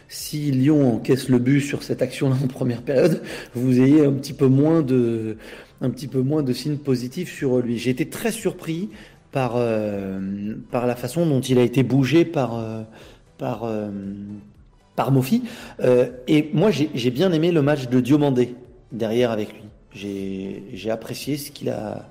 si 0.06 0.50
Lyon 0.50 0.96
encaisse 0.96 1.30
le 1.30 1.38
but 1.38 1.62
sur 1.62 1.82
cette 1.82 2.02
action-là 2.02 2.36
en 2.44 2.46
première 2.46 2.82
période, 2.82 3.22
vous 3.54 3.80
ayez 3.80 4.04
un 4.04 4.12
petit 4.12 4.34
peu 4.34 4.48
moins 4.48 4.82
de, 4.82 5.38
un 5.80 5.88
petit 5.88 6.08
peu 6.08 6.20
moins 6.20 6.42
de 6.42 6.52
signes 6.52 6.76
positifs 6.76 7.34
sur 7.34 7.58
lui. 7.60 7.78
J'ai 7.78 7.90
été 7.90 8.06
très 8.10 8.32
surpris 8.32 8.90
par, 9.32 9.54
euh, 9.56 10.54
par 10.70 10.86
la 10.86 10.94
façon 10.94 11.24
dont 11.24 11.40
il 11.40 11.58
a 11.58 11.62
été 11.62 11.82
bougé 11.82 12.26
par, 12.26 12.62
par, 13.38 13.64
par 14.96 15.12
Mofi. 15.12 15.42
Euh, 15.80 16.08
et 16.26 16.50
moi, 16.52 16.70
j'ai 16.70 17.10
bien 17.10 17.32
aimé 17.32 17.52
le 17.52 17.62
match 17.62 17.88
de 17.88 18.00
Diomandé 18.00 18.54
derrière 18.90 19.30
avec 19.30 19.52
lui. 19.52 19.62
J'ai 19.94 20.90
apprécié 20.90 21.36
ce 21.36 21.50
qu'il 21.50 21.70
a, 21.70 22.08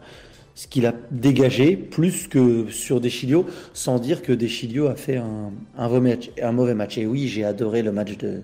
ce 0.55 0.67
qu'il 0.67 0.85
a 0.85 0.93
dégagé 1.11 1.75
plus 1.75 2.27
que 2.27 2.69
sur 2.69 3.01
Deschilio, 3.01 3.45
sans 3.73 3.99
dire 3.99 4.21
que 4.21 4.31
Deschilio 4.31 4.87
a 4.87 4.95
fait 4.95 5.17
un, 5.17 5.51
un, 5.77 6.51
mauvais 6.51 6.73
match. 6.73 6.97
Et 6.97 7.05
oui, 7.05 7.27
j'ai 7.27 7.43
adoré 7.43 7.83
le 7.83 7.91
match 7.91 8.17
de 8.17 8.41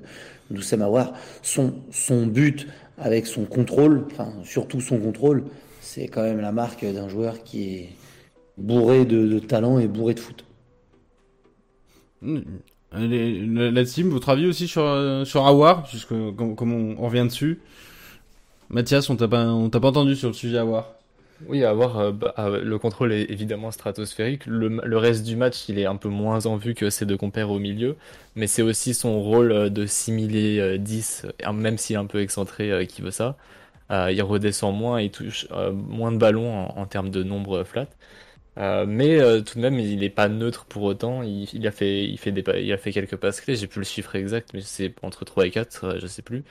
Doussem 0.52 0.82
Aouar. 0.82 1.14
Son, 1.42 1.74
son 1.92 2.28
but 2.28 2.68
avec 2.98 3.26
son 3.26 3.46
contrôle, 3.46 4.06
enfin 4.12 4.34
surtout 4.44 4.82
son 4.82 5.00
contrôle, 5.00 5.46
c'est 5.80 6.08
quand 6.08 6.22
même 6.22 6.40
la 6.40 6.52
marque 6.52 6.86
d'un 6.86 7.10
joueur 7.10 7.44
qui 7.44 7.74
est 7.74 7.90
bourré 8.58 9.06
de, 9.06 9.28
de 9.28 9.40
talent 9.40 9.80
et 9.80 9.88
bourré 9.88 10.14
de 10.14 10.20
foot. 10.20 10.46
La, 12.94 13.86
team, 13.86 14.10
votre 14.10 14.30
avis 14.30 14.48
aussi 14.48 14.68
sur 14.68 14.84
euh, 14.84 15.24
sur 15.24 15.48
Awar, 15.48 15.84
puisque 15.84 16.10
comme, 16.10 16.74
on, 16.74 17.02
revient 17.02 17.26
dessus. 17.26 17.60
Mathias, 18.70 19.10
on 19.10 19.16
t'a 19.16 19.28
pas 19.28 19.46
pas 19.46 19.88
entendu 19.88 20.16
sur 20.16 20.28
le 20.28 20.34
sujet 20.34 20.58
Awar. 20.58 20.94
Oui, 21.48 21.64
voir, 21.74 21.98
euh, 22.00 22.12
bah, 22.12 22.34
euh, 22.40 22.62
le 22.64 22.78
contrôle 22.78 23.14
est 23.14 23.30
évidemment 23.32 23.72
stratosphérique. 23.72 24.46
Le, 24.46 24.98
reste 24.98 25.24
du 25.24 25.36
match, 25.36 25.68
il 25.70 25.80
est 25.80 25.86
un 25.86 25.96
peu 25.96 26.10
moins 26.10 26.46
en 26.46 26.56
vue 26.56 26.76
que 26.76 26.90
ses 26.90 27.06
deux 27.06 27.18
compères 27.18 27.50
au 27.50 27.60
milieu, 27.60 27.96
mais 28.36 28.48
c'est 28.48 28.62
aussi 28.62 28.94
son 28.94 29.22
rôle 29.22 29.52
euh, 29.52 29.70
de 29.70 29.86
simuler 29.86 30.60
euh, 30.60 30.78
10, 30.78 31.26
euh, 31.46 31.54
même 31.54 31.78
s'il 31.78 31.96
est 31.96 32.00
un 32.00 32.06
peu 32.06 32.22
excentré, 32.22 32.86
qui 32.88 33.02
veut 33.02 33.12
ça. 33.12 33.38
Il 33.90 34.22
redescend 34.22 34.74
moins, 34.78 35.02
il 35.02 35.12
touche 35.12 35.48
moins 35.74 36.14
de 36.14 36.18
ballons 36.18 36.70
en, 36.70 36.86
termes 36.86 37.10
de 37.10 37.24
nombre 37.24 37.66
flat. 37.66 37.88
Euh, 38.58 38.86
mais 38.86 39.20
euh, 39.20 39.42
tout 39.42 39.56
de 39.56 39.62
même, 39.62 39.80
il 39.80 40.00
n'est 40.00 40.10
pas 40.10 40.28
neutre 40.28 40.66
pour 40.66 40.84
autant. 40.84 41.24
Il, 41.24 41.68
a 41.68 41.72
fait, 41.72 42.04
il 42.06 42.18
fait 42.18 42.32
des, 42.32 42.44
il 42.62 42.72
a 42.74 42.78
fait 42.78 42.92
quelques 42.92 43.16
passes 43.16 43.42
clés. 43.42 43.56
J'ai 43.56 43.68
plus 43.68 43.80
le 43.80 43.86
chiffre 43.86 44.16
exact, 44.16 44.50
mais 44.54 44.62
c'est 44.62 44.94
entre 45.02 45.26
3 45.26 45.48
et 45.48 45.52
4, 45.52 45.84
euh, 45.84 46.00
je 46.00 46.08
sais 46.08 46.22
plus. 46.22 46.44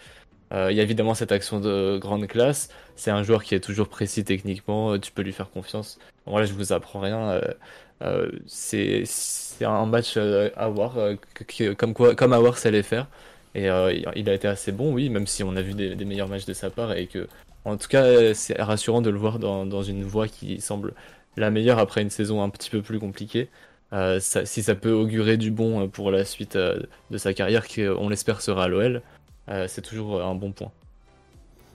Il 0.53 0.75
y 0.75 0.81
a 0.81 0.83
évidemment 0.83 1.15
cette 1.15 1.31
action 1.31 1.61
de 1.61 1.97
grande 1.99 2.27
classe. 2.27 2.71
C'est 2.97 3.13
un 3.13 3.23
joueur 3.23 3.45
qui 3.45 3.55
est 3.55 3.61
toujours 3.61 3.89
précis 3.89 4.25
techniquement. 4.25 4.99
Tu 4.99 5.13
peux 5.13 5.23
lui 5.23 5.33
faire 5.33 5.49
confiance. 5.49 6.01
Bon, 6.27 6.37
là, 6.39 6.45
je 6.45 6.53
vous 6.55 6.73
apprends 6.73 6.99
rien. 6.99 7.41
c'est 8.47 9.05
un 9.61 9.87
match 9.87 10.17
à 10.17 10.69
voir, 10.69 10.97
comme 11.79 11.95
quoi, 11.95 12.17
comme 12.17 12.33
à 12.33 12.41
voir, 12.41 12.59
ça 12.59 12.69
allait 12.71 12.83
faire. 12.83 13.07
Et 13.55 13.67
il 14.17 14.29
a 14.29 14.35
été 14.35 14.49
assez 14.49 14.73
bon, 14.73 14.93
oui, 14.93 15.09
même 15.09 15.29
si 15.29 15.45
on 15.45 15.55
a 15.55 15.63
vu 15.63 15.75
des, 15.75 16.05
meilleurs 16.05 16.27
matchs 16.29 16.47
de 16.47 16.53
sa 16.53 16.69
part 16.69 16.95
et 16.95 17.07
que, 17.07 17.29
en 17.65 17.77
tout 17.77 17.87
cas, 17.87 18.35
c'est 18.35 18.61
rassurant 18.61 19.03
de 19.03 19.11
le 19.11 19.19
voir 19.19 19.39
dans 19.39 19.83
une 19.85 20.03
voie 20.03 20.27
qui 20.27 20.61
semble 20.61 20.95
la 21.37 21.51
meilleure 21.51 21.79
après 21.79 22.03
une 22.03 22.11
saison 22.11 22.43
un 22.43 22.49
petit 22.49 22.71
peu 22.71 22.83
plus 22.83 22.99
compliquée. 22.99 23.49
Euh, 23.93 24.21
si 24.21 24.63
ça 24.63 24.77
peut 24.77 24.93
augurer 24.93 25.37
du 25.37 25.51
bon 25.51 25.83
euh, 25.83 25.87
pour 25.89 26.13
la 26.13 26.25
suite 26.25 26.55
euh, 26.55 26.79
de 27.11 27.19
sa 27.19 27.35
carrière, 27.35 27.67
qui 27.67 27.83
euh, 27.83 27.97
on 27.99 28.09
l'espère 28.09 28.41
sera 28.41 28.65
à 28.65 28.69
l'OL, 28.69 29.03
euh, 29.49 29.67
c'est 29.69 29.83
toujours 29.83 30.23
un 30.23 30.37
bon 30.37 30.53
point. 30.53 30.71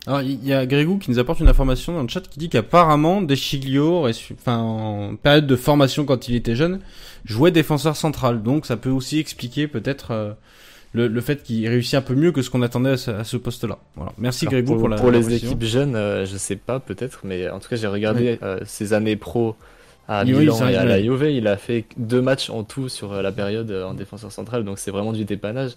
Alors 0.08 0.22
il 0.22 0.46
y 0.46 0.54
a 0.54 0.66
Grégou 0.66 0.98
qui 0.98 1.10
nous 1.10 1.20
apporte 1.20 1.40
une 1.40 1.50
information 1.50 1.94
dans 1.94 2.04
le 2.04 2.08
chat 2.08 2.22
qui 2.22 2.40
dit 2.40 2.48
qu'apparemment 2.48 3.22
Deschiglio, 3.22 4.08
enfin 4.32 4.60
en 4.60 5.16
période 5.16 5.48
de 5.48 5.56
formation 5.56 6.06
quand 6.06 6.30
il 6.30 6.36
était 6.36 6.56
jeune, 6.56 6.80
jouait 7.26 7.52
défenseur 7.52 7.96
central. 7.96 8.44
Donc 8.44 8.66
ça 8.66 8.78
peut 8.78 8.92
aussi 8.92 9.18
expliquer 9.20 9.68
peut-être 9.68 10.38
le, 10.96 11.08
le 11.08 11.22
fait 11.22 11.44
qu'il 11.44 11.68
réussit 11.68 11.96
un 11.96 12.02
peu 12.02 12.16
mieux 12.16 12.32
que 12.32 12.42
ce 12.42 12.50
qu'on 12.50 12.62
attendait 12.62 12.92
à 12.92 13.24
ce, 13.24 13.38
poste-là. 13.38 13.78
Voilà. 13.96 14.14
Merci 14.18 14.46
Grégou 14.46 14.74
pour, 14.74 14.80
pour, 14.80 14.90
la 14.90 14.96
pour 14.98 15.12
les 15.12 15.34
équipes 15.36 15.64
jeunes, 15.64 15.96
euh, 15.96 16.26
je 16.26 16.38
sais 16.38 16.56
pas 16.56 16.80
peut-être, 16.80 17.22
mais 17.24 17.50
en 17.50 17.60
tout 17.60 17.70
cas 17.70 17.76
j'ai 17.76 17.88
regardé 17.88 18.40
euh, 18.42 18.60
ses 18.66 18.94
années 18.94 19.16
pro 19.16 19.56
à 20.08 20.24
Milan 20.24 20.68
et 20.68 20.76
à 20.76 20.86
la 20.86 21.02
Juve. 21.02 21.30
Il 21.30 21.48
a 21.48 21.58
fait 21.58 21.86
deux 21.98 22.22
matchs 22.22 22.50
en 22.50 22.64
tout 22.64 22.90
sur 22.90 23.14
euh, 23.14 23.22
la 23.22 23.32
période 23.32 23.72
euh, 23.72 23.86
en 23.86 23.94
défenseur 23.94 24.32
central, 24.32 24.64
donc 24.64 24.80
c'est 24.80 24.92
vraiment 24.92 25.14
du 25.14 25.26
dépannage. 25.26 25.72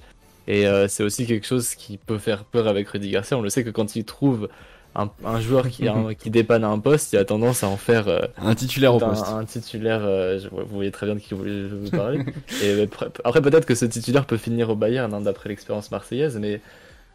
Et 0.46 0.66
euh, 0.66 0.88
c'est 0.88 1.02
aussi 1.02 1.26
quelque 1.26 1.46
chose 1.46 1.74
qui 1.74 1.98
peut 1.98 2.18
faire 2.18 2.44
peur 2.44 2.68
avec 2.68 2.88
Rudy 2.88 3.11
Garcia. 3.11 3.37
On 3.37 3.42
le 3.42 3.50
sait 3.50 3.64
que 3.64 3.70
quand 3.70 3.96
il 3.96 4.04
trouve 4.04 4.48
un, 4.94 5.11
un 5.24 5.40
joueur 5.40 5.68
qui, 5.68 5.87
un- 5.88 6.14
qui 6.18 6.31
dépanne 6.31 6.64
à 6.64 6.68
un 6.68 6.79
poste, 6.79 7.12
il 7.12 7.18
a 7.18 7.24
tendance 7.24 7.62
à 7.62 7.68
en 7.68 7.77
faire 7.77 8.09
euh, 8.09 8.20
Un 8.38 8.55
titulaire 8.55 8.94
au 8.94 8.98
poste. 8.98 9.24
un 9.29 9.44
titulaire. 9.44 10.01
euh, 10.05 10.38
je- 10.38 10.48
vous 10.48 10.64
voyez 10.68 10.90
très 10.90 11.07
bien 11.07 11.14
de 11.14 11.20
qui 11.20 11.35
vous- 11.35 11.44
je 11.44 11.74
veux 11.74 11.90
parler. 11.90 12.20
Et 12.62 12.87
pre- 12.87 13.11
après 13.24 13.40
peut-être 13.42 13.66
que 13.66 13.74
ce 13.74 13.85
titulaire 13.85 14.27
peut 14.27 14.37
finir 14.38 14.70
au 14.70 14.77
Bayern 14.77 15.12
hein, 15.14 15.20
d'après 15.20 15.48
l'expérience 15.51 15.90
marseillaise, 15.90 16.37
mais 16.40 16.61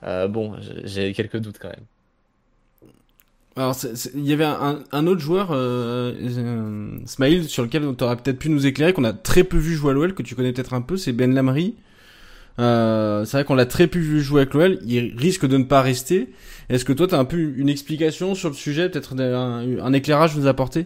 euh, 0.03 0.27
bon, 0.27 0.53
j'ai 0.83 1.13
quelques 1.13 1.37
doutes 1.37 1.57
quand 1.59 1.69
même. 1.69 1.85
Alors, 3.55 3.75
il 4.15 4.25
y 4.25 4.33
avait 4.33 4.45
un, 4.45 4.79
un 4.91 5.05
autre 5.05 5.21
joueur, 5.21 5.49
euh, 5.51 6.11
euh, 6.19 6.97
Smaïl, 7.05 7.43
sur 7.47 7.61
lequel 7.61 7.83
tu 7.95 8.03
aurais 8.03 8.15
peut-être 8.17 8.39
pu 8.39 8.49
nous 8.49 8.65
éclairer, 8.65 8.93
qu'on 8.93 9.03
a 9.03 9.13
très 9.13 9.43
peu 9.43 9.57
vu 9.57 9.75
jouer 9.75 9.91
à 9.91 9.93
l'OL, 9.93 10.15
que 10.15 10.23
tu 10.23 10.33
connais 10.33 10.51
peut-être 10.53 10.73
un 10.73 10.81
peu, 10.81 10.97
c'est 10.97 11.11
Ben 11.13 11.31
Lamry. 11.35 11.75
Euh, 12.59 13.25
c'est 13.25 13.37
vrai 13.37 13.45
qu'on 13.45 13.55
l'a 13.55 13.65
très 13.65 13.87
peu 13.87 13.99
vu 13.99 14.21
jouer 14.21 14.41
avec 14.41 14.53
l'OL, 14.53 14.79
il 14.85 15.15
risque 15.17 15.47
de 15.47 15.57
ne 15.57 15.63
pas 15.63 15.81
rester. 15.81 16.29
Est-ce 16.69 16.85
que 16.85 16.93
toi, 16.93 17.07
tu 17.07 17.15
as 17.15 17.19
un 17.19 17.25
peu 17.25 17.37
une 17.37 17.69
explication 17.69 18.35
sur 18.35 18.49
le 18.49 18.55
sujet, 18.55 18.89
peut-être 18.89 19.19
un, 19.19 19.79
un 19.79 19.93
éclairage 19.93 20.37
nous 20.37 20.47
apporter? 20.47 20.85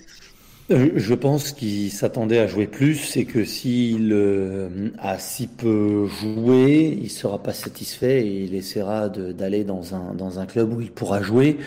Je 0.70 1.14
pense 1.14 1.54
qu'il 1.54 1.90
s'attendait 1.92 2.40
à 2.40 2.48
jouer 2.48 2.68
plus, 2.68 2.96
c'est 2.96 3.24
que 3.24 3.46
s'il 3.46 4.12
euh, 4.12 4.90
a 4.98 5.18
si 5.18 5.48
peu 5.48 6.08
joué, 6.08 6.98
il 7.02 7.10
sera 7.10 7.42
pas 7.42 7.54
satisfait 7.54 8.28
et 8.28 8.44
il 8.44 8.54
essaiera 8.54 9.08
d'aller 9.08 9.64
dans 9.64 9.96
un, 9.96 10.14
dans 10.14 10.40
un 10.40 10.46
club 10.46 10.74
où 10.74 10.82
il 10.82 10.92
pourra 10.92 11.22
jouer 11.22 11.58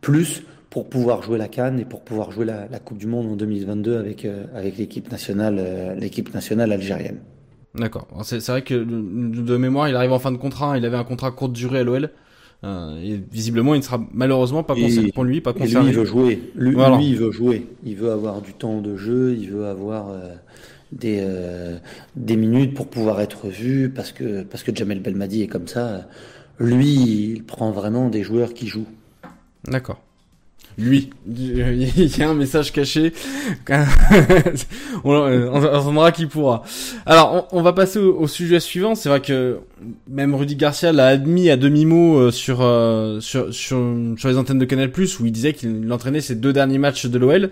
plus 0.00 0.44
pour 0.70 0.88
pouvoir 0.88 1.22
jouer 1.22 1.36
la 1.36 1.48
Cannes 1.48 1.78
et 1.78 1.84
pour 1.84 2.00
pouvoir 2.00 2.30
jouer 2.30 2.46
la, 2.46 2.68
la 2.68 2.78
Coupe 2.78 2.98
du 2.98 3.06
Monde 3.06 3.26
en 3.32 3.36
2022 3.36 3.98
avec, 3.98 4.24
euh, 4.24 4.44
avec 4.54 4.78
l'équipe 4.78 5.10
nationale, 5.10 5.96
l'équipe 5.98 6.32
nationale 6.32 6.72
algérienne. 6.72 7.18
D'accord. 7.74 8.06
C'est 8.22 8.44
vrai 8.48 8.62
que 8.62 8.74
de 8.74 9.56
mémoire, 9.56 9.88
il 9.88 9.94
arrive 9.96 10.12
en 10.12 10.18
fin 10.18 10.32
de 10.32 10.36
contrat, 10.36 10.78
il 10.78 10.84
avait 10.84 10.96
un 10.96 11.04
contrat 11.04 11.30
courte 11.30 11.52
durée 11.52 11.80
à 11.80 11.84
l'OL. 11.84 12.10
Euh, 12.64 13.00
et 13.00 13.20
visiblement, 13.30 13.74
il 13.74 13.78
ne 13.78 13.82
sera 13.84 14.00
malheureusement 14.12 14.64
pas 14.64 14.74
concerné 14.74 15.12
pour 15.12 15.22
lui, 15.22 15.40
pas 15.40 15.50
Et 15.50 15.54
lui, 15.54 15.60
concerné. 15.60 15.90
il 15.90 15.94
veut 15.96 16.04
jouer. 16.04 16.42
Lui, 16.56 16.72
Voilà. 16.74 16.96
lui, 16.96 17.10
il 17.10 17.16
veut 17.16 17.30
jouer. 17.30 17.66
Il 17.84 17.94
veut 17.96 18.10
avoir 18.10 18.40
du 18.42 18.52
temps 18.52 18.80
de 18.80 18.96
jeu, 18.96 19.36
il 19.38 19.50
veut 19.50 19.66
avoir 19.66 20.08
euh, 20.08 20.34
des, 20.90 21.18
euh, 21.20 21.78
des 22.16 22.36
minutes 22.36 22.74
pour 22.74 22.88
pouvoir 22.88 23.20
être 23.20 23.46
vu 23.46 23.90
parce 23.90 24.10
que, 24.10 24.42
parce 24.42 24.64
que 24.64 24.74
Jamel 24.74 25.00
Belmadi 25.00 25.42
est 25.42 25.46
comme 25.46 25.68
ça. 25.68 26.08
Lui, 26.58 26.94
il 27.34 27.44
prend 27.44 27.70
vraiment 27.70 28.08
des 28.08 28.24
joueurs 28.24 28.52
qui 28.54 28.66
jouent. 28.66 28.88
D'accord. 29.68 30.00
Lui, 30.78 31.10
il 31.26 32.18
y 32.18 32.22
a 32.22 32.30
un 32.30 32.34
message 32.34 32.72
caché. 32.72 33.12
on 35.04 35.12
on 35.12 35.64
entendra 35.64 36.12
qui 36.12 36.26
pourra. 36.26 36.62
Alors, 37.04 37.48
on, 37.50 37.62
va 37.62 37.72
passer 37.72 37.98
au, 37.98 38.28
sujet 38.28 38.60
suivant. 38.60 38.94
C'est 38.94 39.08
vrai 39.08 39.20
que 39.20 39.58
même 40.08 40.36
Rudy 40.36 40.54
Garcia 40.54 40.92
l'a 40.92 41.08
admis 41.08 41.50
à 41.50 41.56
demi 41.56 41.84
mot 41.84 42.18
euh, 42.18 42.30
sur, 42.30 42.60
euh, 42.62 43.18
sur 43.20 43.52
sur 43.52 43.78
sur 44.16 44.28
les 44.28 44.38
antennes 44.38 44.60
de 44.60 44.64
Canal+ 44.64 44.90
où 45.20 45.26
il 45.26 45.32
disait 45.32 45.52
qu'il 45.52 45.92
entraînait 45.92 46.20
ses 46.20 46.36
deux 46.36 46.52
derniers 46.52 46.78
matchs 46.78 47.06
de 47.06 47.18
l'OL. 47.18 47.50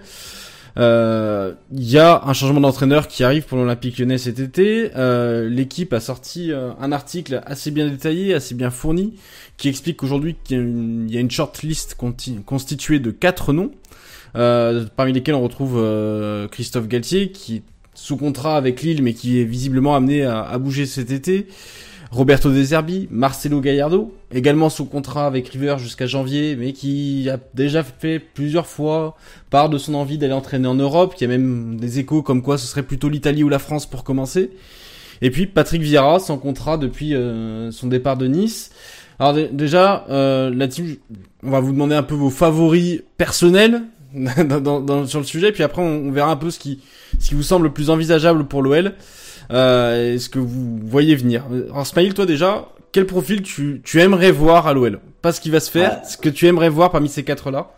Euh, 0.79 1.55
Il 1.72 1.89
y 1.89 1.99
a 1.99 2.22
un 2.24 2.33
changement 2.33 2.61
d'entraîneur 2.61 3.09
qui 3.09 3.24
arrive 3.24 3.45
pour 3.45 3.59
l'Olympique 3.59 3.99
Lyonnais 3.99 4.18
cet 4.18 4.39
été. 4.39 4.91
Euh, 4.97 5.49
L'équipe 5.49 5.93
a 5.93 6.01
sorti 6.01 6.53
euh, 6.53 6.70
un 6.81 6.93
article 6.93 7.43
assez 7.47 7.70
bien 7.70 7.89
détaillé, 7.89 8.35
assez 8.35 8.55
bien 8.55 8.70
fourni, 8.70 9.14
qui 9.57 9.68
explique 9.68 9.99
qu'aujourd'hui 9.99 10.37
qu'il 10.45 11.07
y 11.09 11.16
a 11.16 11.20
une, 11.20 11.31
shortlist 11.31 11.97
constituée 12.45 12.99
de 12.99 13.11
quatre 13.11 13.53
noms, 13.53 13.70
euh, 14.37 14.85
parmi 14.97 15.12
lesquels 15.12 15.35
on 15.35 15.43
retrouve 15.43 15.77
euh, 15.77 16.47
Christophe 16.49 16.89
Galtier, 16.89 17.31
qui 17.31 17.57
est 17.57 17.62
sous 17.95 18.18
contrat 18.18 18.57
avec 18.57 18.83
Lille, 18.83 19.03
mais 19.03 19.14
qui 19.14 19.41
est 19.41 19.45
visiblement 19.45 19.97
amené 19.97 20.24
à 20.24 20.59
bouger 20.59 20.85
cet 20.85 21.11
été. 21.11 21.47
Roberto 22.17 22.51
De 22.51 22.62
Zerbi, 22.62 23.09
Marcelo 23.11 23.61
Gallardo, 23.61 24.14
également 24.33 24.71
sous 24.71 24.87
contrat 24.87 25.27
avec 25.27 25.49
River 25.49 25.77
jusqu'à 25.79 26.07
janvier, 26.07 26.57
mais 26.57 26.73
qui 26.73 27.29
a 27.29 27.39
déjà 27.53 27.83
fait 27.83 28.19
plusieurs 28.19 28.67
fois 28.67 29.17
part 29.51 29.69
de 29.69 29.77
son 29.77 29.93
envie 29.93 30.17
d'aller 30.17 30.33
entraîner 30.33 30.67
en 30.67 30.75
Europe. 30.75 31.14
Y 31.21 31.25
a 31.25 31.29
même 31.29 31.79
des 31.79 31.99
échos 31.99 32.23
comme 32.23 32.41
quoi 32.41 32.57
ce 32.57 32.67
serait 32.67 32.85
plutôt 32.85 33.11
l'Italie 33.11 33.45
ou 33.45 33.51
la 33.51 33.59
France 33.59 33.85
pour 33.85 34.03
commencer. 34.03 34.51
Et 35.21 35.31
puis 35.31 35.47
Patrick 35.47 35.83
Vieira 35.83 36.19
sans 36.19 36.39
contrat 36.39 36.79
depuis 36.79 37.14
son 37.71 37.87
départ 37.87 38.17
de 38.17 38.27
Nice. 38.27 38.71
Alors 39.19 39.35
déjà, 39.53 40.07
la 40.09 40.69
team, 40.69 40.97
on 41.43 41.51
va 41.51 41.61
vous 41.61 41.73
demander 41.73 41.97
un 41.97 42.03
peu 42.03 42.14
vos 42.14 42.31
favoris 42.31 43.03
personnels 43.19 43.83
dans, 44.14 45.07
sur 45.07 45.19
le 45.19 45.27
sujet, 45.27 45.53
puis 45.53 45.62
après 45.62 45.83
on, 45.83 46.11
verra 46.11 46.31
un 46.31 46.37
peu 46.37 46.51
ce 46.51 46.59
qui, 46.59 46.81
ce 47.19 47.29
qui 47.29 47.35
vous 47.35 47.43
semble 47.43 47.67
le 47.67 47.73
plus 47.73 47.91
envisageable 47.91 48.47
pour 48.47 48.62
l'OL, 48.62 48.95
euh, 49.51 50.14
et 50.14 50.18
ce 50.18 50.28
que 50.28 50.38
vous 50.38 50.78
voyez 50.84 51.14
venir. 51.14 51.44
Alors 51.70 51.86
Smaïl, 51.86 52.14
toi 52.14 52.26
déjà, 52.26 52.68
quel 52.92 53.07
profil 53.07 53.42
tu, 53.42 53.80
tu 53.84 54.01
aimerais 54.01 54.30
voir 54.30 54.66
à 54.66 54.74
l'OL 54.74 55.01
Pas 55.22 55.32
ce 55.32 55.40
qui 55.40 55.51
va 55.51 55.61
se 55.61 55.70
faire, 55.70 56.01
ce 56.05 56.16
que 56.16 56.28
tu 56.28 56.47
aimerais 56.47 56.68
voir 56.68 56.90
parmi 56.90 57.09
ces 57.09 57.24
quatre-là? 57.24 57.70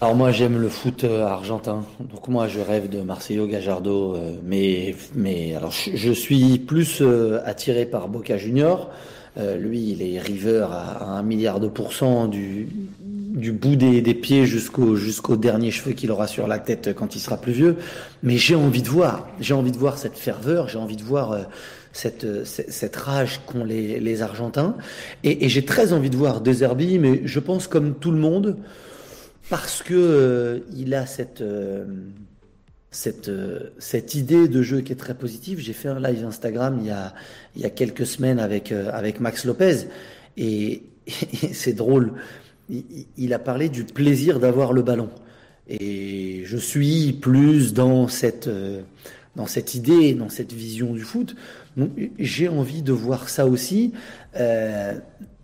Alors 0.00 0.16
moi 0.16 0.32
j'aime 0.32 0.60
le 0.60 0.68
foot 0.68 1.04
euh, 1.04 1.24
argentin, 1.24 1.84
donc 2.00 2.26
moi 2.26 2.48
je 2.48 2.58
rêve 2.58 2.88
de 2.88 3.02
Marcelo 3.02 3.46
Gajardo, 3.46 4.16
euh, 4.16 4.32
mais 4.42 4.96
mais 5.14 5.54
alors 5.54 5.70
je, 5.70 6.12
suis 6.12 6.58
plus 6.58 7.02
attiré 7.44 7.86
par 7.86 8.08
Boca 8.08 8.36
Junior. 8.36 8.90
Lui 9.36 9.92
il 9.92 10.02
est 10.02 10.18
river 10.20 10.66
à, 10.70 11.04
un 11.04 11.22
milliard 11.22 11.58
de 11.58 11.68
pourcents 11.68 12.28
du 12.28 12.68
du 13.32 13.52
bout 13.52 13.76
des, 13.76 14.14
pieds 14.14 14.46
jusqu'au 14.46 14.94
jusqu'au 14.94 15.36
dernier 15.36 15.70
cheveu 15.70 15.92
qu'il 15.92 16.10
aura 16.10 16.26
sur 16.26 16.46
la 16.46 16.58
tête 16.58 16.94
quand 16.94 17.16
il 17.16 17.20
sera 17.20 17.38
plus 17.38 17.52
vieux. 17.52 17.76
Mais 18.22 18.36
j'ai 18.36 18.54
envie 18.54 18.82
de 18.82 18.88
voir, 18.88 19.28
j'ai 19.40 19.54
envie 19.54 19.72
de 19.72 19.78
voir 19.78 19.98
cette 19.98 20.16
ferveur, 20.16 20.68
j'ai 20.68 20.78
envie 20.78 20.96
de 20.96 21.02
voir 21.02 21.32
euh, 21.32 21.42
cette, 21.92 22.44
cette, 22.44 22.96
rage 22.96 23.40
qu'ont 23.46 23.64
les, 23.64 24.00
les 24.00 24.22
Argentins. 24.22 24.76
Et, 25.24 25.48
j'ai 25.48 25.64
très 25.64 25.92
envie 25.92 26.10
de 26.10 26.16
voir 26.16 26.40
Deserbi, 26.40 26.98
mais 26.98 27.22
je 27.24 27.40
pense 27.40 27.66
comme 27.66 27.94
tout 27.94 28.10
le 28.10 28.18
monde, 28.18 28.56
parce 29.50 29.82
que 29.82 29.94
euh, 29.94 30.58
il 30.76 30.94
a 30.94 31.06
cette 31.06 31.40
euh, 31.40 31.84
cette, 32.92 33.30
cette 33.78 34.14
idée 34.14 34.46
de 34.46 34.62
jeu 34.62 34.82
qui 34.82 34.92
est 34.92 34.96
très 34.96 35.14
positive. 35.14 35.58
J'ai 35.58 35.72
fait 35.72 35.88
un 35.88 35.98
live 35.98 36.24
Instagram 36.24 36.78
il 36.80 37.60
y 37.60 37.64
a, 37.64 37.70
quelques 37.70 38.06
semaines 38.06 38.38
avec, 38.38 38.70
avec 38.70 39.18
Max 39.18 39.44
Lopez 39.44 39.88
et 40.36 40.84
c'est 41.52 41.72
drôle 41.72 42.12
il, 43.16 43.34
a 43.34 43.38
parlé 43.38 43.68
du 43.68 43.84
plaisir 43.84 44.40
d'avoir 44.40 44.72
le 44.72 44.82
ballon. 44.82 45.10
Et 45.68 46.42
je 46.44 46.56
suis 46.56 47.12
plus 47.12 47.72
dans 47.72 48.08
cette, 48.08 48.48
euh, 48.48 48.82
idée, 49.74 50.14
dans 50.14 50.28
cette 50.28 50.52
vision 50.52 50.92
du 50.92 51.00
foot. 51.00 51.36
J'ai 52.18 52.48
envie 52.48 52.82
de 52.82 52.92
voir 52.92 53.28
ça 53.28 53.46
aussi. 53.46 53.92
Euh, 54.36 54.94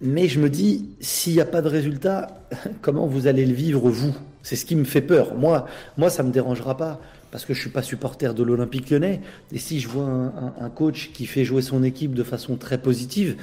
mais 0.01 0.29
je 0.29 0.41
me 0.41 0.51
dis, 0.51 0.91
s'il 1.01 1.35
n'y 1.35 1.41
a 1.41 1.47
pas 1.47 1.63
de 1.63 1.69
résultat, 1.69 2.45
comment 2.83 3.07
vous 3.07 3.27
allez 3.27 3.47
le 3.47 3.55
vivre, 3.55 3.89
vous? 3.91 4.15
C'est 4.43 4.57
ce 4.57 4.65
qui 4.65 4.77
me 4.77 4.85
fait 4.85 5.03
peur. 5.03 5.35
Moi, 5.35 5.67
moi 5.97 6.11
ça 6.11 6.23
ne 6.23 6.29
me 6.29 6.33
dérangera 6.33 6.77
pas 6.77 7.01
parce 7.31 7.45
que 7.45 7.55
je 7.55 7.61
suis 7.61 7.71
pas 7.71 7.83
supporter 7.83 8.35
de 8.35 8.43
l'Olympique 8.43 8.91
lyonnais. 8.91 9.21
Et 9.53 9.59
si 9.59 9.81
je 9.81 9.89
vois 9.89 10.05
un, 10.05 10.71
coach 10.71 11.11
qui 11.13 11.27
fait 11.27 11.45
jouer 11.45 11.63
son 11.63 11.83
équipe 11.83 12.15
de 12.15 12.23
façon 12.23 12.57
très 12.57 12.79
positive, 12.79 13.37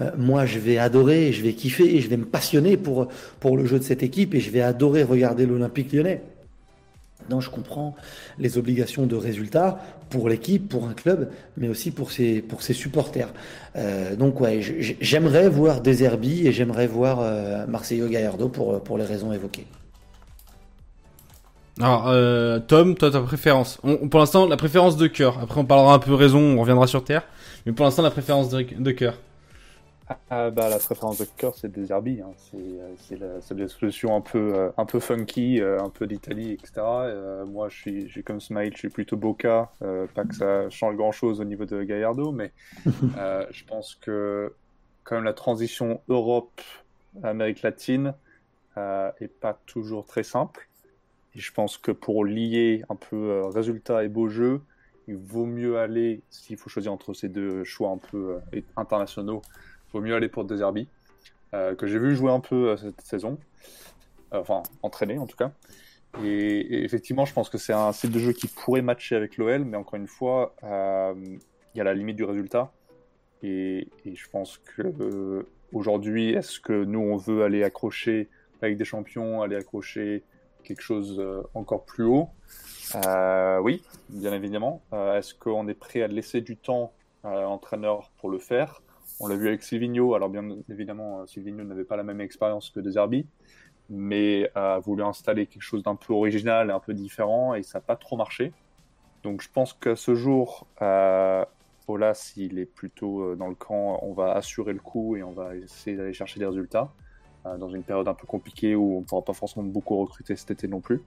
euh, 0.00 0.10
moi 0.16 0.46
je 0.46 0.58
vais 0.58 0.78
adorer, 0.78 1.32
je 1.32 1.42
vais 1.42 1.52
kiffer 1.52 1.96
et 1.96 2.00
je 2.00 2.08
vais 2.08 2.16
me 2.16 2.24
passionner 2.24 2.76
pour, 2.76 3.08
pour 3.38 3.56
le 3.56 3.64
jeu 3.66 3.78
de 3.78 3.84
cette 3.84 4.02
équipe 4.02 4.34
et 4.34 4.40
je 4.40 4.50
vais 4.50 4.60
adorer 4.60 5.02
regarder 5.02 5.46
l'Olympique 5.46 5.92
lyonnais. 5.92 6.22
Donc 7.28 7.42
je 7.42 7.50
comprends 7.50 7.94
les 8.38 8.58
obligations 8.58 9.06
de 9.06 9.14
résultat 9.14 9.78
pour 10.08 10.28
l'équipe, 10.28 10.68
pour 10.68 10.88
un 10.88 10.94
club, 10.94 11.30
mais 11.56 11.68
aussi 11.68 11.90
pour 11.92 12.10
ses, 12.10 12.42
pour 12.42 12.62
ses 12.62 12.72
supporters. 12.72 13.32
Euh, 13.76 14.16
donc 14.16 14.40
ouais, 14.40 14.60
j'aimerais 15.00 15.48
voir 15.48 15.80
Deserbi 15.80 16.46
et 16.46 16.52
j'aimerais 16.52 16.88
voir 16.88 17.20
euh, 17.20 17.66
Gallardo 18.08 18.48
pour, 18.48 18.82
pour 18.82 18.98
les 18.98 19.04
raisons 19.04 19.32
évoquées. 19.32 19.66
Alors, 21.80 22.08
euh, 22.08 22.58
Tom, 22.58 22.94
toi, 22.94 23.10
ta 23.10 23.20
préférence 23.20 23.80
Pour 24.10 24.20
l'instant, 24.20 24.46
la 24.46 24.56
préférence 24.56 24.96
de 24.96 25.06
cœur. 25.06 25.38
Après, 25.40 25.60
on 25.60 25.64
parlera 25.64 25.94
un 25.94 25.98
peu 25.98 26.14
raison, 26.14 26.40
on 26.40 26.60
reviendra 26.60 26.86
sur 26.86 27.04
Terre. 27.04 27.22
Mais 27.66 27.72
pour 27.72 27.84
l'instant, 27.84 28.02
la 28.02 28.10
préférence 28.10 28.50
de, 28.50 28.62
de 28.78 28.90
cœur. 28.90 29.14
Ah, 30.28 30.50
bah, 30.50 30.68
la 30.68 30.78
préférence 30.78 31.18
de 31.18 31.26
cœur, 31.36 31.54
c'est 31.54 31.70
des 31.70 31.92
Hein. 31.92 32.32
C'est 32.36 33.22
euh, 33.22 33.54
des 33.54 33.68
solutions 33.68 34.16
un 34.16 34.20
peu, 34.20 34.54
euh, 34.54 34.70
un 34.76 34.84
peu 34.84 34.98
funky, 34.98 35.60
euh, 35.60 35.80
un 35.80 35.90
peu 35.90 36.06
d'Italie, 36.06 36.52
etc. 36.52 36.82
moi, 37.46 37.68
je 37.68 37.76
suis, 37.76 38.24
comme 38.24 38.40
Smile, 38.40 38.72
je 38.72 38.78
suis 38.78 38.88
plutôt 38.88 39.16
Boca. 39.16 39.70
pas 40.14 40.24
que 40.24 40.34
ça 40.34 40.68
change 40.70 40.96
grand-chose 40.96 41.40
au 41.40 41.44
niveau 41.44 41.64
de 41.64 41.82
Gallardo, 41.82 42.32
mais 42.32 42.52
je 42.86 43.64
pense 43.64 43.94
que 43.94 44.52
quand 45.04 45.16
même 45.16 45.24
la 45.24 45.32
transition 45.32 46.00
Europe-Amérique 46.08 47.62
latine 47.62 48.14
est 48.76 49.32
pas 49.40 49.58
toujours 49.66 50.06
très 50.06 50.22
simple. 50.22 50.68
Et 51.34 51.40
je 51.40 51.52
pense 51.52 51.78
que 51.78 51.92
pour 51.92 52.24
lier 52.24 52.82
un 52.88 52.96
peu 52.96 53.16
euh, 53.16 53.46
résultat 53.46 54.04
et 54.04 54.08
beau 54.08 54.28
jeu, 54.28 54.60
il 55.06 55.16
vaut 55.16 55.46
mieux 55.46 55.78
aller, 55.78 56.22
s'il 56.30 56.56
faut 56.56 56.68
choisir 56.68 56.92
entre 56.92 57.14
ces 57.14 57.28
deux 57.28 57.64
choix 57.64 57.90
un 57.90 57.98
peu 57.98 58.40
euh, 58.54 58.60
internationaux, 58.76 59.42
il 59.88 59.92
vaut 59.92 60.00
mieux 60.00 60.14
aller 60.14 60.28
pour 60.28 60.44
Deserbi, 60.44 60.88
euh, 61.54 61.74
que 61.74 61.86
j'ai 61.86 61.98
vu 61.98 62.14
jouer 62.16 62.32
un 62.32 62.40
peu 62.40 62.76
cette 62.76 63.00
saison, 63.00 63.38
enfin 64.32 64.62
entraîner 64.82 65.18
en 65.18 65.26
tout 65.26 65.36
cas. 65.36 65.52
Et, 66.24 66.82
effectivement, 66.84 67.24
je 67.24 67.32
pense 67.32 67.48
que 67.48 67.58
c'est 67.58 67.72
un 67.72 67.92
style 67.92 68.10
de 68.10 68.18
jeu 68.18 68.32
qui 68.32 68.48
pourrait 68.48 68.82
matcher 68.82 69.14
avec 69.14 69.36
l'OL, 69.36 69.64
mais 69.64 69.76
encore 69.76 69.94
une 69.94 70.08
fois, 70.08 70.56
il 70.62 71.38
y 71.76 71.80
a 71.80 71.84
la 71.84 71.94
limite 71.94 72.16
du 72.16 72.24
résultat. 72.24 72.72
Et, 73.44 73.88
je 74.04 74.28
pense 74.28 74.58
que 74.58 75.46
aujourd'hui, 75.72 76.32
est-ce 76.32 76.58
que 76.58 76.84
nous 76.84 76.98
on 76.98 77.16
veut 77.16 77.44
aller 77.44 77.62
accrocher 77.62 78.28
avec 78.60 78.76
des 78.76 78.84
champions, 78.84 79.42
aller 79.42 79.54
accrocher 79.54 80.24
quelque 80.62 80.82
chose 80.82 81.18
euh, 81.18 81.42
encore 81.54 81.84
plus 81.84 82.04
haut 82.04 82.28
euh, 83.06 83.58
Oui, 83.60 83.82
bien 84.08 84.32
évidemment. 84.32 84.82
Euh, 84.92 85.18
est-ce 85.18 85.34
qu'on 85.34 85.68
est 85.68 85.74
prêt 85.74 86.02
à 86.02 86.06
laisser 86.06 86.40
du 86.40 86.56
temps 86.56 86.92
à 87.24 87.40
l'entraîneur 87.42 88.10
pour 88.18 88.30
le 88.30 88.38
faire? 88.38 88.82
On 89.20 89.26
l'a 89.26 89.36
vu 89.36 89.48
avec 89.48 89.62
Silvino. 89.62 90.14
Alors 90.14 90.28
bien 90.28 90.48
évidemment, 90.70 91.26
Silvino 91.26 91.64
n'avait 91.64 91.84
pas 91.84 91.96
la 91.96 92.02
même 92.02 92.20
expérience 92.20 92.70
que 92.70 92.80
Deserbi, 92.80 93.26
mais 93.90 94.50
a 94.54 94.78
voulu 94.78 95.02
installer 95.02 95.46
quelque 95.46 95.62
chose 95.62 95.82
d'un 95.82 95.96
peu 95.96 96.14
original 96.14 96.70
un 96.70 96.80
peu 96.80 96.94
différent, 96.94 97.54
et 97.54 97.62
ça 97.62 97.78
n'a 97.78 97.82
pas 97.82 97.96
trop 97.96 98.16
marché. 98.16 98.52
Donc 99.22 99.42
je 99.42 99.48
pense 99.52 99.74
qu'à 99.74 99.96
ce 99.96 100.14
jour, 100.14 100.66
euh, 100.80 101.44
Ola, 101.86 102.14
s'il 102.14 102.58
est 102.58 102.66
plutôt 102.66 103.36
dans 103.36 103.48
le 103.48 103.54
camp, 103.54 103.98
on 104.02 104.14
va 104.14 104.32
assurer 104.32 104.72
le 104.72 104.80
coup 104.80 105.16
et 105.16 105.22
on 105.22 105.32
va 105.32 105.54
essayer 105.56 105.96
d'aller 105.96 106.14
chercher 106.14 106.40
des 106.40 106.46
résultats. 106.46 106.90
Euh, 107.46 107.56
dans 107.56 107.70
une 107.70 107.82
période 107.82 108.06
un 108.06 108.14
peu 108.14 108.26
compliquée 108.26 108.74
où 108.74 108.98
on 108.98 109.00
ne 109.00 109.04
pourra 109.06 109.22
pas 109.22 109.32
forcément 109.32 109.64
beaucoup 109.64 109.98
recruter 109.98 110.36
cet 110.36 110.50
été 110.50 110.68
non 110.68 110.80
plus. 110.80 111.00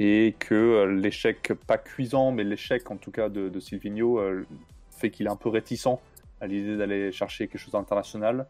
Et 0.00 0.34
que 0.38 0.54
euh, 0.54 0.94
l'échec, 0.94 1.52
pas 1.66 1.76
cuisant, 1.76 2.32
mais 2.32 2.42
l'échec 2.42 2.90
en 2.90 2.96
tout 2.96 3.10
cas 3.10 3.28
de, 3.28 3.50
de 3.50 3.60
Silvino 3.60 4.18
euh, 4.18 4.46
fait 4.90 5.10
qu'il 5.10 5.26
est 5.26 5.30
un 5.30 5.36
peu 5.36 5.50
réticent 5.50 5.98
à 6.40 6.46
l'idée 6.46 6.78
d'aller 6.78 7.12
chercher 7.12 7.48
quelque 7.48 7.60
chose 7.60 7.72
d'international. 7.72 8.46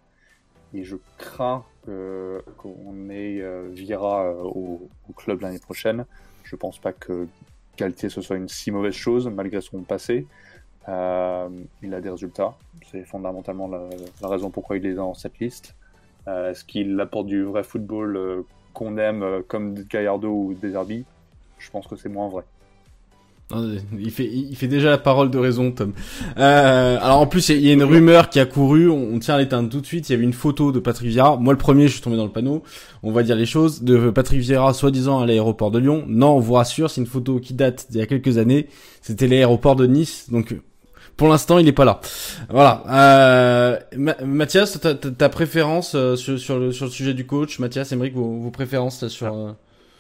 Et 0.75 0.85
je 0.85 0.97
crains 1.17 1.65
qu'on 2.57 3.09
ait 3.09 3.41
Vira 3.71 4.35
au, 4.45 4.91
club 5.17 5.41
l'année 5.41 5.61
prochaine. 5.61 6.05
Je 6.43 6.57
pense 6.57 6.81
pas 6.81 6.93
que 6.93 7.29
Galtier 7.77 8.09
ce 8.09 8.21
soit 8.21 8.37
une 8.37 8.49
si 8.49 8.73
mauvaise 8.73 8.95
chose 8.95 9.29
malgré 9.29 9.61
son 9.61 9.83
passé. 9.83 10.27
il 10.89 10.91
a 11.95 12.01
des 12.01 12.11
résultats. 12.11 12.57
C'est 12.91 13.05
fondamentalement 13.05 13.69
la, 13.69 14.29
raison 14.29 14.51
pourquoi 14.51 14.77
il 14.77 14.87
est 14.87 14.95
dans 14.95 15.15
cette 15.15 15.39
liste. 15.39 15.77
Euh, 16.29 16.51
est-ce 16.51 16.65
qu'il 16.65 16.99
apporte 17.01 17.27
du 17.27 17.43
vrai 17.43 17.63
football 17.63 18.17
euh, 18.17 18.43
qu'on 18.73 18.99
aime 18.99 19.23
euh, 19.23 19.41
comme 19.47 19.75
Gallardo 19.75 20.29
ou 20.29 20.55
Deserbi 20.61 21.05
Je 21.59 21.71
pense 21.71 21.87
que 21.87 21.97
c'est 21.97 22.09
moins 22.09 22.29
vrai. 22.29 22.45
Il 23.97 24.11
fait, 24.11 24.27
il 24.27 24.57
fait 24.57 24.67
déjà 24.67 24.91
la 24.91 24.99
parole 24.99 25.31
de 25.31 25.39
raison, 25.39 25.71
Tom. 25.71 25.93
Euh, 26.37 26.99
alors 27.01 27.21
en 27.21 27.27
plus, 27.29 27.49
il 27.51 27.65
y 27.65 27.71
a 27.71 27.75
une 27.75 27.85
rumeur 27.85 28.29
qui 28.29 28.41
a 28.41 28.47
couru. 28.47 28.91
On 28.91 29.17
tient 29.21 29.37
à 29.37 29.39
l'éteindre 29.39 29.69
tout 29.69 29.81
de 29.81 29.87
suite. 29.87 30.09
Il 30.09 30.13
y 30.13 30.15
avait 30.17 30.25
une 30.25 30.33
photo 30.33 30.73
de 30.73 30.81
Patrick 30.81 31.09
Vieira. 31.11 31.37
Moi, 31.37 31.53
le 31.53 31.59
premier, 31.59 31.87
je 31.87 31.93
suis 31.93 32.01
tombé 32.01 32.17
dans 32.17 32.25
le 32.25 32.33
panneau. 32.33 32.65
On 33.05 33.13
va 33.13 33.23
dire 33.23 33.37
les 33.37 33.47
choses. 33.47 33.85
De 33.85 34.11
Patrick 34.11 34.41
Vieira, 34.41 34.75
soi-disant 34.75 35.21
à 35.21 35.27
l'aéroport 35.27 35.71
de 35.71 35.79
Lyon. 35.79 36.05
Non, 36.09 36.31
on 36.31 36.41
vous 36.41 36.55
rassure, 36.55 36.91
c'est 36.91 37.01
une 37.01 37.07
photo 37.07 37.39
qui 37.39 37.55
date 37.55 37.87
d'il 37.89 38.01
y 38.01 38.03
a 38.03 38.07
quelques 38.07 38.37
années. 38.39 38.67
C'était 39.01 39.29
l'aéroport 39.29 39.77
de 39.77 39.87
Nice. 39.87 40.29
Donc 40.29 40.57
pour 41.17 41.29
l'instant, 41.29 41.59
il 41.59 41.65
n'est 41.65 41.73
pas 41.73 41.85
là. 41.85 42.01
Voilà. 42.51 42.83
Euh, 42.89 43.79
Mathias, 44.25 44.79
ta, 44.81 44.95
ta, 44.95 45.29
préférence 45.29 45.95
euh, 45.95 46.15
sur, 46.17 46.39
sur, 46.39 46.59
le, 46.59 46.73
sur 46.73 46.87
le 46.87 46.91
sujet 46.91 47.15
du 47.15 47.27
coach, 47.27 47.59
Mathias, 47.59 47.93
Emmerich, 47.93 48.15
vos, 48.15 48.39
vos 48.39 48.51
préférences 48.51 49.09
sur. 49.09 49.33
Euh, 49.33 49.53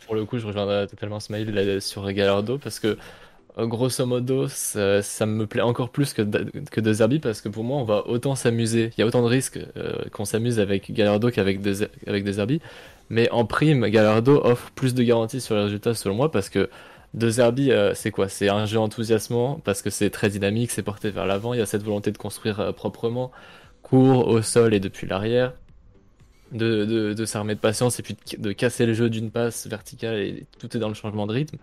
pour 0.06 0.14
le 0.14 0.24
coup, 0.24 0.38
je 0.38 0.46
rejoindrai 0.46 0.86
totalement 0.86 1.18
Smile 1.18 1.80
sur 1.80 2.10
Gallardo 2.12 2.58
parce 2.58 2.78
que 2.78 2.96
euh, 3.58 3.66
grosso 3.66 4.04
modo, 4.04 4.46
ça, 4.46 5.02
ça, 5.02 5.26
me 5.26 5.46
plaît 5.46 5.62
encore 5.62 5.88
plus 5.88 6.12
que 6.12 6.22
de, 6.22 6.50
que 6.70 6.80
de 6.80 6.92
Zerbi 6.92 7.18
parce 7.18 7.40
que 7.40 7.48
pour 7.48 7.64
moi, 7.64 7.78
on 7.78 7.84
va 7.84 8.06
autant 8.06 8.34
s'amuser. 8.34 8.90
Il 8.96 9.00
y 9.00 9.04
a 9.04 9.06
autant 9.06 9.22
de 9.22 9.28
risques 9.28 9.58
qu'on 10.12 10.26
s'amuse 10.26 10.60
avec 10.60 10.92
Gallardo 10.92 11.30
qu'avec 11.30 11.60
avec 12.06 12.26
Zerbi. 12.28 12.60
Mais 13.08 13.30
en 13.30 13.44
prime, 13.44 13.86
Gallardo 13.86 14.40
offre 14.44 14.70
plus 14.72 14.94
de 14.94 15.02
garanties 15.02 15.40
sur 15.40 15.54
les 15.54 15.62
résultats 15.62 15.94
selon 15.94 16.14
moi 16.14 16.30
parce 16.30 16.50
que 16.50 16.68
de 17.16 17.30
Zerbi, 17.30 17.72
euh, 17.72 17.94
c'est 17.94 18.10
quoi? 18.10 18.28
C'est 18.28 18.48
un 18.50 18.66
jeu 18.66 18.78
enthousiasmant 18.78 19.60
parce 19.64 19.82
que 19.82 19.90
c'est 19.90 20.10
très 20.10 20.28
dynamique, 20.28 20.70
c'est 20.70 20.82
porté 20.82 21.10
vers 21.10 21.26
l'avant, 21.26 21.54
il 21.54 21.58
y 21.58 21.62
a 21.62 21.66
cette 21.66 21.82
volonté 21.82 22.12
de 22.12 22.18
construire 22.18 22.60
euh, 22.60 22.72
proprement, 22.72 23.32
court, 23.82 24.28
au 24.28 24.42
sol 24.42 24.74
et 24.74 24.80
depuis 24.80 25.06
l'arrière, 25.06 25.54
de, 26.52 26.84
de, 26.84 27.14
de 27.14 27.24
s'armer 27.24 27.54
de 27.54 27.60
patience 27.60 27.98
et 27.98 28.02
puis 28.02 28.16
de, 28.38 28.52
casser 28.52 28.86
le 28.86 28.92
jeu 28.92 29.10
d'une 29.10 29.30
passe 29.30 29.66
verticale 29.66 30.18
et 30.18 30.46
tout 30.58 30.76
est 30.76 30.80
dans 30.80 30.88
le 30.88 30.94
changement 30.94 31.26
de 31.26 31.32
rythme. 31.32 31.56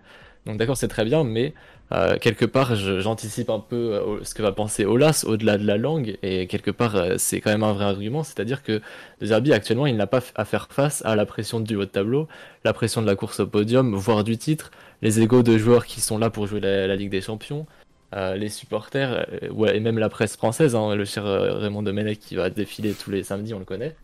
Donc 0.45 0.57
d'accord, 0.57 0.75
c'est 0.75 0.89
très 0.89 1.05
bien, 1.05 1.23
mais 1.23 1.53
euh, 1.93 2.17
quelque 2.17 2.45
part, 2.45 2.75
j'anticipe 2.75 3.49
un 3.49 3.59
peu 3.59 3.75
euh, 3.75 4.23
ce 4.23 4.33
que 4.33 4.41
va 4.41 4.51
penser 4.51 4.83
Olas 4.83 5.23
au-delà 5.27 5.57
de 5.57 5.65
la 5.65 5.77
langue, 5.77 6.17
et 6.21 6.47
quelque 6.47 6.71
part, 6.71 6.95
euh, 6.95 7.15
c'est 7.17 7.39
quand 7.39 7.51
même 7.51 7.63
un 7.63 7.71
vrai 7.71 7.85
argument, 7.85 8.23
c'est-à-dire 8.23 8.63
que 8.63 8.81
Zerbi 9.21 9.53
actuellement, 9.53 9.85
il 9.85 9.95
n'a 9.95 10.07
pas 10.07 10.21
à 10.35 10.43
faire 10.43 10.67
face 10.69 11.03
à 11.05 11.15
la 11.15 11.25
pression 11.25 11.59
du 11.59 11.75
haut 11.75 11.85
de 11.85 11.89
tableau, 11.89 12.27
la 12.63 12.73
pression 12.73 13.01
de 13.01 13.07
la 13.07 13.15
course 13.15 13.39
au 13.41 13.47
podium, 13.47 13.95
voire 13.95 14.23
du 14.23 14.37
titre, 14.37 14.71
les 15.01 15.21
égaux 15.21 15.43
de 15.43 15.57
joueurs 15.57 15.85
qui 15.85 16.01
sont 16.01 16.17
là 16.17 16.29
pour 16.29 16.47
jouer 16.47 16.59
la, 16.59 16.95
Ligue 16.95 17.11
des 17.11 17.21
Champions, 17.21 17.65
les 18.35 18.49
supporters, 18.49 19.27
ouais, 19.51 19.75
et 19.75 19.79
même 19.79 19.97
la 19.97 20.09
presse 20.09 20.35
française, 20.35 20.75
hein, 20.75 20.95
le 20.95 21.03
cher 21.03 21.23
Raymond 21.25 21.81
Domenech 21.81 22.19
qui 22.19 22.35
va 22.35 22.49
défiler 22.49 22.93
tous 22.93 23.11
les 23.11 23.23
samedis, 23.23 23.53
on 23.53 23.59
le 23.59 23.65
connaît. 23.65 23.95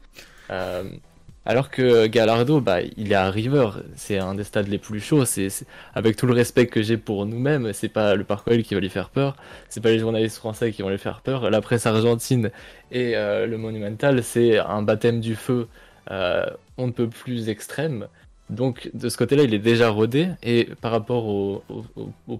Alors 1.45 1.69
que 1.69 2.05
Gallardo, 2.07 2.59
bah, 2.59 2.81
il 2.81 3.11
est 3.11 3.15
à 3.15 3.29
River, 3.29 3.69
c'est 3.95 4.17
un 4.17 4.35
des 4.35 4.43
stades 4.43 4.67
les 4.67 4.77
plus 4.77 4.99
chauds. 4.99 5.25
C'est, 5.25 5.49
avec 5.95 6.15
tout 6.15 6.27
le 6.27 6.33
respect 6.33 6.67
que 6.67 6.81
j'ai 6.81 6.97
pour 6.97 7.25
nous-mêmes, 7.25 7.73
c'est 7.73 7.89
pas 7.89 8.15
le 8.15 8.23
Parc 8.23 8.61
qui 8.61 8.73
va 8.73 8.79
lui 8.79 8.89
faire 8.89 9.09
peur, 9.09 9.35
c'est 9.69 9.81
pas 9.81 9.89
les 9.89 9.99
journalistes 9.99 10.37
français 10.37 10.71
qui 10.71 10.81
vont 10.81 10.89
lui 10.89 10.97
faire 10.97 11.21
peur. 11.21 11.49
La 11.49 11.61
presse 11.61 11.85
argentine 11.85 12.51
et 12.91 13.15
euh, 13.15 13.47
le 13.47 13.57
Monumental, 13.57 14.23
c'est 14.23 14.59
un 14.59 14.81
baptême 14.81 15.21
du 15.21 15.35
feu, 15.35 15.67
euh, 16.11 16.45
on 16.77 16.87
ne 16.87 16.91
peut 16.91 17.09
plus 17.09 17.49
extrême. 17.49 18.07
Donc 18.49 18.89
de 18.93 19.09
ce 19.09 19.17
côté-là, 19.17 19.43
il 19.43 19.53
est 19.53 19.59
déjà 19.59 19.89
rodé. 19.89 20.29
Et 20.43 20.69
par 20.81 20.91
rapport 20.91 21.25
aux 21.27 21.63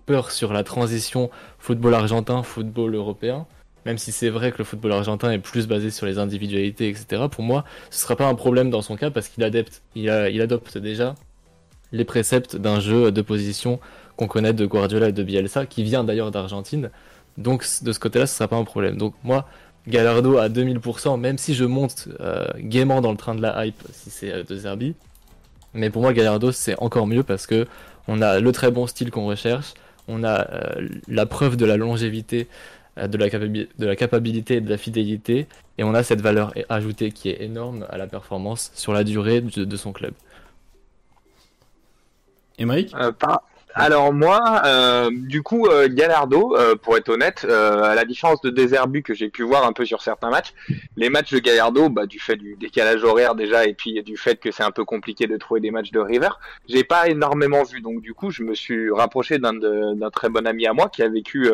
peurs 0.06 0.32
sur 0.32 0.54
la 0.54 0.64
transition 0.64 1.30
football 1.60 1.94
argentin, 1.94 2.44
football 2.44 2.96
européen, 2.96 3.46
même 3.86 3.98
si 3.98 4.12
c'est 4.12 4.30
vrai 4.30 4.52
que 4.52 4.58
le 4.60 4.64
football 4.64 4.92
argentin 4.92 5.32
est 5.32 5.40
plus 5.40 5.68
basé 5.68 5.92
sur 5.92 6.06
les 6.06 6.20
individualités, 6.20 6.90
etc., 6.90 7.24
pour 7.32 7.44
moi, 7.44 7.64
ce 7.90 7.98
ne 7.98 8.02
sera 8.02 8.16
pas 8.16 8.28
un 8.28 8.36
problème 8.36 8.70
dans 8.70 8.82
son 8.82 8.96
cas 8.96 9.10
parce 9.10 9.30
qu'il 9.30 9.44
adopte, 9.44 9.82
il, 9.96 10.10
adopte 10.10 10.78
déjà 10.78 11.16
les 11.92 12.06
préceptes 12.06 12.56
d'un 12.56 12.80
jeu 12.80 13.12
de 13.12 13.22
position 13.22 13.80
qu'on 14.16 14.28
connaît 14.28 14.54
de 14.54 14.66
Guardiola 14.66 15.10
et 15.10 15.12
de 15.12 15.24
Bielsa, 15.24 15.66
qui 15.66 15.84
vient 15.84 16.04
d'ailleurs 16.04 16.32
d'Argentine. 16.32 16.90
Donc 17.38 17.66
de 17.82 17.92
ce 17.92 18.00
côté-là, 18.00 18.28
ce 18.28 18.34
ne 18.34 18.38
sera 18.38 18.48
pas 18.48 18.58
un 18.58 18.66
problème. 18.66 18.98
Donc 18.98 19.14
moi, 19.24 19.48
Gallardo 19.88 20.38
à 20.38 20.50
2000%, 20.50 21.20
même 21.20 21.38
si 21.38 21.54
je 21.54 21.66
monte 21.66 22.10
euh, 22.20 22.46
gaiement 22.58 23.02
dans 23.02 23.12
le 23.12 23.18
train 23.18 23.34
de 23.34 23.42
la 23.42 23.66
hype, 23.66 23.82
si 23.92 24.10
c'est 24.10 24.32
euh, 24.32 24.44
de 24.44 24.56
Zerbi, 24.56 24.94
mais 25.74 25.90
pour 25.90 26.02
moi, 26.02 26.14
Gallardo, 26.14 26.52
c'est 26.52 26.76
encore 26.80 27.08
mieux 27.08 27.24
parce 27.24 27.48
que 27.48 27.66
on 28.08 28.22
a 28.22 28.40
le 28.40 28.52
très 28.52 28.72
bon 28.72 28.88
style 28.88 29.12
qu'on 29.12 29.26
recherche, 29.26 29.74
on 30.08 30.24
a 30.24 30.50
euh, 30.52 30.90
la 31.08 31.26
preuve 31.26 31.58
de 31.58 31.66
la 31.66 31.78
longévité 31.78 32.48
de 33.08 33.18
la, 33.18 33.30
de 33.30 33.86
la 33.86 33.96
capacité 33.96 34.56
et 34.56 34.62
de 34.62 34.70
la 34.70 34.78
fidélité, 34.78 35.48
et 35.78 35.84
on 35.84 35.94
a 35.94 36.04
cette 36.04 36.22
valeur 36.22 36.54
ajoutée 36.70 37.12
qui 37.12 37.30
est 37.30 37.42
énorme 37.42 37.86
à 37.90 37.98
la 37.98 38.08
performance 38.08 38.72
sur 38.76 38.94
la 38.94 39.04
durée 39.04 39.42
de, 39.42 39.78
son 39.78 39.94
club. 39.94 40.14
Émeric? 42.58 42.94
Euh, 42.96 43.12
alors 43.76 44.12
moi, 44.14 44.62
euh, 44.66 45.10
du 45.12 45.44
coup, 45.44 45.68
euh, 45.68 45.88
Gallardo, 45.90 46.56
euh, 46.58 46.76
pour 46.76 46.98
être 46.98 47.10
honnête, 47.10 47.46
à 47.46 47.94
la 47.96 48.04
différence 48.04 48.42
de 48.42 48.50
Deserbu 48.50 49.04
que 49.04 49.14
j'ai 49.14 49.30
pu 49.30 49.44
voir 49.44 49.66
un 49.66 49.74
peu 49.74 49.86
sur 49.86 50.02
certains 50.02 50.30
matchs, 50.30 50.54
les 50.98 51.10
matchs 51.10 51.32
de 51.32 51.40
Gallardo, 51.40 51.90
bah, 51.90 52.06
du 52.06 52.20
fait 52.20 52.36
du 52.36 52.56
décalage 52.56 53.04
horaire 53.04 53.36
déjà 53.36 53.66
et 53.66 53.74
puis 53.74 54.02
du 54.04 54.18
fait 54.18 54.40
que 54.40 54.52
c'est 54.52 54.64
un 54.64 54.72
peu 54.72 54.86
compliqué 54.86 55.28
de 55.28 55.38
trouver 55.38 55.62
des 55.62 55.72
matchs 55.72 55.92
de 55.92 56.00
River, 56.00 56.30
j'ai 56.68 56.84
pas 56.84 57.08
énormément 57.08 57.64
vu. 57.64 57.82
Donc 57.82 58.02
du 58.02 58.14
coup, 58.14 58.32
je 58.32 58.44
me 58.44 58.56
suis 58.56 58.92
rapproché 58.92 59.38
d'un 59.38 60.10
très 60.10 60.30
bon 60.30 60.46
ami 60.48 60.66
à 60.66 60.74
moi 60.74 60.90
qui 60.90 61.04
a 61.04 61.10
vécu 61.10 61.50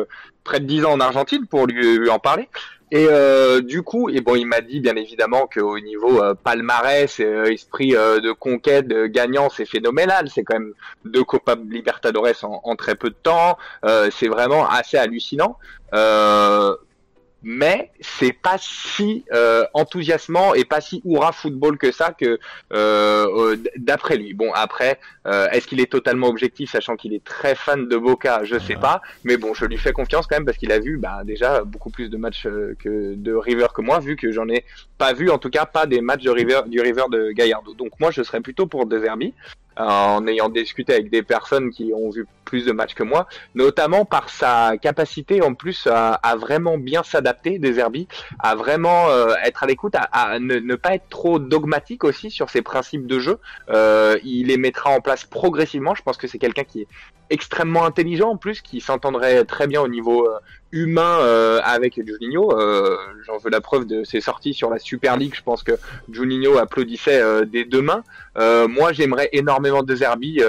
près 0.46 0.60
de 0.60 0.64
10 0.64 0.86
ans 0.86 0.92
en 0.92 1.00
Argentine 1.00 1.46
pour 1.46 1.66
lui 1.66 2.08
en 2.08 2.18
parler. 2.18 2.48
Et 2.92 3.08
euh, 3.10 3.60
du 3.62 3.82
coup, 3.82 4.08
et 4.10 4.20
bon, 4.20 4.36
il 4.36 4.46
m'a 4.46 4.60
dit 4.60 4.78
bien 4.78 4.94
évidemment 4.94 5.48
qu'au 5.52 5.80
niveau 5.80 6.22
euh, 6.22 6.34
palmarès, 6.34 7.18
euh, 7.18 7.46
esprit 7.46 7.90
de 7.90 8.32
conquête, 8.32 8.86
de 8.86 9.06
gagnant, 9.06 9.50
c'est 9.50 9.66
phénoménal. 9.66 10.28
C'est 10.32 10.44
quand 10.44 10.54
même 10.54 10.72
deux 11.04 11.24
Copa 11.24 11.56
Libertadores 11.56 12.44
en, 12.44 12.60
en 12.62 12.76
très 12.76 12.94
peu 12.94 13.10
de 13.10 13.16
temps. 13.20 13.58
c'est 14.12 14.28
vraiment 14.28 14.68
assez 14.68 14.96
hallucinant 14.96 15.58
mais 17.42 17.90
c'est 18.00 18.32
pas 18.32 18.56
si 18.58 19.24
euh, 19.32 19.64
enthousiasmant 19.74 20.54
et 20.54 20.64
pas 20.64 20.80
si 20.80 21.02
hurrah 21.04 21.32
football 21.32 21.78
que 21.78 21.92
ça 21.92 22.12
que 22.12 22.38
euh, 22.72 23.56
d'après 23.76 24.16
lui. 24.16 24.34
Bon 24.34 24.52
après, 24.52 24.98
euh, 25.26 25.48
est-ce 25.50 25.66
qu'il 25.66 25.80
est 25.80 25.90
totalement 25.90 26.28
objectif, 26.28 26.70
sachant 26.70 26.96
qu'il 26.96 27.14
est 27.14 27.24
très 27.24 27.54
fan 27.54 27.88
de 27.88 27.96
Boca, 27.96 28.44
je 28.44 28.58
sais 28.58 28.76
pas, 28.76 29.00
mais 29.24 29.36
bon, 29.36 29.54
je 29.54 29.64
lui 29.64 29.76
fais 29.76 29.92
confiance 29.92 30.26
quand 30.26 30.36
même 30.36 30.44
parce 30.44 30.58
qu'il 30.58 30.72
a 30.72 30.78
vu 30.78 30.96
bah, 30.96 31.22
déjà 31.24 31.62
beaucoup 31.62 31.90
plus 31.90 32.08
de 32.08 32.16
matchs 32.16 32.46
que 32.78 33.14
de 33.14 33.34
River 33.34 33.66
que 33.74 33.82
moi, 33.82 34.00
vu 34.00 34.16
que 34.16 34.32
j'en 34.32 34.48
ai 34.48 34.64
pas 34.98 35.12
vu, 35.12 35.30
en 35.30 35.38
tout 35.38 35.50
cas 35.50 35.66
pas 35.66 35.86
des 35.86 36.00
matchs 36.00 36.24
de 36.24 36.30
River 36.30 36.62
du 36.66 36.80
River 36.80 37.04
de 37.10 37.30
Gallardo. 37.32 37.74
Donc 37.74 37.92
moi, 38.00 38.10
je 38.10 38.22
serais 38.22 38.40
plutôt 38.40 38.66
pour 38.66 38.86
De 38.86 38.98
Zerbi 38.98 39.34
en 39.76 40.26
ayant 40.26 40.48
discuté 40.48 40.94
avec 40.94 41.10
des 41.10 41.22
personnes 41.22 41.70
qui 41.70 41.92
ont 41.94 42.10
vu 42.10 42.26
plus 42.44 42.64
de 42.64 42.72
matchs 42.72 42.94
que 42.94 43.02
moi, 43.02 43.26
notamment 43.54 44.04
par 44.04 44.30
sa 44.30 44.78
capacité 44.80 45.42
en 45.42 45.52
plus 45.52 45.86
à, 45.90 46.36
vraiment 46.38 46.78
bien 46.78 47.02
s'adapter 47.02 47.58
des 47.58 47.78
Herbie, 47.78 48.08
à 48.38 48.54
vraiment 48.54 49.08
euh, 49.08 49.34
être 49.44 49.64
à 49.64 49.66
l'écoute, 49.66 49.94
à, 49.96 50.38
ne, 50.38 50.74
pas 50.76 50.94
être 50.94 51.08
trop 51.10 51.38
dogmatique 51.38 52.04
aussi 52.04 52.30
sur 52.30 52.48
ses 52.48 52.62
principes 52.62 53.06
de 53.06 53.18
jeu. 53.18 53.38
Euh, 53.68 54.16
il 54.24 54.46
les 54.46 54.56
mettra 54.56 54.90
en 54.90 55.00
place 55.00 55.24
progressivement. 55.24 55.94
Je 55.94 56.02
pense 56.02 56.16
que 56.16 56.26
c'est 56.26 56.38
quelqu'un 56.38 56.64
qui 56.64 56.82
est 56.82 56.88
extrêmement 57.28 57.84
intelligent 57.84 58.30
en 58.30 58.36
plus, 58.36 58.62
qui 58.62 58.80
s'entendrait 58.80 59.44
très 59.44 59.66
bien 59.66 59.82
au 59.82 59.88
niveau 59.88 60.28
euh, 60.28 60.38
humain 60.72 61.18
euh, 61.20 61.60
avec 61.64 61.94
Juninho. 61.94 62.58
Euh, 62.58 62.96
J'en 63.26 63.38
veux 63.38 63.50
la 63.50 63.60
preuve 63.60 63.86
de 63.86 64.04
ses 64.04 64.20
sorties 64.20 64.54
sur 64.54 64.70
la 64.70 64.78
Super 64.78 65.16
League. 65.16 65.34
Je 65.34 65.42
pense 65.42 65.62
que 65.62 65.72
Juninho 66.10 66.58
applaudissait 66.58 67.20
euh, 67.20 67.44
des 67.44 67.64
deux 67.64 67.82
mains. 67.82 68.02
Euh, 68.38 68.68
moi, 68.68 68.92
j'aimerais 68.92 69.28
énormément 69.32 69.82
de 69.82 69.94
Zerbi. 69.94 70.40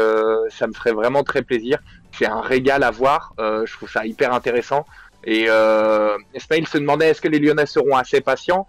ça 0.50 0.68
me 0.68 0.74
ferait 0.74 0.94
vraiment 0.94 1.24
très 1.24 1.42
plaisir. 1.42 1.80
C'est 2.12 2.26
un 2.26 2.42
régal 2.42 2.84
à 2.84 2.92
voir. 2.92 3.34
je 3.38 3.72
trouve 3.74 3.90
ça 3.90 4.06
hyper 4.06 4.34
intéressant. 4.34 4.86
Et 5.24 5.46
euh, 5.50 6.18
Ismail 6.36 6.66
se 6.66 6.78
demandait 6.78 7.10
est-ce 7.10 7.22
que 7.22 7.28
les 7.28 7.40
Lyonnais 7.40 7.66
seront 7.66 7.96
assez 7.96 8.22
patients? 8.22 8.68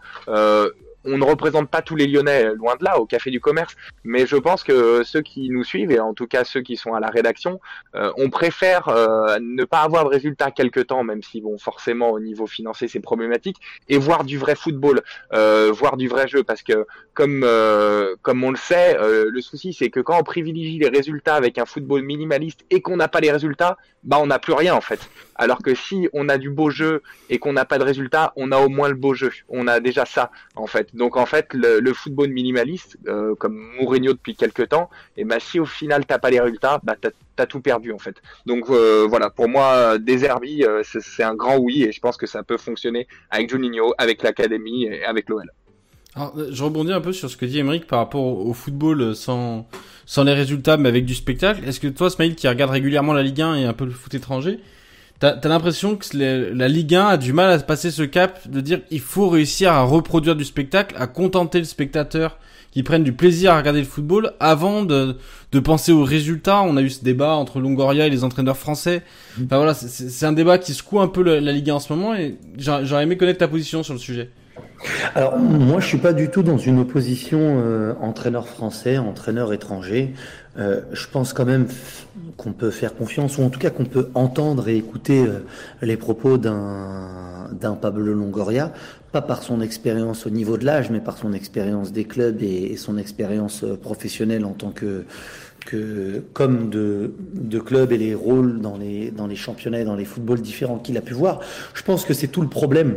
On 1.09 1.19
ne 1.19 1.25
représente 1.25 1.69
pas 1.71 1.83
tous 1.83 1.97
les 1.97 2.07
Lyonnais, 2.07 2.55
loin 2.55 2.77
de 2.77 2.85
là, 2.85 2.99
au 2.99 3.07
Café 3.07 3.31
du 3.31 3.41
Commerce, 3.41 3.77
mais 4.05 4.27
je 4.27 4.37
pense 4.37 4.63
que 4.63 5.03
ceux 5.05 5.23
qui 5.23 5.51
nous 5.51 5.65
suivent, 5.65 5.91
et 5.91 6.01
en 6.01 6.15
tout 6.15 6.27
cas 6.27 6.45
ceux 6.45 6.61
qui 6.61 6.77
sont 6.77 6.95
à 6.95 7.01
la 7.01 7.09
rédaction, 7.09 7.61
euh, 7.95 8.13
on 8.17 8.31
préfère 8.31 8.89
euh, 8.89 9.39
ne 9.41 9.65
pas 9.65 9.81
avoir 9.81 10.05
de 10.05 10.11
résultats 10.11 10.51
quelque 10.51 10.81
temps, 10.81 11.03
même 11.05 11.23
si, 11.23 11.41
bon, 11.41 11.59
forcément, 11.59 12.11
au 12.11 12.21
niveau 12.21 12.47
financier, 12.47 12.89
c'est 12.89 13.01
problématique, 13.01 13.57
et 13.89 13.99
voir 13.99 14.25
du 14.25 14.39
vrai 14.39 14.55
football, 14.55 15.03
euh, 15.33 15.73
voir 15.73 15.97
du 15.97 16.09
vrai 16.09 16.29
jeu, 16.29 16.43
parce 16.43 16.63
que, 16.63 16.87
comme, 17.15 17.47
comme 18.23 18.45
on 18.45 18.51
le 18.51 18.57
sait, 18.57 18.97
le 19.01 19.41
souci, 19.41 19.73
c'est 19.73 19.91
que 19.91 20.01
quand 20.01 20.19
on 20.19 20.23
privilégie 20.23 20.79
les 20.79 20.89
résultats 20.89 21.35
avec 21.35 21.59
un 21.59 21.67
football 21.67 22.03
minimaliste 22.03 22.61
et 22.71 22.81
qu'on 22.81 22.97
n'a 22.97 23.09
pas 23.09 23.21
les 23.21 23.33
résultats, 23.33 23.77
bah, 24.05 24.19
on 24.21 24.27
n'a 24.27 24.39
plus 24.39 24.53
rien, 24.53 24.75
en 24.75 24.81
fait. 24.81 25.01
Alors 25.35 25.63
que 25.63 25.75
si 25.75 26.09
on 26.13 26.29
a 26.29 26.39
du 26.39 26.51
beau 26.51 26.71
jeu 26.71 27.03
et 27.31 27.39
qu'on 27.39 27.53
n'a 27.53 27.65
pas 27.65 27.79
de 27.79 27.85
résultats, 27.85 28.33
on 28.37 28.53
a 28.53 28.59
au 28.59 28.69
moins 28.69 28.89
le 28.89 28.95
beau 28.95 29.15
jeu. 29.15 29.33
On 29.49 29.67
a 29.67 29.81
déjà 29.81 30.05
ça, 30.05 30.31
en 30.55 30.67
fait. 30.67 30.95
Donc 30.99 31.17
en 31.17 31.27
fait, 31.27 31.55
le, 31.55 31.93
football 31.93 32.31
minimaliste, 32.31 32.99
euh, 33.07 33.37
comme 33.37 33.57
Mourinho 33.79 34.13
depuis 34.13 34.35
quelques 34.35 34.69
temps, 34.69 34.91
et 35.17 35.25
bah 35.25 35.39
si 35.39 35.61
au 35.61 35.65
final 35.65 36.05
t'as 36.05 36.19
pas 36.19 36.29
les 36.29 36.41
résultats, 36.41 36.81
bah 36.83 36.97
t'as 37.01 37.11
as 37.39 37.47
tout 37.47 37.61
perdu 37.61 37.93
en 37.93 37.99
fait. 37.99 38.17
Donc 38.47 38.69
euh, 38.69 39.07
voilà, 39.09 39.31
pour 39.31 39.49
moi, 39.49 39.97
Deserbi, 39.99 40.65
euh, 40.65 40.83
c'est 40.83 41.23
un 41.23 41.37
grand 41.37 41.57
oui, 41.59 41.85
et 41.85 41.93
je 41.93 42.01
pense 42.01 42.17
que 42.17 42.27
ça 42.27 42.43
peut 42.43 42.57
fonctionner 42.57 43.07
avec 43.31 43.49
Juninho, 43.49 43.95
avec 43.97 44.25
l'académie 44.25 44.87
et 44.87 45.05
avec 45.05 45.29
l'OL. 45.29 45.49
Alors, 46.17 46.35
je 46.51 46.65
rebondis 46.65 46.93
un 46.93 47.01
peu 47.01 47.13
sur 47.13 47.31
ce 47.31 47.37
que 47.37 47.47
dit 47.47 47.61
Emeric 47.61 47.87
par 47.87 48.01
rapport 48.01 48.25
au, 48.25 48.53
football 48.53 49.15
sans, 49.15 49.69
les 50.25 50.33
résultats, 50.33 50.77
mais 50.77 50.89
avec 50.89 51.05
du 51.05 51.15
spectacle. 51.15 51.63
Est-ce 51.65 51.79
que 51.79 51.87
toi, 51.87 52.11
Smaïl, 52.11 52.35
qui 52.35 52.49
regarde 52.49 52.73
régulièrement 52.73 53.13
la 53.13 53.23
Ligue 53.23 53.41
1 53.41 53.55
et 53.55 53.65
un 53.67 53.73
peu 53.73 53.85
le 53.85 53.93
foot 53.93 54.13
étranger, 54.15 54.59
T'as 55.21 55.31
as, 55.31 55.49
l'impression 55.49 55.97
que 55.97 56.17
la 56.17 56.69
Ligue 56.69 56.95
1 56.95 57.07
a 57.07 57.17
du 57.17 57.33
mal 57.33 57.51
à 57.51 57.59
passer 57.59 57.91
ce 57.91 58.03
cap 58.03 58.49
de 58.49 58.61
dire 58.61 58.81
il 58.91 59.01
faut 59.01 59.29
réussir 59.29 59.73
à 59.73 59.83
reproduire 59.83 60.37
du 60.37 60.45
spectacle, 60.45 60.95
à 60.99 61.07
contenter 61.07 61.59
le 61.59 61.65
spectateur 61.65 62.39
qui 62.71 62.83
prenne 62.83 63.03
du 63.03 63.13
plaisir 63.13 63.53
à 63.53 63.59
regarder 63.59 63.81
le 63.81 63.87
football 63.87 64.33
avant 64.39 64.85
de, 64.85 65.17
de 65.53 65.59
penser 65.59 65.91
aux 65.91 66.05
résultats. 66.05 66.63
On 66.63 66.77
a 66.77 66.83
eu 66.83 66.91
ce 66.91 67.03
débat 67.03 67.35
entre 67.35 67.61
Longoria 67.61 68.07
et 68.07 68.11
les 68.11 68.23
entraîneurs 68.25 68.59
français. 68.59 69.03
Enfin 69.43 69.57
voilà, 69.57 69.75
c'est 69.75 70.27
un 70.27 70.33
débat 70.33 70.59
qui 70.59 70.75
secoue 70.75 71.01
un 71.01 71.09
peu 71.09 71.23
la, 71.23 71.41
la 71.41 71.53
Ligue 71.53 71.71
1 71.71 71.75
en 71.75 71.81
ce 71.81 71.93
moment 71.93 72.15
et 72.15 72.37
j'aurais 72.57 73.03
aimé 73.03 73.17
connaître 73.17 73.39
ta 73.39 73.49
position 73.49 73.83
sur 73.83 73.95
le 73.95 74.01
sujet. 74.01 74.31
Alors 75.15 75.39
moi 75.39 75.81
je 75.81 75.87
suis 75.87 75.99
pas 75.99 76.13
du 76.13 76.29
tout 76.29 76.43
dans 76.43 76.59
une 76.59 76.79
opposition 76.79 77.39
euh, 77.41 77.95
entraîneur 78.01 78.49
français, 78.49 78.99
entraîneur 78.99 79.53
étranger. 79.53 80.15
Euh, 80.59 80.81
je 80.93 81.07
pense 81.09 81.33
quand 81.33 81.45
même 81.45 81.67
qu'on 82.37 82.53
peut 82.53 82.71
faire 82.71 82.95
confiance, 82.95 83.39
ou 83.39 83.43
en 83.43 83.51
tout 83.51 83.59
cas 83.59 83.71
qu'on 83.71 83.85
peut 83.85 84.11
entendre 84.15 84.69
et 84.69 84.77
écouter 84.77 85.25
euh, 85.27 85.41
les 85.83 85.97
propos 85.97 86.39
d'un 86.39 87.75
Pablo 87.81 88.13
Longoria, 88.13 88.73
pas 89.13 89.23
par 89.23 89.43
son 89.43 89.61
expérience 89.61 90.27
au 90.27 90.31
niveau 90.31 90.57
de 90.57 90.65
l'âge, 90.65 90.91
mais 90.91 91.01
par 91.01 91.19
son 91.19 91.33
expérience 91.33 91.93
des 91.93 92.05
clubs 92.05 92.43
et, 92.43 92.77
son 92.77 92.99
expérience 92.99 93.65
professionnelle 93.83 94.45
en 94.45 94.53
tant 94.53 94.71
que 94.71 95.05
que 95.67 96.23
comme 96.33 96.71
de, 96.71 97.13
de 97.35 97.59
clubs 97.59 97.91
et 97.93 97.99
les 97.99 98.15
rôles 98.15 98.61
dans 98.61 98.79
les 98.79 99.11
dans 99.11 99.27
les 99.27 99.37
championnats 99.37 99.81
et 99.81 99.85
dans 99.85 99.97
les 99.97 100.05
footballs 100.05 100.41
différents 100.41 100.79
qu'il 100.79 100.97
a 100.97 101.03
pu 101.03 101.15
voir. 101.15 101.41
Je 101.75 101.83
pense 101.83 102.05
que 102.05 102.15
c'est 102.15 102.29
tout 102.29 102.43
le 102.43 102.49
problème 102.49 102.95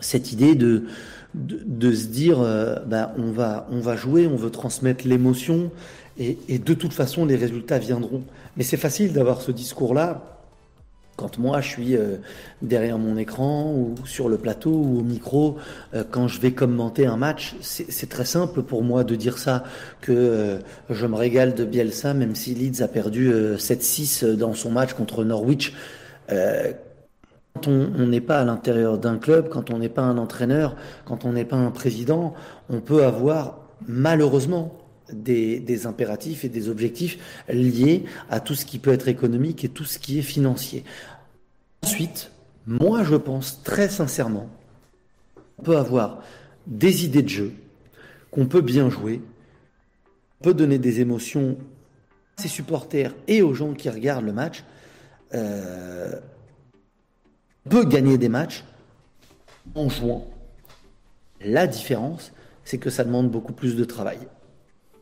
cette 0.00 0.32
idée 0.32 0.54
de 0.54 0.84
de, 1.34 1.62
de 1.64 1.94
se 1.94 2.08
dire, 2.08 2.42
euh, 2.42 2.76
bah, 2.86 3.14
on 3.16 3.30
va, 3.30 3.66
on 3.70 3.80
va 3.80 3.96
jouer, 3.96 4.26
on 4.26 4.36
veut 4.36 4.50
transmettre 4.50 5.08
l'émotion, 5.08 5.70
et, 6.18 6.36
et 6.46 6.58
de 6.58 6.74
toute 6.74 6.92
façon, 6.92 7.24
les 7.24 7.36
résultats 7.36 7.78
viendront. 7.78 8.22
Mais 8.58 8.64
c'est 8.64 8.76
facile 8.76 9.14
d'avoir 9.14 9.40
ce 9.40 9.50
discours-là 9.50 10.32
quand 11.16 11.38
moi 11.38 11.60
je 11.60 11.68
suis 11.68 11.96
euh, 11.96 12.16
derrière 12.62 12.98
mon 12.98 13.16
écran 13.16 13.72
ou 13.72 13.94
sur 14.06 14.28
le 14.28 14.38
plateau 14.38 14.70
ou 14.70 15.00
au 15.00 15.02
micro, 15.02 15.56
euh, 15.94 16.04
quand 16.10 16.26
je 16.26 16.40
vais 16.40 16.52
commenter 16.52 17.06
un 17.06 17.16
match, 17.16 17.54
c'est 17.60 18.08
très 18.08 18.24
simple 18.24 18.62
pour 18.62 18.82
moi 18.82 19.04
de 19.04 19.14
dire 19.14 19.38
ça, 19.38 19.64
que 20.00 20.12
euh, 20.12 20.58
je 20.90 21.06
me 21.06 21.14
régale 21.14 21.54
de 21.54 21.64
Bielsa 21.64 22.14
même 22.14 22.34
si 22.34 22.54
Leeds 22.54 22.82
a 22.82 22.88
perdu 22.88 23.30
7-6 23.30 24.36
dans 24.36 24.54
son 24.54 24.70
match 24.70 24.94
contre 24.94 25.24
Norwich. 25.24 25.74
Quand 27.54 27.68
on 27.68 28.06
n'est 28.06 28.20
pas 28.20 28.40
à 28.40 28.44
l'intérieur 28.44 28.98
d'un 28.98 29.18
club, 29.18 29.48
quand 29.48 29.70
on 29.70 29.78
n'est 29.78 29.88
pas 29.88 30.02
un 30.02 30.18
entraîneur, 30.18 30.76
quand 31.04 31.24
on 31.24 31.32
n'est 31.32 31.44
pas 31.44 31.56
un 31.56 31.70
président, 31.70 32.34
on 32.68 32.80
peut 32.80 33.04
avoir 33.04 33.58
malheureusement 33.86 34.78
des, 35.12 35.86
impératifs 35.86 36.44
et 36.44 36.48
des 36.48 36.68
objectifs 36.68 37.18
liés 37.48 38.04
à 38.30 38.40
tout 38.40 38.54
ce 38.54 38.64
qui 38.64 38.78
peut 38.78 38.92
être 38.92 39.08
économique 39.08 39.64
et 39.64 39.68
tout 39.68 39.84
ce 39.84 39.98
qui 39.98 40.18
est 40.18 40.22
financier. 40.22 40.84
Ensuite, 41.82 42.30
moi 42.66 43.04
je 43.04 43.16
pense 43.16 43.62
très 43.62 43.88
sincèrement, 43.88 44.48
on 45.58 45.62
peut 45.62 45.76
avoir 45.76 46.22
des 46.66 47.04
idées 47.04 47.22
de 47.22 47.28
jeu, 47.28 47.52
qu'on 48.30 48.46
peut 48.46 48.60
bien 48.60 48.88
jouer, 48.88 49.20
on 50.40 50.44
peut 50.44 50.54
donner 50.54 50.78
des 50.78 51.00
émotions 51.00 51.58
à 52.38 52.42
ses 52.42 52.48
supporters 52.48 53.14
et 53.28 53.42
aux 53.42 53.54
gens 53.54 53.74
qui 53.74 53.90
regardent 53.90 54.24
le 54.24 54.32
match, 54.32 54.64
euh, 55.34 56.18
peut 57.68 57.84
gagner 57.84 58.18
des 58.18 58.28
matchs 58.28 58.64
en 59.74 59.88
jouant. 59.88 60.28
La 61.44 61.66
différence, 61.66 62.32
c'est 62.64 62.78
que 62.78 62.90
ça 62.90 63.04
demande 63.04 63.30
beaucoup 63.30 63.52
plus 63.52 63.76
de 63.76 63.84
travail. 63.84 64.18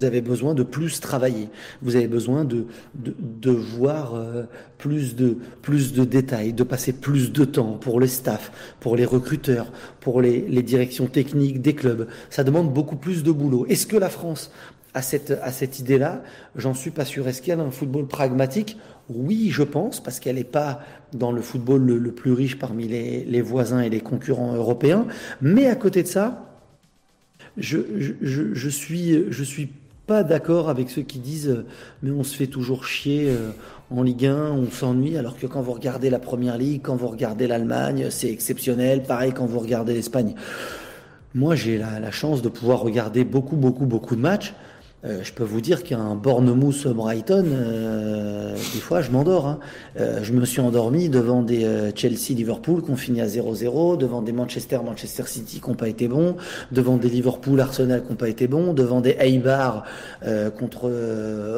Vous 0.00 0.06
avez 0.06 0.22
besoin 0.22 0.54
de 0.54 0.62
plus 0.62 0.98
travailler. 1.00 1.50
Vous 1.82 1.94
avez 1.94 2.08
besoin 2.08 2.46
de, 2.46 2.64
de, 2.94 3.14
de 3.18 3.50
voir 3.50 4.14
euh, 4.14 4.44
plus, 4.78 5.14
de, 5.14 5.36
plus 5.60 5.92
de 5.92 6.04
détails, 6.04 6.54
de 6.54 6.62
passer 6.62 6.94
plus 6.94 7.32
de 7.32 7.44
temps 7.44 7.72
pour 7.72 8.00
les 8.00 8.08
staffs, 8.08 8.50
pour 8.80 8.96
les 8.96 9.04
recruteurs, 9.04 9.70
pour 10.00 10.22
les, 10.22 10.40
les 10.40 10.62
directions 10.62 11.06
techniques 11.06 11.60
des 11.60 11.74
clubs. 11.74 12.08
Ça 12.30 12.44
demande 12.44 12.72
beaucoup 12.72 12.96
plus 12.96 13.22
de 13.22 13.30
boulot. 13.30 13.66
Est-ce 13.66 13.86
que 13.86 13.98
la 13.98 14.08
France 14.08 14.50
a 14.94 15.02
cette, 15.02 15.32
a 15.42 15.52
cette 15.52 15.80
idée-là? 15.80 16.22
J'en 16.56 16.72
suis 16.72 16.92
pas 16.92 17.04
sûr. 17.04 17.28
Est-ce 17.28 17.42
qu'elle 17.42 17.60
a 17.60 17.64
un 17.64 17.70
football 17.70 18.06
pragmatique 18.06 18.78
oui, 19.14 19.50
je 19.50 19.62
pense, 19.62 20.00
parce 20.00 20.20
qu'elle 20.20 20.36
n'est 20.36 20.44
pas 20.44 20.80
dans 21.12 21.32
le 21.32 21.42
football 21.42 21.84
le, 21.84 22.12
plus 22.12 22.32
riche 22.32 22.58
parmi 22.58 22.86
les, 22.86 23.42
voisins 23.42 23.80
et 23.80 23.90
les 23.90 24.00
concurrents 24.00 24.54
européens. 24.54 25.06
Mais 25.40 25.66
à 25.66 25.74
côté 25.74 26.02
de 26.02 26.08
ça, 26.08 26.46
je, 27.56 28.68
suis, 28.68 29.68
pas 30.06 30.22
d'accord 30.24 30.68
avec 30.68 30.90
ceux 30.90 31.02
qui 31.02 31.18
disent 31.18 31.64
mais 32.02 32.10
on 32.10 32.24
se 32.24 32.36
fait 32.36 32.48
toujours 32.48 32.84
chier 32.84 33.28
euh, 33.28 33.50
en 33.90 34.02
Ligue 34.02 34.26
1, 34.26 34.52
on 34.52 34.70
s'ennuie, 34.70 35.16
alors 35.16 35.36
que 35.36 35.46
quand 35.46 35.62
vous 35.62 35.72
regardez 35.72 36.10
la 36.10 36.18
Première 36.18 36.58
Ligue, 36.58 36.80
quand 36.82 36.96
vous 36.96 37.08
regardez 37.08 37.46
l'Allemagne, 37.46 38.08
c'est 38.10 38.30
exceptionnel, 38.30 39.02
pareil 39.02 39.32
quand 39.32 39.46
vous 39.46 39.60
regardez 39.60 39.94
l'Espagne. 39.94 40.34
Moi 41.34 41.54
j'ai 41.54 41.78
la, 41.78 42.10
chance 42.10 42.42
de 42.42 42.48
pouvoir 42.48 42.80
regarder 42.80 43.24
beaucoup, 43.24 43.56
beaucoup, 43.56 43.86
beaucoup 43.86 44.16
de 44.16 44.20
matchs. 44.20 44.52
Euh, 45.04 45.20
je 45.22 45.32
peux 45.32 45.44
vous 45.44 45.62
dire 45.62 45.82
qu'un 45.82 46.14
Bournemouth 46.14 46.86
Brighton, 46.88 47.46
euh, 47.46 48.54
des 48.74 48.80
fois 48.80 49.00
je 49.00 49.10
m'endors. 49.10 49.46
Hein. 49.46 49.58
Euh, 49.98 50.20
je 50.22 50.32
me 50.34 50.44
suis 50.44 50.60
endormi 50.60 51.08
devant 51.08 51.42
des 51.42 51.64
euh, 51.64 51.90
Chelsea 51.94 52.34
Liverpool 52.36 52.82
qui 52.82 52.90
ont 52.90 52.96
fini 52.96 53.22
à 53.22 53.26
0-0, 53.26 53.96
devant 53.96 54.20
des 54.20 54.32
Manchester 54.32 54.78
Manchester 54.84 55.22
City 55.26 55.60
qui 55.60 55.70
n'ont 55.70 55.76
pas 55.76 55.88
été 55.88 56.06
bons, 56.06 56.36
devant 56.70 56.98
des 56.98 57.08
Liverpool 57.08 57.58
Arsenal 57.60 58.02
qui 58.02 58.10
n'ont 58.10 58.16
pas 58.16 58.28
été 58.28 58.46
bons, 58.46 58.74
devant 58.74 59.00
des 59.00 59.16
Eibar 59.18 59.84
euh, 60.26 60.50
contre 60.50 60.90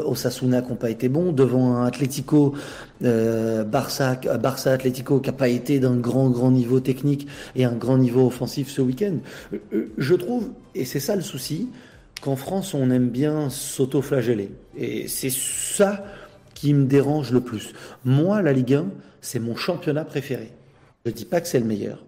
Osasuna 0.07 0.63
qui 0.63 0.71
n'ont 0.71 0.77
pas 0.77 0.91
été 0.91 1.09
bons, 1.09 1.33
devant 1.33 1.77
un 1.77 1.87
Atlético 1.87 2.55
Barça 3.01 4.21
Barça 4.41 4.73
Atlético 4.73 5.19
qui 5.19 5.29
n'a 5.29 5.37
pas 5.37 5.49
été 5.49 5.81
d'un 5.81 5.97
grand 5.97 6.31
grand 6.31 6.53
niveau 6.53 6.79
technique 6.79 7.27
et 7.57 7.65
un 7.65 7.75
grand 7.75 7.99
niveau 7.99 8.27
offensif 8.27 8.71
ce 8.71 8.81
week-end. 8.81 9.17
Je 9.99 10.15
trouve, 10.15 10.51
et 10.77 10.85
c'est 10.85 11.01
ça 11.01 11.17
le 11.17 11.23
souci 11.23 11.69
qu'en 12.23 12.37
France, 12.37 12.73
on 12.73 12.91
aime 12.91 13.11
bien 13.11 13.51
s'auto-flageller. 13.51 14.51
Et 14.79 15.09
c'est 15.09 15.31
ça 15.31 16.07
qui 16.55 16.73
me 16.73 16.87
dérange 16.87 17.33
le 17.33 17.41
plus. 17.41 17.73
Moi, 18.05 18.41
la 18.41 18.53
Ligue 18.53 18.75
1, 18.75 18.87
c'est 19.21 19.41
mon 19.41 19.57
championnat 19.57 20.05
préféré. 20.05 20.53
Je 21.05 21.11
ne 21.11 21.15
dis 21.15 21.25
pas 21.25 21.41
que 21.41 21.49
c'est 21.49 21.59
le 21.59 21.67
meilleur. 21.67 22.05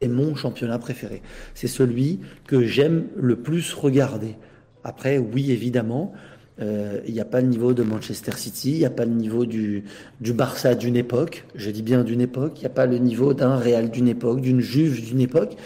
C'est 0.00 0.08
mon 0.08 0.34
championnat 0.36 0.78
préféré. 0.78 1.22
C'est 1.54 1.66
celui 1.66 2.20
que 2.46 2.62
j'aime 2.64 3.06
le 3.16 3.36
plus 3.36 3.74
regarder. 3.74 4.36
Après, 4.84 5.18
oui, 5.18 5.50
évidemment, 5.50 6.12
euh, 6.60 7.00
il 7.06 7.14
n'y 7.14 7.20
a 7.20 7.24
pas 7.24 7.40
le 7.40 7.48
niveau 7.48 7.72
de 7.72 7.82
Manchester 7.82 8.32
City, 8.36 8.72
il 8.72 8.78
n'y 8.78 8.84
a 8.84 8.90
pas 8.90 9.04
le 9.04 9.12
niveau 9.12 9.44
du, 9.44 9.84
Barça 10.20 10.76
d'une 10.76 10.96
époque, 10.96 11.46
je 11.56 11.70
dis 11.70 11.82
bien 11.82 12.04
d'une 12.04 12.20
époque, 12.20 12.52
il 12.58 12.60
n'y 12.60 12.66
a 12.66 12.70
pas 12.70 12.86
le 12.86 12.98
niveau 12.98 13.34
d'un 13.34 13.56
Real 13.56 13.90
d'une 13.90 14.08
époque, 14.08 14.40
d'une 14.40 14.60
Juve 14.60 15.04
d'une 15.04 15.20
époque, 15.20 15.56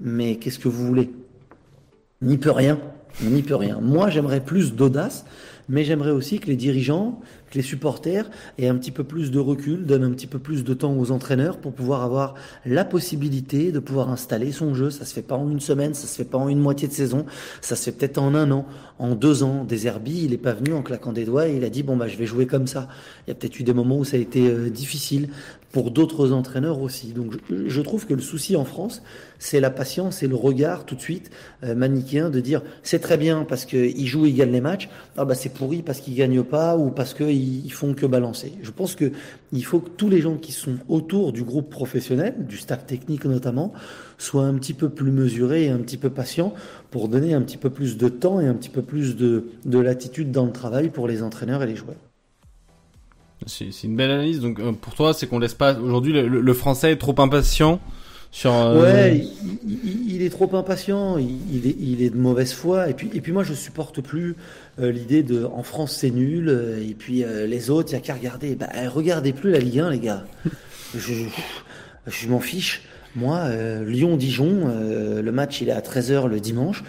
mais 0.00 0.36
qu'est-ce 0.36 0.58
que 0.58 0.68
vous 0.68 0.86
voulez? 0.86 1.10
N'y 2.20 2.36
peut 2.36 2.50
rien. 2.50 2.78
On 3.22 3.30
n'y 3.30 3.42
peut 3.42 3.56
rien. 3.56 3.78
Moi, 3.80 4.10
j'aimerais 4.10 4.40
plus 4.40 4.74
d'audace, 4.74 5.24
mais 5.68 5.84
j'aimerais 5.84 6.10
aussi 6.10 6.40
que 6.40 6.46
les 6.46 6.56
dirigeants, 6.56 7.20
les 7.54 7.62
supporters 7.62 8.28
aient 8.58 8.68
un 8.68 8.76
petit 8.76 8.90
peu 8.90 9.04
plus 9.04 9.30
de 9.30 9.38
recul, 9.38 9.84
donnent 9.84 10.04
un 10.04 10.10
petit 10.10 10.26
peu 10.26 10.38
plus 10.38 10.64
de 10.64 10.74
temps 10.74 10.96
aux 10.98 11.10
entraîneurs 11.10 11.58
pour 11.58 11.72
pouvoir 11.72 12.02
avoir 12.02 12.34
la 12.66 12.84
possibilité 12.84 13.72
de 13.72 13.78
pouvoir 13.78 14.10
installer 14.10 14.52
son 14.52 14.74
jeu. 14.74 14.90
Ça 14.90 15.04
se 15.04 15.14
fait 15.14 15.22
pas 15.22 15.36
en 15.36 15.48
une 15.50 15.60
semaine, 15.60 15.94
ça 15.94 16.06
se 16.06 16.16
fait 16.16 16.28
pas 16.28 16.38
en 16.38 16.48
une 16.48 16.58
moitié 16.58 16.88
de 16.88 16.92
saison, 16.92 17.26
ça 17.60 17.76
se 17.76 17.84
fait 17.84 17.92
peut-être 17.92 18.18
en 18.18 18.34
un 18.34 18.50
an, 18.50 18.66
en 18.98 19.14
deux 19.14 19.42
ans. 19.42 19.64
Des 19.64 19.86
il 20.06 20.32
est 20.32 20.38
pas 20.38 20.52
venu 20.52 20.72
en 20.72 20.82
claquant 20.82 21.12
des 21.12 21.24
doigts 21.24 21.48
et 21.48 21.56
il 21.56 21.64
a 21.64 21.70
dit 21.70 21.82
bon 21.82 21.96
bah 21.96 22.08
je 22.08 22.16
vais 22.16 22.26
jouer 22.26 22.46
comme 22.46 22.66
ça. 22.66 22.88
Il 23.26 23.30
y 23.30 23.32
a 23.32 23.34
peut-être 23.34 23.58
eu 23.58 23.62
des 23.62 23.74
moments 23.74 23.98
où 23.98 24.04
ça 24.04 24.16
a 24.16 24.20
été 24.20 24.48
euh, 24.48 24.70
difficile 24.70 25.28
pour 25.72 25.90
d'autres 25.90 26.30
entraîneurs 26.32 26.80
aussi. 26.80 27.08
Donc 27.08 27.34
je, 27.50 27.80
trouve 27.80 28.06
que 28.06 28.14
le 28.14 28.22
souci 28.22 28.54
en 28.54 28.64
France, 28.64 29.02
c'est 29.40 29.58
la 29.58 29.70
patience 29.70 30.22
et 30.22 30.28
le 30.28 30.36
regard 30.36 30.86
tout 30.86 30.94
de 30.94 31.00
suite 31.00 31.30
euh, 31.64 31.74
manichéen 31.74 32.30
de 32.30 32.38
dire 32.38 32.62
c'est 32.84 33.00
très 33.00 33.16
bien 33.16 33.44
parce 33.44 33.64
qu'ils 33.64 34.06
jouent, 34.06 34.26
ils 34.26 34.36
gagnent 34.36 34.52
les 34.52 34.60
matchs, 34.60 34.88
ah 35.16 35.24
bah 35.24 35.34
c'est 35.34 35.52
pourri 35.52 35.82
parce 35.82 36.00
qu'ils 36.00 36.14
gagnent 36.14 36.44
pas 36.44 36.76
ou 36.76 36.90
parce 36.90 37.12
qu'ils 37.44 37.72
font 37.72 37.94
que 37.94 38.06
balancer. 38.06 38.52
Je 38.62 38.70
pense 38.70 38.94
que 38.94 39.12
il 39.52 39.64
faut 39.64 39.80
que 39.80 39.90
tous 39.90 40.08
les 40.08 40.20
gens 40.20 40.36
qui 40.36 40.52
sont 40.52 40.76
autour 40.88 41.32
du 41.32 41.42
groupe 41.42 41.70
professionnel, 41.70 42.34
du 42.46 42.56
staff 42.56 42.86
technique 42.86 43.24
notamment, 43.24 43.72
soient 44.18 44.44
un 44.44 44.54
petit 44.54 44.74
peu 44.74 44.88
plus 44.88 45.10
mesurés 45.10 45.64
et 45.64 45.68
un 45.70 45.78
petit 45.78 45.96
peu 45.96 46.10
patients 46.10 46.54
pour 46.90 47.08
donner 47.08 47.34
un 47.34 47.42
petit 47.42 47.56
peu 47.56 47.70
plus 47.70 47.96
de 47.96 48.08
temps 48.08 48.40
et 48.40 48.46
un 48.46 48.54
petit 48.54 48.68
peu 48.68 48.82
plus 48.82 49.16
de, 49.16 49.46
de 49.64 49.78
latitude 49.78 50.30
dans 50.30 50.46
le 50.46 50.52
travail 50.52 50.90
pour 50.90 51.08
les 51.08 51.22
entraîneurs 51.22 51.62
et 51.62 51.66
les 51.66 51.76
joueurs. 51.76 51.96
C'est 53.46 53.84
une 53.84 53.96
belle 53.96 54.10
analyse. 54.10 54.40
Donc 54.40 54.58
euh, 54.58 54.72
pour 54.72 54.94
toi, 54.94 55.12
c'est 55.12 55.26
qu'on 55.26 55.38
laisse 55.38 55.54
pas 55.54 55.74
aujourd'hui 55.74 56.12
le, 56.12 56.26
le, 56.26 56.54
français 56.54 56.92
est 56.92 56.96
trop 56.96 57.14
impatient 57.18 57.80
sur. 58.30 58.52
Euh... 58.52 58.82
Ouais, 58.82 59.26
il, 59.66 60.12
il, 60.14 60.22
est 60.22 60.30
trop 60.30 60.54
impatient. 60.56 61.18
Il, 61.18 61.36
il, 61.52 61.66
est, 61.66 61.76
il 61.78 62.02
est 62.02 62.10
de 62.10 62.16
mauvaise 62.16 62.52
foi. 62.52 62.88
Et 62.88 62.94
puis 62.94 63.10
et 63.12 63.20
puis 63.20 63.32
moi, 63.32 63.44
je 63.44 63.52
supporte 63.52 64.00
plus 64.00 64.36
euh, 64.80 64.90
l'idée 64.90 65.22
de 65.22 65.44
en 65.44 65.62
France 65.62 65.96
c'est 66.00 66.10
nul. 66.10 66.48
Euh, 66.48 66.82
et 66.82 66.94
puis 66.94 67.24
euh, 67.24 67.46
les 67.46 67.70
autres, 67.70 67.90
il 67.90 67.94
y 67.94 67.96
a 67.96 68.00
qu'à 68.00 68.14
regarder. 68.14 68.54
Bah 68.54 68.68
regardez 68.88 69.32
plus 69.32 69.50
la 69.50 69.58
Ligue 69.58 69.80
1, 69.80 69.90
les 69.90 70.00
gars. 70.00 70.24
je 70.94 71.12
je 72.06 72.28
m'en 72.28 72.40
fiche. 72.40 72.82
Moi, 73.16 73.48
Lyon-Dijon, 73.84 74.66
le 75.22 75.30
match 75.30 75.60
il 75.60 75.68
est 75.68 75.72
à 75.72 75.80
13h 75.80 76.26
le 76.26 76.40
dimanche 76.40 76.82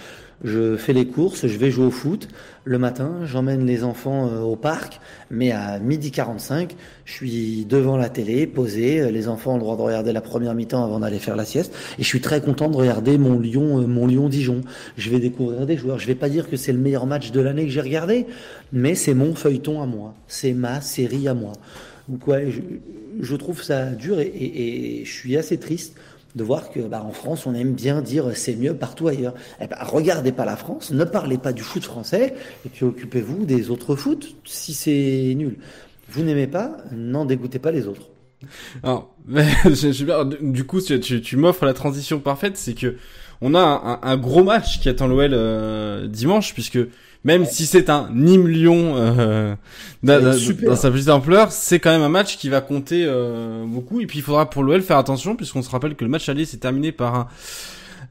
je 0.45 0.77
fais 0.77 0.93
les 0.93 1.07
courses, 1.07 1.47
je 1.47 1.57
vais 1.57 1.71
jouer 1.71 1.87
au 1.87 1.91
foot. 1.91 2.27
Le 2.65 2.77
matin, 2.77 3.21
j'emmène 3.25 3.65
les 3.65 3.83
enfants 3.83 4.27
euh, 4.27 4.41
au 4.41 4.55
parc, 4.55 5.01
mais 5.31 5.51
à 5.51 5.79
midi 5.79 6.11
45, 6.11 6.75
je 7.03 7.13
suis 7.13 7.65
devant 7.65 7.97
la 7.97 8.09
télé, 8.09 8.45
posé. 8.45 9.11
Les 9.11 9.27
enfants 9.27 9.53
ont 9.53 9.55
le 9.55 9.61
droit 9.61 9.75
de 9.75 9.81
regarder 9.81 10.13
la 10.13 10.21
première 10.21 10.53
mi-temps 10.53 10.83
avant 10.83 10.99
d'aller 10.99 11.17
faire 11.17 11.35
la 11.35 11.45
sieste. 11.45 11.73
Et 11.97 12.03
je 12.03 12.07
suis 12.07 12.21
très 12.21 12.41
content 12.41 12.69
de 12.69 12.77
regarder 12.77 13.17
mon 13.17 13.39
Lyon, 13.39 13.81
euh, 13.81 13.87
mon 13.87 14.05
Lyon 14.05 14.29
Dijon. 14.29 14.61
Je 14.97 15.09
vais 15.09 15.19
découvrir 15.19 15.65
des 15.65 15.77
joueurs. 15.77 15.97
Je 15.97 16.05
vais 16.05 16.15
pas 16.15 16.29
dire 16.29 16.47
que 16.47 16.57
c'est 16.57 16.71
le 16.71 16.79
meilleur 16.79 17.07
match 17.07 17.31
de 17.31 17.41
l'année 17.41 17.65
que 17.65 17.71
j'ai 17.71 17.81
regardé, 17.81 18.27
mais 18.71 18.93
c'est 18.93 19.15
mon 19.15 19.33
feuilleton 19.33 19.81
à 19.81 19.87
moi. 19.87 20.13
C'est 20.27 20.53
ma 20.53 20.79
série 20.79 21.27
à 21.27 21.33
moi. 21.33 21.53
Donc 22.07 22.27
ouais, 22.27 22.49
je, 23.19 23.35
trouve 23.35 23.63
ça 23.63 23.85
dur 23.87 24.19
et 24.19 25.01
je 25.05 25.11
suis 25.11 25.37
assez 25.37 25.57
triste 25.57 25.95
de 26.35 26.43
voir 26.43 26.69
que 26.69 26.81
bah, 26.81 27.03
en 27.03 27.11
France, 27.11 27.45
on 27.45 27.55
aime 27.55 27.73
bien 27.73 28.01
dire 28.01 28.31
c'est 28.35 28.55
mieux 28.55 28.75
partout 28.75 29.07
ailleurs. 29.07 29.33
Eh 29.61 29.67
ben, 29.67 29.77
regardez 29.81 30.31
pas 30.31 30.45
la 30.45 30.55
France, 30.55 30.91
ne 30.91 31.03
parlez 31.03 31.37
pas 31.37 31.53
du 31.53 31.63
foot 31.63 31.83
français, 31.83 32.35
et 32.65 32.69
puis 32.69 32.85
occupez-vous 32.85 33.45
des 33.45 33.69
autres 33.69 33.95
foot 33.95 34.35
si 34.43 34.73
c'est 34.73 35.33
nul. 35.35 35.57
Vous 36.09 36.23
n'aimez 36.23 36.47
pas, 36.47 36.77
n'en 36.91 37.25
dégoûtez 37.25 37.59
pas 37.59 37.71
les 37.71 37.87
autres. 37.87 38.09
Alors, 38.83 39.15
je, 39.29 40.43
du 40.51 40.65
coup, 40.65 40.81
tu, 40.81 40.99
tu, 40.99 41.21
tu 41.21 41.37
m'offres 41.37 41.65
la 41.65 41.73
transition 41.73 42.19
parfaite, 42.19 42.57
c'est 42.57 42.73
que 42.73 42.97
on 43.41 43.53
a 43.53 43.59
un, 43.59 43.99
un, 44.01 44.17
gros 44.17 44.43
match 44.43 44.79
qui 44.79 44.87
attend 44.89 45.07
l'OL 45.07 45.31
euh, 45.33 46.07
dimanche, 46.07 46.53
puisque 46.53 46.79
même 47.25 47.41
ouais. 47.41 47.47
si 47.51 47.65
c'est 47.65 47.89
un 47.89 48.07
Nîmes-Lyon 48.13 48.93
euh, 48.95 49.55
dans, 50.03 50.75
sa 50.75 50.91
petite 50.91 51.09
ampleur, 51.09 51.51
c'est 51.51 51.79
quand 51.79 51.89
même 51.89 52.03
un 52.03 52.09
match 52.09 52.37
qui 52.37 52.49
va 52.49 52.61
compter 52.61 53.03
euh, 53.05 53.65
beaucoup. 53.65 53.99
Et 53.99 54.05
puis 54.05 54.19
il 54.19 54.21
faudra 54.21 54.49
pour 54.49 54.63
l'OL 54.63 54.81
faire 54.83 54.99
attention, 54.99 55.35
puisqu'on 55.35 55.63
se 55.63 55.69
rappelle 55.69 55.95
que 55.95 56.05
le 56.05 56.11
match 56.11 56.29
aller 56.29 56.45
s'est 56.45 56.57
terminé 56.57 56.91
par 56.91 57.15
un 57.15 57.27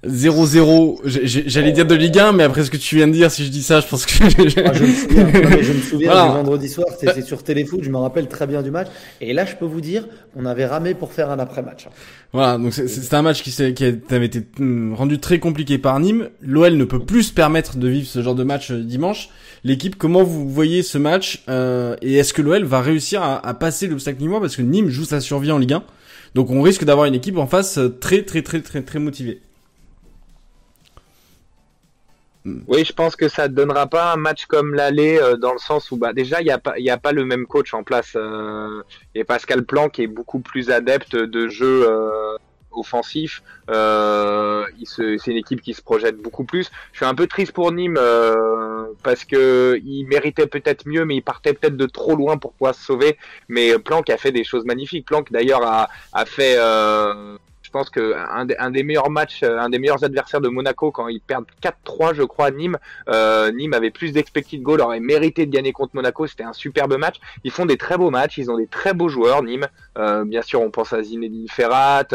0-0, 0.06 1.00
j'allais 1.04 1.72
dire 1.72 1.86
de 1.86 1.94
Ligue 1.94 2.18
1, 2.18 2.32
mais 2.32 2.42
après 2.42 2.64
ce 2.64 2.70
que 2.70 2.76
tu 2.76 2.96
viens 2.96 3.06
de 3.06 3.12
dire, 3.12 3.30
si 3.30 3.44
je 3.44 3.50
dis 3.50 3.62
ça, 3.62 3.80
je 3.80 3.86
pense 3.86 4.06
que... 4.06 4.24
Ah, 4.64 4.72
je 4.72 4.84
me 4.84 4.92
souviens, 4.92 5.24
non, 5.42 5.48
mais 5.50 5.62
je 5.62 5.72
me 5.72 5.80
souviens 5.80 6.26
du 6.26 6.32
vendredi 6.32 6.68
soir, 6.68 6.86
c'était 6.98 7.22
sur 7.22 7.42
Téléfoot, 7.42 7.80
je 7.82 7.90
me 7.90 7.96
rappelle 7.96 8.28
très 8.28 8.46
bien 8.46 8.62
du 8.62 8.70
match. 8.70 8.88
Et 9.20 9.32
là, 9.32 9.44
je 9.44 9.54
peux 9.54 9.64
vous 9.64 9.80
dire, 9.80 10.06
on 10.36 10.46
avait 10.46 10.66
ramé 10.66 10.94
pour 10.94 11.12
faire 11.12 11.30
un 11.30 11.38
après-match. 11.38 11.88
Voilà, 12.32 12.58
donc 12.58 12.72
c'était 12.74 13.14
un 13.14 13.22
match 13.22 13.42
qui, 13.42 13.50
qui 13.74 13.84
avait 13.84 14.26
été 14.26 14.42
hmm, 14.58 14.94
rendu 14.94 15.18
très 15.18 15.38
compliqué 15.38 15.78
par 15.78 15.98
Nîmes. 16.00 16.28
L'OL 16.42 16.76
ne 16.76 16.84
peut 16.84 17.00
plus 17.00 17.24
se 17.24 17.32
permettre 17.32 17.76
de 17.76 17.88
vivre 17.88 18.06
ce 18.06 18.22
genre 18.22 18.34
de 18.34 18.44
match 18.44 18.70
euh, 18.70 18.82
dimanche. 18.82 19.30
L'équipe, 19.62 19.96
comment 19.96 20.22
vous 20.22 20.48
voyez 20.48 20.82
ce 20.82 20.98
match 20.98 21.44
euh, 21.48 21.96
Et 22.02 22.14
est-ce 22.16 22.34
que 22.34 22.42
l'OL 22.42 22.64
va 22.64 22.80
réussir 22.80 23.22
à, 23.22 23.46
à 23.46 23.54
passer 23.54 23.86
l'obstacle 23.86 24.20
nîmois 24.20 24.40
Parce 24.40 24.56
que 24.56 24.62
Nîmes 24.62 24.88
joue 24.88 25.04
sa 25.04 25.20
survie 25.20 25.52
en 25.52 25.58
Ligue 25.58 25.74
1. 25.74 25.84
Donc 26.34 26.50
on 26.50 26.62
risque 26.62 26.84
d'avoir 26.84 27.06
une 27.06 27.14
équipe 27.14 27.38
en 27.38 27.46
face 27.46 27.78
euh, 27.78 27.88
très 27.88 28.22
très 28.22 28.42
très 28.42 28.60
très 28.60 28.82
très 28.82 28.98
motivée. 28.98 29.40
Oui, 32.44 32.84
je 32.84 32.92
pense 32.92 33.16
que 33.16 33.28
ça 33.28 33.48
ne 33.48 33.54
donnera 33.54 33.86
pas 33.86 34.12
un 34.12 34.16
match 34.16 34.44
comme 34.44 34.74
l'aller 34.74 35.18
euh, 35.18 35.36
dans 35.36 35.52
le 35.52 35.58
sens 35.58 35.90
où 35.90 35.96
bah 35.96 36.12
déjà 36.12 36.42
il 36.42 36.44
n'y 36.44 36.50
a 36.50 36.58
pas 36.58 36.74
a 36.76 36.96
pas 36.98 37.12
le 37.12 37.24
même 37.24 37.46
coach 37.46 37.72
en 37.72 37.82
place 37.82 38.12
euh, 38.16 38.82
et 39.14 39.24
Pascal 39.24 39.64
Plan 39.64 39.88
qui 39.88 40.02
est 40.02 40.06
beaucoup 40.06 40.40
plus 40.40 40.70
adepte 40.70 41.16
de 41.16 41.48
jeu 41.48 41.86
euh, 41.88 42.36
offensif. 42.70 43.42
Euh, 43.70 44.66
c'est 44.84 45.26
une 45.28 45.38
équipe 45.38 45.62
qui 45.62 45.72
se 45.72 45.80
projette 45.80 46.18
beaucoup 46.18 46.44
plus. 46.44 46.70
Je 46.92 46.98
suis 46.98 47.06
un 47.06 47.14
peu 47.14 47.26
triste 47.26 47.52
pour 47.52 47.72
Nîmes 47.72 47.98
parce 49.02 49.24
que 49.24 49.80
il 49.82 50.04
méritait 50.04 50.46
peut-être 50.46 50.86
mieux, 50.86 51.06
mais 51.06 51.16
il 51.16 51.22
partait 51.22 51.54
peut-être 51.54 51.78
de 51.78 51.86
trop 51.86 52.14
loin 52.14 52.36
pour 52.36 52.52
pouvoir 52.52 52.74
se 52.74 52.84
sauver. 52.84 53.16
Mais 53.48 53.78
Planck 53.78 54.10
a 54.10 54.18
fait 54.18 54.32
des 54.32 54.44
choses 54.44 54.66
magnifiques. 54.66 55.06
Planck 55.06 55.32
d'ailleurs 55.32 55.64
a, 55.64 55.88
a 56.12 56.26
fait 56.26 56.56
je 56.56 57.36
pense 57.74 57.90
que 57.90 58.14
un, 58.14 58.70
des 58.70 58.82
meilleurs 58.84 59.10
matchs, 59.10 59.42
euh, 59.42 59.58
un 59.58 59.68
des 59.68 59.80
meilleurs 59.80 60.04
adversaires 60.04 60.40
de 60.40 60.48
Monaco 60.48 60.92
quand 60.92 61.08
ils 61.08 61.20
perdent 61.20 61.46
4-3, 61.60 62.14
je 62.14 62.22
crois, 62.22 62.52
Nîmes. 62.52 62.78
Euh, 63.08 63.50
Nîmes 63.50 63.74
avait 63.74 63.90
plus 63.90 64.12
d'expected 64.12 64.62
goal, 64.62 64.80
aurait 64.80 65.00
mérité 65.00 65.44
de 65.44 65.50
gagner 65.50 65.72
contre 65.72 65.96
Monaco. 65.96 66.28
C'était 66.28 66.44
un 66.44 66.52
superbe 66.52 66.96
match. 66.96 67.16
Ils 67.42 67.50
font 67.50 67.66
des 67.66 67.76
très 67.76 67.98
beaux 67.98 68.10
matchs, 68.10 68.38
ils 68.38 68.48
ont 68.48 68.58
des 68.58 68.68
très 68.68 68.94
beaux 68.94 69.08
joueurs, 69.08 69.42
Nîmes. 69.42 69.66
Euh, 69.98 70.24
bien 70.24 70.42
sûr, 70.42 70.60
on 70.62 70.70
pense 70.70 70.92
à 70.92 71.02
Zinedine 71.02 71.48
Ferrat, 71.48 72.06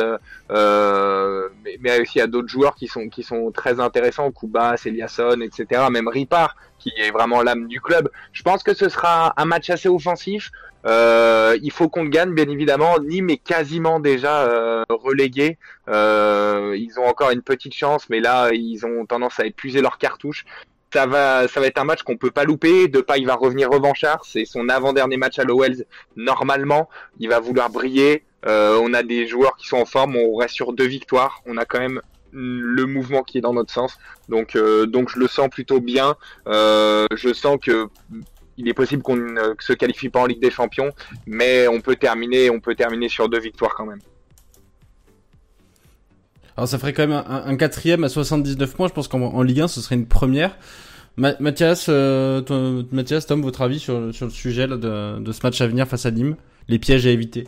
mais, 0.50 2.00
aussi 2.00 2.22
à 2.22 2.28
d'autres 2.28 2.48
joueurs 2.48 2.76
qui 2.76 2.88
sont 2.88 3.52
très 3.52 3.82
intéressants, 3.82 4.32
Koubas, 4.32 4.82
Eliasson, 4.86 5.42
etc. 5.42 5.88
Même 5.92 6.08
Ripard, 6.08 6.56
qui 6.80 6.92
est 6.98 7.12
vraiment 7.12 7.44
l'âme 7.44 7.68
du 7.68 7.82
club. 7.82 8.10
Je 8.34 8.44
pense 8.44 8.64
que 8.64 8.74
ce 8.74 8.90
sera 8.90 9.34
un 9.38 9.46
match 9.46 9.70
assez 9.70 9.90
offensif. 9.90 10.52
Euh, 10.86 11.58
il 11.62 11.72
faut 11.72 11.90
qu'on 11.90 12.06
gagne, 12.06 12.34
bien 12.34 12.48
évidemment. 12.50 12.98
Nîmes 13.00 13.30
est 13.30 13.38
quasiment 13.38 14.00
déjà 14.00 14.44
euh, 14.44 14.84
relégué. 14.90 15.58
Euh, 15.90 16.76
ils 16.78 17.00
ont 17.00 17.06
encore 17.06 17.32
une 17.32 17.42
petite 17.42 17.74
chance, 17.74 18.10
mais 18.10 18.20
là, 18.20 18.50
ils 18.54 18.86
ont 18.86 19.06
tendance 19.06 19.40
à 19.40 19.46
épuiser 19.46 19.82
leurs 19.82 19.98
cartouches. 19.98 20.46
Ça 20.92 21.06
va, 21.06 21.48
ça 21.48 21.60
va 21.60 21.68
être 21.68 21.80
un 21.80 21.84
match 21.84 22.02
qu'on 22.02 22.18
peut 22.18 22.32
pas 22.32 22.46
louper. 22.46 22.88
Depay 22.88 23.24
va 23.24 23.36
revenir 23.36 23.70
revanchard. 23.70 24.26
C'est 24.26 24.46
son 24.46 24.70
avant-dernier 24.70 25.18
match 25.18 25.38
à 25.38 25.44
l'OL. 25.44 25.76
Normalement, 26.16 26.90
il 27.20 27.30
va 27.30 27.40
vouloir 27.40 27.70
briller. 27.70 28.24
Euh, 28.48 28.80
on 28.82 28.94
a 28.94 29.04
des 29.04 29.28
joueurs 29.28 29.56
qui 29.58 29.68
sont 29.68 29.78
en 29.78 29.86
forme. 29.86 30.16
On 30.16 30.36
reste 30.36 30.56
sur 30.56 30.74
deux 30.74 30.88
victoires. 30.88 31.42
On 31.46 31.58
a 31.58 31.66
quand 31.66 31.80
même 31.80 32.02
le 32.32 32.86
mouvement 32.86 33.24
qui 33.24 33.38
est 33.38 33.42
dans 33.42 33.54
notre 33.54 33.74
sens. 33.74 33.98
Donc, 34.28 34.56
euh, 34.56 34.86
donc 34.86 35.10
je 35.10 35.20
le 35.20 35.28
sens 35.28 35.50
plutôt 35.50 35.80
bien. 35.80 36.16
Euh, 36.48 37.08
je 37.16 37.34
sens 37.34 37.58
que 37.62 37.88
il 38.58 38.68
est 38.68 38.74
possible 38.74 39.02
qu'on 39.02 39.16
ne 39.16 39.54
se 39.60 39.74
qualifie 39.74 40.10
pas 40.10 40.20
en 40.20 40.26
Ligue 40.26 40.42
des 40.42 40.52
Champions, 40.52 40.92
mais 41.26 41.68
on 41.70 41.80
peut 41.80 41.96
terminer, 41.96 42.50
on 42.50 42.60
peut 42.60 42.76
terminer 42.76 43.08
sur 43.08 43.30
deux 43.30 43.40
victoires 43.40 43.74
quand 43.76 43.86
même. 43.86 44.00
Alors 46.58 46.68
ça 46.68 46.78
ferait 46.78 46.92
quand 46.92 47.08
même 47.08 47.24
un, 47.26 47.56
quatrième 47.56 48.04
à 48.04 48.10
79 48.10 48.76
points. 48.76 48.90
Je 48.90 48.94
pense 48.94 49.08
qu'en 49.08 49.42
Ligue 49.44 49.62
1, 49.62 49.70
ce 49.70 49.80
serait 49.80 49.96
une 49.96 50.08
première. 50.08 50.58
Mathias, 51.16 51.88
euh, 51.88 52.84
Mathias, 52.92 53.28
Tom, 53.28 53.42
votre 53.42 53.62
avis 53.62 53.80
sur, 53.80 54.14
sur 54.14 54.26
le 54.26 54.32
sujet 54.32 54.68
de, 54.68 55.20
de, 55.20 55.32
ce 55.32 55.40
match 55.44 55.60
à 55.62 55.68
venir 55.68 55.88
face 55.88 56.06
à 56.06 56.12
Nîmes? 56.12 56.36
Les 56.68 56.80
pièges 56.80 57.08
à 57.08 57.12
éviter 57.12 57.48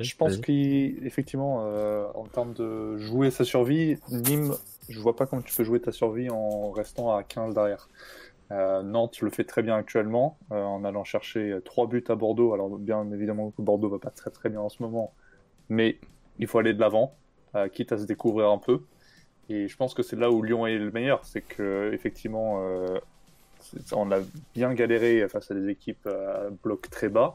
Je 0.00 0.16
pense 0.16 0.36
qu'effectivement, 0.38 1.64
euh, 1.64 2.06
en 2.14 2.24
termes 2.24 2.52
de 2.52 2.96
jouer 2.98 3.30
sa 3.30 3.44
survie, 3.44 3.96
Nîmes 4.10 4.54
je 4.88 4.98
vois 5.00 5.14
pas 5.16 5.26
comment 5.26 5.42
tu 5.42 5.54
peux 5.54 5.64
jouer 5.64 5.80
ta 5.80 5.92
survie 5.92 6.30
en 6.30 6.70
restant 6.70 7.14
à 7.14 7.22
15 7.22 7.54
derrière. 7.54 7.88
Euh, 8.50 8.82
Nantes 8.82 9.20
le 9.20 9.30
fait 9.30 9.44
très 9.44 9.62
bien 9.62 9.76
actuellement 9.76 10.38
euh, 10.52 10.62
en 10.62 10.84
allant 10.84 11.04
chercher 11.04 11.58
trois 11.64 11.86
buts 11.86 12.04
à 12.08 12.14
Bordeaux. 12.14 12.54
Alors 12.54 12.70
bien 12.78 13.10
évidemment 13.12 13.50
que 13.50 13.60
Bordeaux 13.60 13.90
va 13.90 13.98
pas 13.98 14.10
très 14.10 14.30
très 14.30 14.48
bien 14.48 14.60
en 14.60 14.68
ce 14.68 14.82
moment, 14.82 15.12
mais 15.68 15.98
il 16.38 16.46
faut 16.46 16.58
aller 16.58 16.72
de 16.72 16.80
l'avant, 16.80 17.14
euh, 17.54 17.68
quitte 17.68 17.92
à 17.92 17.98
se 17.98 18.04
découvrir 18.04 18.48
un 18.48 18.58
peu. 18.58 18.80
Et 19.50 19.68
je 19.68 19.76
pense 19.76 19.94
que 19.94 20.02
c'est 20.02 20.16
là 20.16 20.30
où 20.30 20.42
Lyon 20.42 20.66
est 20.66 20.78
le 20.78 20.90
meilleur, 20.90 21.24
c'est 21.24 21.40
que 21.40 21.90
effectivement 21.94 22.62
on 23.92 24.12
a 24.12 24.18
bien 24.54 24.74
galéré 24.74 25.26
face 25.28 25.50
à 25.50 25.54
des 25.54 25.68
équipes 25.70 26.06
à 26.06 26.50
bloc 26.62 26.90
très 26.90 27.08
bas 27.08 27.34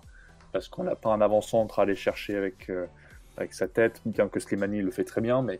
parce 0.53 0.69
qu'on 0.69 0.85
n'a 0.85 0.95
pas 0.95 1.09
un 1.09 1.19
avant-centre 1.19 1.79
à 1.79 1.81
aller 1.81 1.95
chercher 1.95 2.37
avec 2.37 2.69
avec 3.37 3.53
sa 3.53 3.67
tête, 3.67 4.01
bien 4.05 4.27
que 4.27 4.39
Slimani 4.39 4.81
le 4.81 4.91
fait 4.91 5.03
très 5.03 5.21
bien, 5.21 5.41
mais 5.41 5.59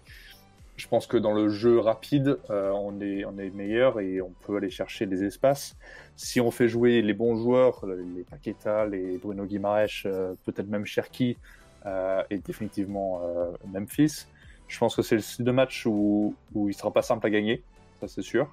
je 0.76 0.88
pense 0.88 1.06
que 1.06 1.18
dans 1.18 1.34
le 1.34 1.50
jeu 1.50 1.80
rapide, 1.80 2.40
euh, 2.50 2.72
on, 2.72 3.00
est, 3.00 3.26
on 3.26 3.38
est 3.38 3.52
meilleur 3.52 4.00
et 4.00 4.22
on 4.22 4.32
peut 4.46 4.58
aller 4.58 4.72
chercher 4.72 5.06
des 5.06 5.24
espaces. 5.24 5.76
Si 6.16 6.42
on 6.42 6.50
fait 6.50 6.68
jouer 6.68 7.02
les 7.02 7.14
bons 7.14 7.36
joueurs, 7.36 7.86
les 7.86 8.24
Paqueta, 8.24 8.86
les 8.86 9.18
Bruno 9.18 9.46
Guimaraes, 9.46 10.04
euh, 10.06 10.34
peut-être 10.46 10.68
même 10.68 10.86
Cherki 10.86 11.38
euh, 11.86 12.24
et 12.30 12.40
définitivement 12.40 13.22
euh, 13.24 13.52
Memphis, 13.68 14.26
je 14.68 14.80
pense 14.80 14.96
que 14.96 15.04
c'est 15.04 15.16
le 15.16 15.22
style 15.22 15.46
de 15.46 15.52
match 15.52 15.86
où, 15.86 16.34
où 16.56 16.70
il 16.70 16.74
sera 16.74 16.92
pas 16.92 17.04
simple 17.04 17.28
à 17.28 17.30
gagner, 17.30 17.62
ça 18.00 18.08
c'est 18.08 18.24
sûr, 18.24 18.52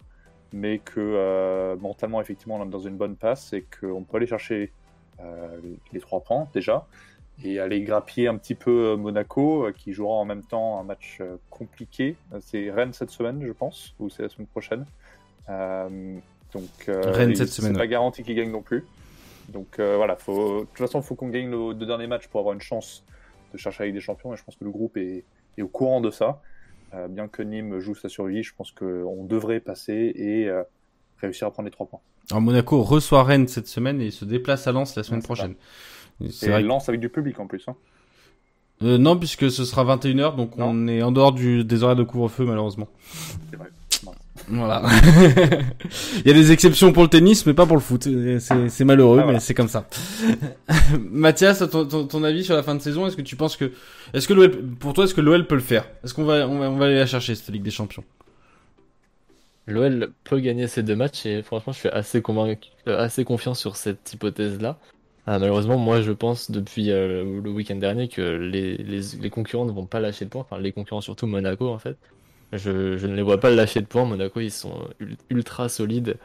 mais 0.53 0.79
que 0.79 1.01
euh, 1.01 1.77
mentalement, 1.77 2.21
effectivement, 2.21 2.57
on 2.57 2.67
est 2.67 2.71
dans 2.71 2.81
une 2.81 2.97
bonne 2.97 3.17
passe 3.17 3.55
et 3.55 3.65
qu'on 3.81 4.03
peut 4.03 4.19
aller 4.19 4.27
chercher 4.27 4.73
les, 5.63 5.79
les 5.93 6.01
trois 6.01 6.21
points 6.21 6.49
déjà 6.55 6.87
et 7.45 7.59
aller 7.59 7.83
grappiller 7.83 8.29
un 8.29 8.37
petit 8.37 8.55
peu 8.55 8.93
euh, 8.93 8.97
Monaco, 8.97 9.67
euh, 9.67 9.73
qui 9.73 9.93
jouera 9.93 10.17
en 10.17 10.25
même 10.25 10.43
temps 10.43 10.79
un 10.79 10.83
match 10.83 11.19
euh, 11.21 11.37
compliqué. 11.49 12.17
C'est 12.41 12.71
Rennes 12.71 12.93
cette 12.93 13.11
semaine, 13.11 13.45
je 13.45 13.53
pense, 13.53 13.95
ou 13.99 14.11
c'est 14.11 14.23
la 14.23 14.29
semaine 14.29 14.49
prochaine. 14.49 14.85
donc, 15.49 16.71
Rennes 16.87 17.35
cette 17.35 17.49
semaine. 17.49 17.73
C'est 17.73 17.79
pas 17.79 17.87
garanti 17.87 18.23
qu'ils 18.23 18.37
gagnent 18.37 18.53
non 18.53 18.63
plus. 18.63 18.85
Donc 19.49 19.81
voilà, 19.81 20.17
faut... 20.17 20.61
de 20.61 20.65
toute 20.67 20.79
façon, 20.79 21.01
il 21.01 21.05
faut 21.05 21.15
qu'on 21.15 21.29
gagne 21.29 21.51
nos 21.51 21.75
deux 21.75 21.87
derniers 21.87 22.07
matchs 22.07 22.29
pour 22.29 22.41
avoir 22.41 22.55
une 22.55 22.61
chance 22.61 23.05
de 23.53 23.59
chercher 23.59 23.85
avec 23.85 23.95
des 23.95 24.01
champions. 24.01 24.33
Et 24.33 24.37
je 24.37 24.45
pense 24.45 24.57
que 24.57 24.65
le 24.65 24.71
groupe 24.71 24.97
est, 24.97 25.25
est 25.59 25.63
au 25.63 25.69
courant 25.69 26.01
de 26.01 26.11
ça. 26.11 26.41
bien 27.09 27.27
que 27.27 27.43
Nîmes 27.43 27.81
joue 27.81 27.95
sa 27.95 28.09
survie, 28.09 28.43
je 28.43 28.55
pense 28.55 28.71
qu'on 28.71 29.25
devrait 29.25 29.61
passer 29.61 30.13
et 30.15 30.49
réussir 31.21 31.47
à 31.47 31.51
prendre 31.51 31.67
les 31.67 31.73
trois 31.73 31.87
points. 31.87 32.01
Alors 32.31 32.41
Monaco 32.41 32.83
reçoit 32.83 33.25
Rennes 33.25 33.49
cette 33.49 33.69
semaine 33.69 34.01
et 34.01 34.11
se 34.11 34.25
déplace 34.25 34.67
à 34.67 34.73
Lens 34.73 34.97
la 34.97 35.03
semaine 35.03 35.23
prochaine. 35.23 35.55
C'est 36.31 36.51
vrai. 36.51 36.63
lance 36.63 36.89
avec 36.89 37.01
du 37.01 37.09
public 37.09 37.41
en 37.41 37.47
plus. 37.47 37.65
Hein. 37.69 37.77
Euh, 38.83 38.99
non, 38.99 39.17
puisque 39.19 39.51
ce 39.51 39.65
sera 39.65 39.85
21h, 39.85 40.37
donc 40.37 40.53
on 40.59 40.89
est 40.89 41.03
en 41.03 41.13
dehors 41.13 41.33
du, 41.33 41.65
des 41.65 41.83
horaires 41.83 41.97
de 41.97 42.03
couvre-feu, 42.03 42.45
malheureusement. 42.45 42.89
C'est 43.51 43.57
vrai. 43.57 43.69
Voilà. 44.49 44.83
Il 46.17 46.27
y 46.27 46.31
a 46.31 46.35
des 46.35 46.51
exceptions 46.51 46.93
pour 46.93 47.03
le 47.03 47.09
tennis, 47.09 47.47
mais 47.47 47.55
pas 47.55 47.67
pour 47.67 47.77
le 47.77 47.83
foot. 47.83 48.09
C'est 48.39 48.85
malheureux, 48.85 49.21
ah, 49.23 49.27
mais 49.31 49.41
c'est 49.41 49.55
comme 49.55 49.69
ça. 49.69 49.87
Mathias, 50.99 51.63
ton, 51.71 51.87
ton, 51.87 52.25
avis 52.25 52.45
sur 52.45 52.55
la 52.55 52.63
fin 52.63 52.75
de 52.75 52.81
saison 52.81 53.07
Est-ce 53.07 53.17
que 53.17 53.23
tu 53.23 53.37
penses 53.37 53.57
que, 53.57 53.73
est-ce 54.13 54.27
que 54.27 54.33
l'OL, 54.33 54.51
pour 54.51 54.93
toi, 54.93 55.05
est-ce 55.05 55.15
que 55.15 55.21
l'OL 55.21 55.47
peut 55.47 55.55
le 55.55 55.61
faire? 55.61 55.85
Est-ce 56.03 56.15
qu'on 56.15 56.25
va, 56.25 56.49
on 56.49 56.59
va, 56.59 56.71
on 56.71 56.77
va 56.77 56.87
aller 56.87 56.99
la 56.99 57.07
chercher 57.07 57.35
cette 57.35 57.49
Ligue 57.51 57.63
des 57.63 57.71
Champions? 57.71 58.05
L'OL 59.71 60.13
peut 60.25 60.41
gagner 60.41 60.67
ces 60.69 60.83
deux 60.83 60.97
matchs 60.97 61.27
et 61.27 61.43
franchement, 61.43 61.73
je 61.73 61.79
suis 61.79 61.89
assez 61.89 62.23
convaincu, 62.23 62.69
assez 62.87 63.25
confiant 63.25 63.55
sur 63.55 63.77
cette 63.77 64.13
hypothèse-là. 64.13 64.79
Ah, 65.27 65.39
malheureusement, 65.39 65.79
moi 65.79 66.01
je 66.01 66.13
pense 66.13 66.51
depuis 66.51 66.91
euh, 66.91 67.41
le 67.41 67.51
week-end 67.51 67.77
dernier 67.77 68.09
que 68.09 68.21
les, 68.23 68.77
les, 68.77 69.31
concurrents 69.31 69.67
ne 69.67 69.71
vont 69.71 69.87
pas 69.87 70.01
lâcher 70.01 70.25
de 70.25 70.31
points, 70.31 70.41
enfin 70.41 70.59
les 70.59 70.73
concurrents 70.73 71.03
surtout 71.03 71.27
Monaco 71.27 71.69
en 71.69 71.79
fait. 71.79 71.97
Je, 72.53 72.97
je 72.97 73.07
ne 73.07 73.15
les 73.15 73.23
vois 73.23 73.39
pas 73.39 73.51
lâcher 73.51 73.81
de 73.81 73.87
points. 73.87 74.05
Monaco 74.05 74.41
ils 74.41 74.51
sont 74.51 74.89
ultra 75.29 75.69
solides 75.69 76.17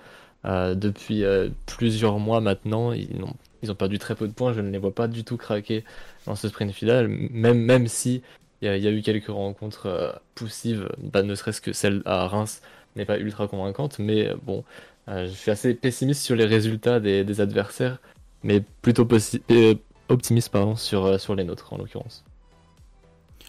euh, 0.45 0.75
depuis 0.75 1.23
euh, 1.23 1.49
plusieurs 1.65 2.19
mois 2.19 2.41
maintenant. 2.41 2.93
Ils 2.93 3.21
ont, 3.23 3.33
ils 3.63 3.71
ont 3.71 3.75
perdu 3.75 3.99
très 3.99 4.15
peu 4.15 4.27
de 4.27 4.33
points. 4.33 4.53
Je 4.53 4.61
ne 4.61 4.71
les 4.71 4.77
vois 4.77 4.93
pas 4.93 5.07
du 5.07 5.23
tout 5.23 5.37
craquer 5.37 5.83
dans 6.25 6.35
ce 6.35 6.47
sprint 6.47 6.71
final, 6.71 7.07
même, 7.07 7.59
même 7.59 7.87
si 7.87 8.23
il 8.61 8.67
y, 8.77 8.87
a 8.87 8.91
eu 8.91 9.01
quelques 9.01 9.27
rencontres 9.27 9.87
euh, 9.87 10.11
poussives, 10.33 10.89
bah, 10.97 11.23
ne 11.23 11.35
serait-ce 11.35 11.61
que 11.61 11.73
celle 11.73 12.01
à 12.05 12.27
Reims 12.27 12.61
n'est 12.95 13.05
pas 13.05 13.17
ultra 13.17 13.47
convaincante, 13.47 13.99
mais 13.99 14.29
bon, 14.43 14.63
je 15.07 15.27
suis 15.27 15.51
assez 15.51 15.73
pessimiste 15.73 16.21
sur 16.21 16.35
les 16.35 16.45
résultats 16.45 16.99
des, 16.99 17.23
des 17.23 17.41
adversaires 17.41 17.99
mais 18.45 18.61
plutôt 18.81 19.07
euh, 19.51 19.73
optimiste 20.07 20.49
pardon, 20.49 20.75
sur, 20.77 21.05
euh, 21.05 21.17
sur 21.17 21.35
les 21.35 21.43
nôtres 21.43 21.73
en 21.73 21.77
l'occurrence. 21.77 22.23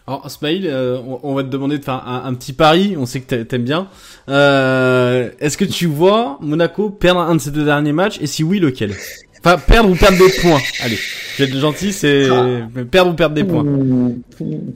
Alors, 0.07 0.29
Smaïl, 0.31 0.65
euh, 0.67 1.01
on, 1.21 1.33
va 1.33 1.43
te 1.43 1.49
demander 1.49 1.77
de 1.77 1.83
faire 1.83 2.07
un, 2.07 2.33
petit 2.33 2.53
pari. 2.53 2.95
On 2.97 3.05
sait 3.05 3.19
que 3.19 3.43
t'aimes 3.43 3.65
bien. 3.65 3.89
Est-ce 4.27 5.57
que 5.57 5.65
tu 5.65 5.85
vois 5.85 6.37
Monaco 6.41 6.89
perdre 6.89 7.19
un 7.19 7.35
de 7.35 7.41
ces 7.41 7.51
deux 7.51 7.65
derniers 7.65 7.91
matchs 7.91 8.17
Et 8.21 8.27
si 8.27 8.41
oui, 8.41 8.59
lequel? 8.59 8.93
Enfin, 9.39 9.57
perdre 9.57 9.89
ou 9.89 9.95
perdre 9.95 10.17
des 10.17 10.31
points. 10.41 10.61
Allez, 10.81 10.95
je 10.95 11.43
vais 11.43 11.49
être 11.49 11.57
gentil, 11.57 11.91
c'est 11.91 12.29
perdre 12.89 13.11
ou 13.11 13.15
perdre 13.15 13.35
des 13.35 13.43
points. 13.43 13.65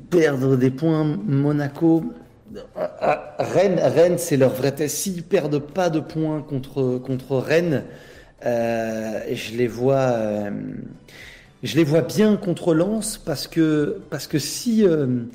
Perdre 0.10 0.58
des 0.58 0.70
points, 0.70 1.18
Monaco. 1.26 2.04
Ah, 2.76 2.92
ah, 3.00 3.36
Rennes, 3.40 3.80
Rennes 3.80 4.18
c'est 4.18 4.38
leur 4.38 4.52
vrai 4.54 4.72
test. 4.74 4.98
S'ils 4.98 5.24
perdent 5.24 5.60
pas 5.60 5.90
de 5.90 6.00
points 6.00 6.42
contre, 6.42 6.98
contre 6.98 7.38
Rennes, 7.38 7.84
euh, 8.46 9.22
je 9.34 9.56
les 9.58 9.68
vois. 9.68 10.12
euh, 10.14 10.52
je 11.64 11.76
les 11.76 11.84
vois 11.84 12.02
bien 12.02 12.38
contre 12.38 12.74
Lens 12.74 13.18
parce 13.18 13.48
que, 13.48 14.02
parce 14.10 14.28
que 14.28 14.40
si. 14.40 14.86
euh, 14.86 15.26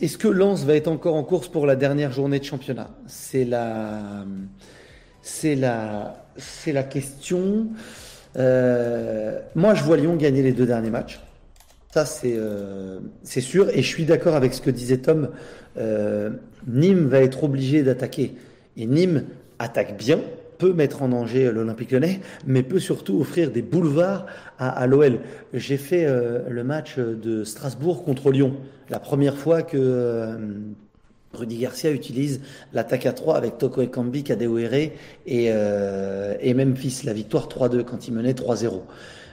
est-ce 0.00 0.18
que 0.18 0.28
Lens 0.28 0.64
va 0.64 0.74
être 0.76 0.88
encore 0.88 1.14
en 1.16 1.24
course 1.24 1.48
pour 1.48 1.66
la 1.66 1.76
dernière 1.76 2.12
journée 2.12 2.38
de 2.38 2.44
championnat? 2.44 2.90
C'est 3.06 3.44
la, 3.44 4.24
c'est 5.22 5.54
la, 5.56 6.24
c'est 6.36 6.72
la 6.72 6.82
question. 6.84 7.68
Euh, 8.36 9.40
moi, 9.54 9.74
je 9.74 9.82
vois 9.84 9.96
Lyon 9.96 10.16
gagner 10.16 10.42
les 10.42 10.52
deux 10.52 10.66
derniers 10.66 10.90
matchs. 10.90 11.20
Ça, 11.92 12.04
c'est, 12.04 12.34
euh, 12.36 13.00
c'est 13.22 13.40
sûr. 13.40 13.68
Et 13.70 13.82
je 13.82 13.86
suis 13.86 14.04
d'accord 14.04 14.34
avec 14.34 14.54
ce 14.54 14.60
que 14.60 14.70
disait 14.70 14.98
Tom. 14.98 15.30
Euh, 15.76 16.30
Nîmes 16.66 17.08
va 17.08 17.20
être 17.20 17.44
obligé 17.44 17.82
d'attaquer. 17.82 18.34
Et 18.76 18.86
Nîmes 18.86 19.24
attaque 19.58 19.96
bien, 19.96 20.20
peut 20.58 20.72
mettre 20.72 21.02
en 21.02 21.08
danger 21.08 21.50
l'Olympique 21.50 21.90
lyonnais, 21.90 22.20
mais 22.46 22.62
peut 22.62 22.78
surtout 22.78 23.20
offrir 23.20 23.50
des 23.50 23.62
boulevards 23.62 24.26
à, 24.58 24.86
l'OL. 24.86 25.20
J'ai 25.54 25.78
fait 25.78 26.04
euh, 26.06 26.40
le 26.48 26.64
match 26.64 26.98
de 26.98 27.44
Strasbourg 27.44 28.04
contre 28.04 28.30
Lyon. 28.30 28.56
La 28.88 29.00
première 29.00 29.36
fois 29.36 29.62
que 29.62 30.36
Rudy 31.32 31.58
Garcia 31.58 31.90
utilise 31.90 32.40
l'attaque 32.72 33.06
à 33.06 33.12
3 33.12 33.36
avec 33.36 33.58
Toko 33.58 33.82
Ekambi, 33.82 34.24
Kadewere 34.24 34.74
et, 34.74 34.92
euh, 35.28 36.34
et 36.40 36.54
Memphis. 36.54 37.02
La 37.04 37.12
victoire 37.12 37.48
3-2 37.48 37.84
quand 37.84 38.08
il 38.08 38.14
menait 38.14 38.32
3-0. 38.32 38.80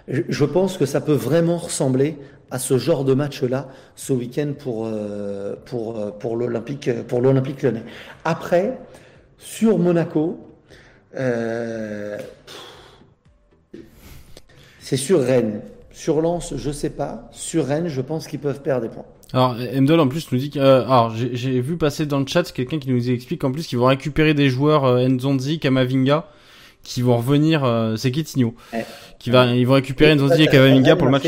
Je, 0.08 0.22
je 0.30 0.46
pense 0.46 0.78
que 0.78 0.86
ça 0.86 1.02
peut 1.02 1.14
vraiment 1.14 1.58
ressembler 1.58 2.18
à 2.52 2.60
ce 2.60 2.78
genre 2.78 3.04
de 3.04 3.14
match-là 3.14 3.68
ce 3.96 4.14
week-end 4.14 4.54
pour, 4.58 4.86
euh, 4.86 5.56
pour, 5.66 5.98
euh, 6.00 6.12
pour 6.12 6.38
l'Olympique 6.38 6.90
pour 7.08 7.22
l'Olympique 7.22 7.62
lyonnais. 7.64 7.84
Après, 8.26 8.78
sur 9.38 9.78
Monaco, 9.78 10.40
euh, 11.16 12.18
c'est 14.80 14.98
sur 14.98 15.22
Rennes. 15.22 15.62
Sur 15.92 16.22
Lens, 16.22 16.54
je 16.56 16.72
sais 16.72 16.92
pas. 16.92 17.28
Sur 17.32 17.66
Rennes, 17.66 17.88
je 17.88 18.02
pense 18.02 18.28
qu'ils 18.28 18.40
peuvent 18.40 18.62
perdre 18.62 18.84
des 18.84 18.90
points. 18.90 19.06
Alors, 19.34 19.56
Mdol 19.56 20.00
en 20.00 20.08
plus 20.08 20.32
nous 20.32 20.38
dit 20.38 20.50
que, 20.52 20.60
euh, 20.60 20.84
alors 20.86 21.14
j'ai- 21.14 21.60
vu 21.60 21.76
passer 21.76 22.06
dans 22.06 22.20
le 22.20 22.28
chat 22.28 22.50
quelqu'un 22.54 22.80
qui 22.80 22.90
nous 22.90 23.10
explique 23.10 23.44
en 23.44 23.52
plus 23.52 23.68
qu'ils 23.68 23.78
vont 23.78 23.88
récupérer 23.88 24.34
des 24.34 24.50
joueurs 24.50 24.86
euh, 24.86 25.06
Nzonzi, 25.08 25.60
Kamavinga, 25.60 26.28
qui 26.84 27.02
vont 27.02 27.18
revenir. 27.18 27.66
euh, 27.66 27.98
c'est 27.98 28.16
Ouais. 28.16 28.86
qui 29.20 29.32
va, 29.32 29.48
ils 29.48 29.66
vont 29.68 29.74
récupérer 29.74 30.16
Nzonzi 30.16 30.44
et 30.44 30.48
Kamavinga 30.48 30.96
pour 30.96 31.08
le 31.08 31.12
match. 31.12 31.28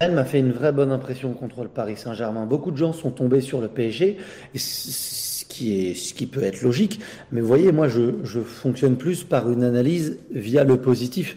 Rennes 0.00 0.14
m'a 0.14 0.24
fait 0.24 0.38
une 0.38 0.52
vraie 0.52 0.72
bonne 0.72 0.92
impression 0.92 1.32
contre 1.32 1.62
le 1.62 1.68
Paris 1.68 1.96
Saint-Germain. 1.96 2.46
Beaucoup 2.46 2.70
de 2.70 2.76
gens 2.76 2.92
sont 2.92 3.10
tombés 3.10 3.40
sur 3.40 3.60
le 3.60 3.68
PSG, 3.68 4.16
et 4.54 4.58
ce 4.58 5.44
qui, 5.44 5.90
est, 5.90 5.94
ce 5.94 6.14
qui 6.14 6.26
peut 6.26 6.42
être 6.42 6.62
logique. 6.62 7.00
Mais 7.32 7.40
vous 7.40 7.48
voyez, 7.48 7.72
moi, 7.72 7.88
je, 7.88 8.14
je 8.22 8.40
fonctionne 8.40 8.96
plus 8.96 9.24
par 9.24 9.50
une 9.50 9.64
analyse 9.64 10.18
via 10.30 10.62
le 10.64 10.76
positif. 10.76 11.36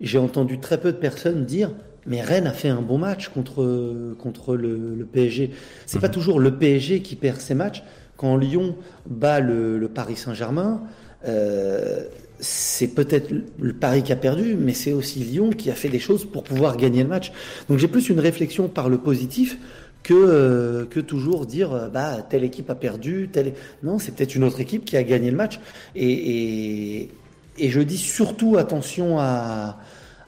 J'ai 0.00 0.18
entendu 0.18 0.60
très 0.60 0.80
peu 0.80 0.92
de 0.92 0.96
personnes 0.96 1.44
dire 1.44 1.70
mais 2.06 2.22
Rennes 2.22 2.46
a 2.46 2.52
fait 2.52 2.68
un 2.68 2.80
bon 2.80 2.98
match 2.98 3.28
contre, 3.28 4.14
contre 4.18 4.56
le, 4.56 4.94
le 4.94 5.04
PSG. 5.04 5.50
C'est 5.86 6.00
pas 6.00 6.08
toujours 6.08 6.40
le 6.40 6.56
PSG 6.56 7.02
qui 7.02 7.16
perd 7.16 7.40
ses 7.40 7.54
matchs. 7.54 7.84
Quand 8.16 8.36
Lyon 8.36 8.76
bat 9.06 9.40
le, 9.40 9.78
le 9.78 9.88
Paris 9.88 10.16
Saint-Germain, 10.16 10.82
euh, 11.26 12.04
c'est 12.40 12.88
peut-être 12.88 13.30
le 13.58 13.72
Paris 13.72 14.02
qui 14.02 14.12
a 14.12 14.16
perdu, 14.16 14.56
mais 14.58 14.72
c'est 14.74 14.92
aussi 14.92 15.20
Lyon 15.20 15.50
qui 15.50 15.70
a 15.70 15.74
fait 15.74 15.88
des 15.88 15.98
choses 15.98 16.24
pour 16.24 16.42
pouvoir 16.42 16.76
gagner 16.76 17.02
le 17.02 17.08
match. 17.08 17.32
Donc 17.68 17.78
j'ai 17.78 17.88
plus 17.88 18.08
une 18.08 18.20
réflexion 18.20 18.68
par 18.68 18.88
le 18.88 18.98
positif 18.98 19.58
que, 20.02 20.14
euh, 20.14 20.86
que 20.86 21.00
toujours 21.00 21.46
dire 21.46 21.72
euh, 21.72 21.88
bah 21.88 22.22
telle 22.28 22.44
équipe 22.44 22.70
a 22.70 22.74
perdu, 22.74 23.28
telle 23.30 23.52
non 23.82 23.98
c'est 23.98 24.12
peut-être 24.14 24.34
une 24.34 24.44
autre 24.44 24.60
équipe 24.60 24.84
qui 24.84 24.96
a 24.96 25.02
gagné 25.02 25.30
le 25.30 25.36
match 25.36 25.60
et, 25.94 26.10
et, 26.10 27.10
et 27.58 27.68
je 27.68 27.80
dis 27.80 27.98
surtout 27.98 28.56
attention 28.56 29.18
à, 29.18 29.78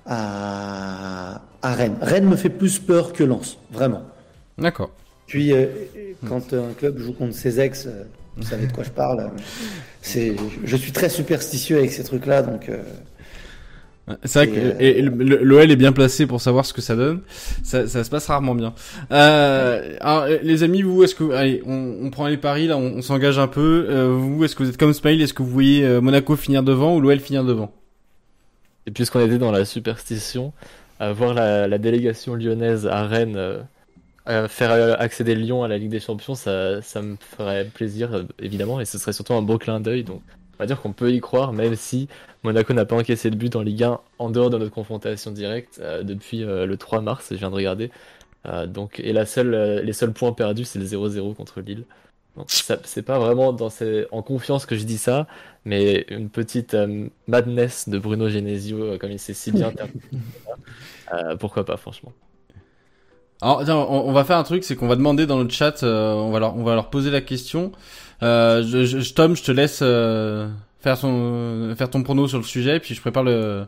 à 0.05 1.43
à 1.63 1.75
Rennes. 1.75 1.97
Rennes 2.01 2.27
me 2.27 2.37
fait 2.37 2.51
plus 2.51 2.79
peur 2.79 3.13
que 3.13 3.25
Lens, 3.25 3.57
vraiment. 3.71 4.03
D'accord. 4.59 4.91
Puis 5.27 5.53
euh, 5.53 5.67
quand 6.29 6.53
un 6.53 6.73
club 6.77 6.99
joue 6.99 7.13
contre 7.13 7.35
ses 7.35 7.61
ex, 7.61 7.89
vous 8.37 8.43
savez 8.45 8.67
de 8.67 8.73
quoi 8.73 8.85
je 8.85 8.91
parle. 8.91 9.31
C'est, 10.01 10.37
je 10.65 10.77
suis 10.77 10.93
très 10.93 11.09
superstitieux 11.09 11.79
avec 11.79 11.93
ces 11.93 12.03
trucs-là, 12.05 12.43
donc. 12.43 12.69
euh, 12.69 12.83
C'est 14.25 14.47
vrai 14.47 14.49
que 14.49 14.83
Et, 14.83 14.99
et 14.99 15.03
le- 15.03 15.45
l'OL 15.45 15.71
est 15.71 15.77
bien 15.77 15.93
placé 15.93 16.27
pour 16.27 16.41
savoir 16.41 16.67
ce 16.67 16.73
que 16.73 16.81
ça 16.81 16.97
donne. 16.97 17.21
Ça, 17.63 17.87
ça 17.87 18.03
se 18.03 18.11
passe 18.11 18.27
rarement 18.27 18.55
bien. 18.55 18.75
Euh, 19.13 19.97
alors, 20.01 20.23
euh, 20.25 20.39
les 20.43 20.63
amis, 20.65 20.83
vous, 20.83 21.05
est-ce 21.05 21.15
que 21.15 21.31
allez, 21.33 21.63
on, 21.67 21.99
on 22.03 22.11
prend 22.11 22.27
les 22.27 22.37
paris 22.37 22.67
là, 22.67 22.77
on, 22.77 22.95
on 22.97 23.03
s'engage 23.03 23.39
un 23.39 23.47
peu. 23.49 23.87
Euh, 23.89 24.09
vous, 24.19 24.45
est-ce 24.45 24.57
que 24.57 24.65
vous 24.65 24.69
êtes 24.71 24.77
comme 24.77 24.93
Smile 24.93 25.23
Est-ce 25.23 25.35
que 25.35 25.43
vous 25.43 25.51
voyez 25.51 26.01
Monaco 26.01 26.35
finir 26.37 26.63
devant 26.65 26.97
ou 26.97 27.01
l'OL 27.01 27.21
finir 27.21 27.45
devant? 27.45 27.73
Et 28.87 28.91
puisqu'on 28.91 29.21
était 29.21 29.39
dans 29.39 29.53
la 29.53 29.65
superstition, 29.65 30.53
à 30.99 31.13
voir 31.13 31.35
la, 31.35 31.69
la 31.69 31.79
délégation 31.79 32.35
lyonnaise 32.35 32.89
à 32.89 33.07
Rennes 33.07 33.65
euh, 34.29 34.49
faire 34.49 34.71
euh, 34.73 34.95
accéder 34.99 35.35
Lyon 35.35 35.65
à 35.65 35.69
la 35.69 35.79
Ligue 35.79 35.91
des 35.91 36.01
Champions, 36.01 36.35
ça, 36.35 36.81
ça 36.83 37.03
me 37.03 37.17
ferait 37.17 37.67
plaisir, 37.67 38.13
euh, 38.15 38.25
évidemment, 38.39 38.81
et 38.81 38.85
ce 38.85 38.99
serait 38.99 39.13
surtout 39.13 39.35
un 39.35 39.43
beau 39.43 39.59
clin 39.59 39.81
d'œil. 39.81 40.05
Donc, 40.05 40.23
on 40.59 40.63
va 40.63 40.67
dire 40.67 40.81
qu'on 40.81 40.93
peut 40.93 41.13
y 41.13 41.21
croire, 41.21 41.53
même 41.53 41.75
si 41.77 42.09
Monaco 42.43 42.73
n'a 42.75 42.85
pas 42.85 42.97
encaissé 42.97 43.31
de 43.31 43.37
but 43.37 43.57
en 43.57 43.63
Ligue 43.63 43.85
1 43.85 44.01
en 44.19 44.31
dehors 44.31 44.51
de 44.51 44.59
notre 44.59 44.73
confrontation 44.73 45.31
directe 45.33 45.79
euh, 45.83 46.03
depuis 46.03 46.45
euh, 46.45 46.67
le 46.67 46.77
3 46.77 47.01
mars, 47.01 47.29
je 47.31 47.37
viens 47.37 47.51
de 47.51 47.57
regarder. 47.57 47.91
Donc, 48.67 48.99
et 48.99 49.13
la 49.13 49.25
seule, 49.25 49.83
les 49.85 49.93
seuls 49.93 50.13
points 50.13 50.33
perdus, 50.33 50.65
c'est 50.65 50.81
le 50.81 50.85
0-0 50.85 51.33
contre 51.35 51.61
Lille. 51.61 51.85
Donc, 52.37 52.51
c'est 52.51 53.03
pas 53.03 53.19
vraiment 53.21 53.53
dans 53.53 53.71
ces- 53.71 54.07
en 54.11 54.23
confiance 54.23 54.67
que 54.67 54.75
je 54.77 54.85
dis 54.85 54.99
ça, 54.99 55.29
mais 55.65 56.07
une 56.11 56.29
petite 56.29 56.77
madness 57.29 57.89
de 57.89 57.99
Bruno 58.01 58.29
Genesio, 58.29 58.99
comme 58.99 59.13
il 59.13 59.21
sait 59.21 59.35
si 59.35 59.53
bien 59.53 59.71
terminer. 59.77 60.01
Euh, 61.13 61.37
pourquoi 61.37 61.65
pas, 61.65 61.77
franchement. 61.77 62.13
Alors, 63.43 63.91
on, 63.91 64.13
va 64.13 64.23
faire 64.23 64.39
un 64.39 64.45
truc, 64.45 64.63
c'est 64.63 64.77
qu'on 64.77 64.87
va 64.87 64.95
demander 64.95 65.27
dans 65.27 65.43
le 65.43 65.49
chat, 65.49 65.83
euh, 65.83 66.13
on 66.13 66.31
va 66.31 66.39
leur, 66.39 66.91
poser 66.91 67.11
la 67.11 67.21
question. 67.21 67.73
Euh, 68.23 68.63
Tom, 69.17 69.35
je 69.35 69.43
te 69.43 69.51
laisse 69.51 69.81
euh, 69.83 70.49
faire 70.79 71.01
ton 71.91 72.03
prono 72.05 72.29
sur 72.29 72.39
le 72.39 72.45
sujet, 72.45 72.79
puis 72.79 72.95
je 72.95 73.01
prépare 73.01 73.25
le, 73.25 73.67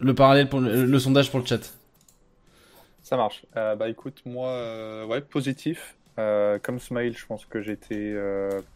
le 0.00 0.14
parallèle 0.14 0.48
pour 0.48 0.60
le, 0.60 0.98
sondage 1.00 1.28
pour 1.28 1.40
le 1.40 1.46
chat. 1.46 1.74
Ça 3.02 3.16
marche. 3.16 3.44
Bah 3.54 3.88
écoute, 3.88 4.22
moi, 4.24 5.04
ouais, 5.06 5.20
positif. 5.20 5.96
Comme 6.16 6.78
Smile, 6.78 7.18
je 7.18 7.26
pense 7.26 7.46
que 7.46 7.62
j'étais 7.62 8.14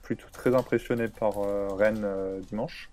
plutôt 0.02 0.26
très 0.32 0.52
impressionné 0.52 1.06
par 1.06 1.34
Rennes 1.78 2.08
dimanche, 2.48 2.90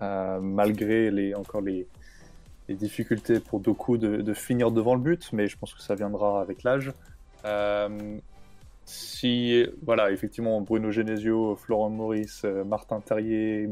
malgré 0.00 1.10
les, 1.10 1.34
encore 1.34 1.60
les, 1.60 1.88
les 2.68 2.74
difficultés 2.74 3.40
pour 3.40 3.60
Doku 3.60 3.98
de, 3.98 4.16
de 4.22 4.34
finir 4.34 4.70
devant 4.70 4.94
le 4.94 5.00
but, 5.00 5.30
mais 5.32 5.48
je 5.48 5.56
pense 5.58 5.74
que 5.74 5.82
ça 5.82 5.94
viendra 5.94 6.40
avec 6.40 6.62
l'âge. 6.62 6.92
Euh, 7.44 8.18
si, 8.86 9.66
voilà, 9.82 10.10
effectivement, 10.10 10.60
Bruno 10.60 10.90
Genesio, 10.90 11.56
Florent 11.56 11.90
Maurice, 11.90 12.42
euh, 12.44 12.64
Martin 12.64 13.00
Terrier, 13.00 13.68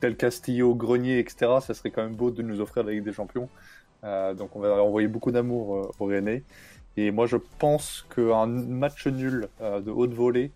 Del 0.00 0.16
Castillo, 0.16 0.74
Grenier, 0.74 1.18
etc., 1.18 1.52
ça 1.60 1.74
serait 1.74 1.90
quand 1.90 2.02
même 2.02 2.14
beau 2.16 2.30
de 2.30 2.42
nous 2.42 2.60
offrir 2.60 2.84
la 2.84 2.92
Ligue 2.92 3.04
des 3.04 3.12
Champions. 3.12 3.48
Euh, 4.04 4.34
donc 4.34 4.54
on 4.56 4.60
va 4.60 4.82
envoyer 4.82 5.08
beaucoup 5.08 5.32
d'amour 5.32 5.90
au 5.98 6.04
Rennais. 6.06 6.44
Et 6.98 7.10
moi 7.10 7.26
je 7.26 7.36
pense 7.58 8.06
qu'un 8.14 8.46
match 8.46 9.06
nul 9.06 9.48
euh, 9.60 9.80
de 9.80 9.90
haute 9.90 10.12
volée 10.14 10.50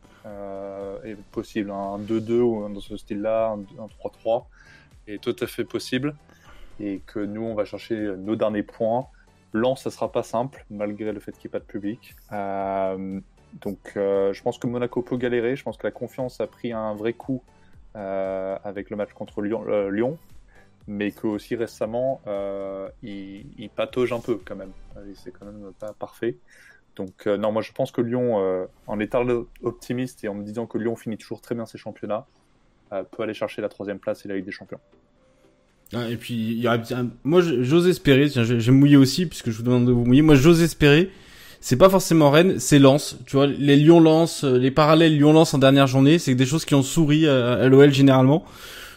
est 1.05 1.17
possible. 1.33 1.71
Un 1.71 1.99
2-2 1.99 2.41
ou 2.41 2.65
un- 2.65 2.71
dans 2.71 2.81
ce 2.81 2.97
style-là, 2.97 3.57
un 3.79 3.87
3-3 3.87 4.47
est 5.07 5.21
tout 5.21 5.37
à 5.41 5.47
fait 5.47 5.65
possible. 5.65 6.15
Et 6.81 7.01
que 7.07 7.21
nous 7.21 7.43
on 7.43 7.55
va 7.55 7.65
chercher 7.65 7.97
nos 8.17 8.37
derniers 8.37 8.63
points. 8.63 9.07
Lens, 9.53 9.83
ça 9.83 9.91
sera 9.91 10.13
pas 10.13 10.23
simple, 10.23 10.65
malgré 10.71 11.13
le 11.13 11.21
fait 11.21 11.33
qu'il 11.33 11.49
n'y 11.49 11.51
ait 11.51 11.59
pas 11.59 11.61
de 11.61 11.65
public. 11.65 12.15
Euh, 12.33 13.21
donc 13.61 13.93
euh, 13.97 14.33
je 14.33 14.43
pense 14.43 14.59
que 14.59 14.67
Monaco 14.67 15.03
peut 15.03 15.17
galérer. 15.17 15.57
Je 15.57 15.65
pense 15.65 15.77
que 15.77 15.87
la 15.87 15.91
confiance 15.91 16.41
a 16.41 16.47
pris 16.47 16.73
un 16.73 16.95
vrai 16.95 17.13
coup 17.13 17.43
euh, 17.97 18.57
avec 18.65 18.91
le 18.91 18.97
match 18.97 19.13
contre 19.13 19.43
Lyon. 19.43 20.19
mais 20.87 21.11
que 21.11 21.27
aussi 21.27 21.57
récemment, 21.57 22.21
il, 23.03 23.47
il 23.59 23.71
patauge 23.71 24.13
un 24.13 24.21
peu 24.21 24.41
quand 24.45 24.57
même. 24.57 24.73
C'est 25.15 25.33
quand 25.33 25.47
même 25.47 25.73
pas 25.79 25.93
parfait. 25.93 26.37
Donc 26.97 27.27
non, 27.27 27.53
moi 27.53 27.63
je 27.63 27.73
pense 27.73 27.91
que 27.91 28.01
Lyon, 28.01 28.69
en 28.87 29.01
étant 29.01 29.25
optimiste 29.63 30.25
et 30.25 30.29
en 30.29 30.35
me 30.35 30.45
disant 30.45 30.67
que 30.67 30.79
Lyon 30.79 30.97
finit 30.97 31.19
toujours 31.19 31.41
très 31.41 31.55
bien 31.55 31.67
ses 31.67 31.79
championnats, 31.79 32.27
peut 32.91 33.23
aller 33.23 33.35
chercher 33.35 33.63
la 33.63 33.69
troisième 33.69 33.99
place 33.99 34.25
et 34.25 34.29
la 34.29 34.37
Ligue 34.37 34.45
des 34.45 34.53
Champions. 34.53 34.81
Ah, 35.93 36.09
et 36.09 36.17
puis, 36.17 36.35
il 36.35 36.63
y 36.63 36.69
moi, 37.25 37.43
j'ose 37.43 37.89
espérer, 37.89 38.29
tiens, 38.29 38.45
je, 38.45 38.55
vais 38.55 38.73
mouiller 38.73 38.97
aussi, 38.97 39.27
puisque 39.27 39.51
je 39.51 39.57
vous 39.57 39.65
demande 39.65 39.87
de 39.87 39.93
vous 39.93 40.05
mouiller. 40.05 40.23
Moi, 40.23 40.37
j'ose 40.37 40.63
espérer. 40.63 41.11
C'est 41.61 41.77
pas 41.77 41.91
forcément 41.91 42.31
Rennes, 42.31 42.55
c'est 42.59 42.79
Lens. 42.79 43.19
Tu 43.27 43.37
vois, 43.37 43.47
les 43.47 43.77
Lyon-Lens, 43.77 44.45
euh, 44.45 44.57
les 44.57 44.71
parallèles 44.71 45.17
Lyon-Lens 45.17 45.53
en 45.53 45.59
dernière 45.59 45.87
journée, 45.87 46.19
c'est 46.19 46.35
des 46.35 46.47
choses 46.47 46.65
qui 46.65 46.75
ont 46.75 46.83
souri 46.83 47.27
à, 47.27 47.55
à 47.55 47.69
l'OL 47.69 47.93
généralement. 47.93 48.47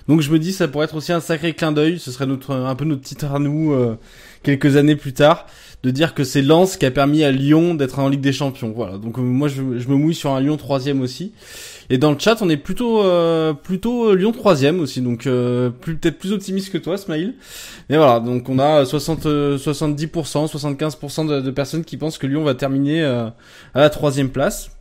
Donc 0.08 0.22
je 0.22 0.32
me 0.32 0.40
dis 0.40 0.52
ça 0.52 0.68
pourrait 0.68 0.86
être 0.86 0.96
aussi 0.96 1.14
un 1.14 1.22
sacré 1.22 1.54
clin 1.54 1.72
d'œil, 1.72 1.98
ce 1.98 2.12
serait 2.12 2.26
notre 2.26 2.52
un 2.52 2.76
peu 2.76 2.86
notre 2.86 3.02
titre 3.02 3.32
à 3.34 3.40
nous 3.40 3.72
euh, 3.72 3.98
quelques 4.44 4.76
années 4.76 4.98
plus 4.98 5.14
tard, 5.14 5.48
de 5.84 5.92
dire 5.92 6.14
que 6.14 6.24
c'est 6.24 6.42
Lens 6.42 6.76
qui 6.76 6.86
a 6.86 6.92
permis 6.92 7.24
à 7.24 7.32
Lyon 7.32 7.74
d'être 7.74 8.00
en 8.00 8.10
Ligue 8.10 8.22
des 8.22 8.34
Champions. 8.34 8.74
Voilà. 8.76 8.98
Donc 8.98 9.18
euh, 9.18 9.22
moi 9.22 9.48
je, 9.48 9.78
je, 9.78 9.88
me 9.88 9.96
mouille 9.96 10.16
sur 10.16 10.32
un 10.32 10.42
Lyon 10.42 10.58
troisième 10.58 11.02
aussi. 11.02 11.32
Et 11.90 11.98
dans 11.98 12.12
le 12.12 12.20
chat 12.20 12.42
on 12.42 12.50
est 12.50 12.58
plutôt 12.58 13.04
euh, 13.04 13.54
plutôt 13.54 14.16
Lyon 14.16 14.32
troisième 14.32 14.80
aussi, 14.80 15.02
donc 15.02 15.24
plus 15.24 15.98
peut-être 15.98 16.18
plus 16.20 16.32
optimiste 16.32 16.72
que 16.72 16.78
toi, 16.78 16.98
Smile. 16.98 17.36
Et 17.90 17.98
voilà, 17.98 18.20
donc 18.20 18.50
on 18.50 18.60
a 18.60 18.86
60 18.86 19.26
70%, 19.26 20.52
75% 20.52 21.28
de, 21.28 21.42
de, 21.42 21.52
personnes 21.52 21.84
qui 21.84 21.98
pensent 21.98 22.18
que 22.18 22.28
Lyon 22.28 22.44
va 22.44 22.56
terminer 22.56 23.04
à 23.04 23.34
la 23.76 23.90
troisième 23.90 24.30
place. 24.30 24.72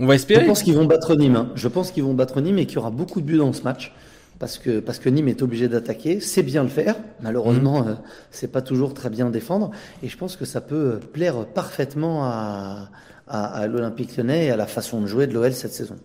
On 0.00 0.06
va 0.06 0.14
espérer. 0.14 0.42
Je 0.42 0.46
pense 0.46 0.62
qu'ils 0.62 0.74
vont 0.74 0.86
battre 0.86 1.14
Nîmes. 1.14 1.36
Hein. 1.36 1.50
Je 1.54 1.68
pense 1.68 1.90
qu'ils 1.90 2.02
vont 2.02 2.14
battre 2.14 2.40
Nîmes 2.40 2.58
et 2.58 2.66
qu'il 2.66 2.76
y 2.76 2.78
aura 2.78 2.90
beaucoup 2.90 3.20
de 3.20 3.26
buts 3.26 3.36
dans 3.36 3.52
ce 3.52 3.62
match 3.62 3.92
parce 4.38 4.56
que, 4.56 4.80
parce 4.80 4.98
que 4.98 5.10
Nîmes 5.10 5.28
est 5.28 5.42
obligé 5.42 5.68
d'attaquer, 5.68 6.20
c'est 6.20 6.42
bien 6.42 6.62
le 6.62 6.70
faire. 6.70 6.96
Malheureusement, 7.20 7.82
mmh. 7.84 7.88
euh, 7.88 7.94
c'est 8.30 8.50
pas 8.50 8.62
toujours 8.62 8.94
très 8.94 9.10
bien 9.10 9.28
défendre. 9.28 9.70
Et 10.02 10.08
je 10.08 10.16
pense 10.16 10.36
que 10.36 10.46
ça 10.46 10.62
peut 10.62 10.98
plaire 11.12 11.44
parfaitement 11.44 12.24
à, 12.24 12.88
à, 13.28 13.44
à 13.44 13.66
l'Olympique 13.66 14.16
lyonnais 14.16 14.46
et 14.46 14.50
à 14.50 14.56
la 14.56 14.66
façon 14.66 15.02
de 15.02 15.06
jouer 15.06 15.26
de 15.26 15.34
l'OL 15.34 15.52
cette 15.52 15.74
saison. 15.74 15.96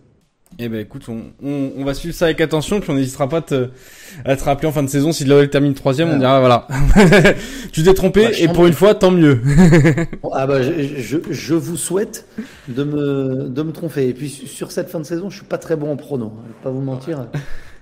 Eh 0.58 0.68
ben 0.68 0.80
écoute, 0.80 1.02
on, 1.08 1.24
on, 1.42 1.72
on, 1.76 1.84
va 1.84 1.92
suivre 1.92 2.14
ça 2.14 2.26
avec 2.26 2.40
attention, 2.40 2.80
puis 2.80 2.90
on 2.90 2.94
n'hésitera 2.94 3.28
pas 3.28 3.42
te, 3.42 3.68
à 4.24 4.36
te 4.36 4.44
rappeler 4.44 4.68
en 4.68 4.72
fin 4.72 4.82
de 4.82 4.88
saison 4.88 5.12
si 5.12 5.24
l'OL 5.24 5.50
termine 5.50 5.74
troisième, 5.74 6.08
on 6.08 6.18
dira 6.18 6.40
voilà, 6.40 6.66
tu 7.72 7.82
t'es 7.82 7.92
trompé 7.92 8.24
bah, 8.24 8.30
et 8.38 8.48
pour 8.48 8.66
une 8.66 8.72
fois 8.72 8.94
tant 8.94 9.10
mieux. 9.10 9.40
ah 10.32 10.46
bah 10.46 10.62
je, 10.62 10.98
je, 10.98 11.18
je, 11.28 11.54
vous 11.54 11.76
souhaite 11.76 12.26
de 12.68 12.84
me 12.84 13.48
de 13.48 13.62
me 13.62 13.72
tromper. 13.72 14.08
Et 14.08 14.14
puis 14.14 14.30
sur 14.30 14.72
cette 14.72 14.88
fin 14.88 15.00
de 15.00 15.04
saison, 15.04 15.28
je 15.28 15.36
suis 15.36 15.46
pas 15.46 15.58
très 15.58 15.76
bon 15.76 15.92
en 15.92 15.96
prono, 15.96 16.26
hein, 16.26 16.42
je 16.44 16.48
vais 16.48 16.62
pas 16.62 16.70
vous 16.70 16.80
mentir. 16.80 17.26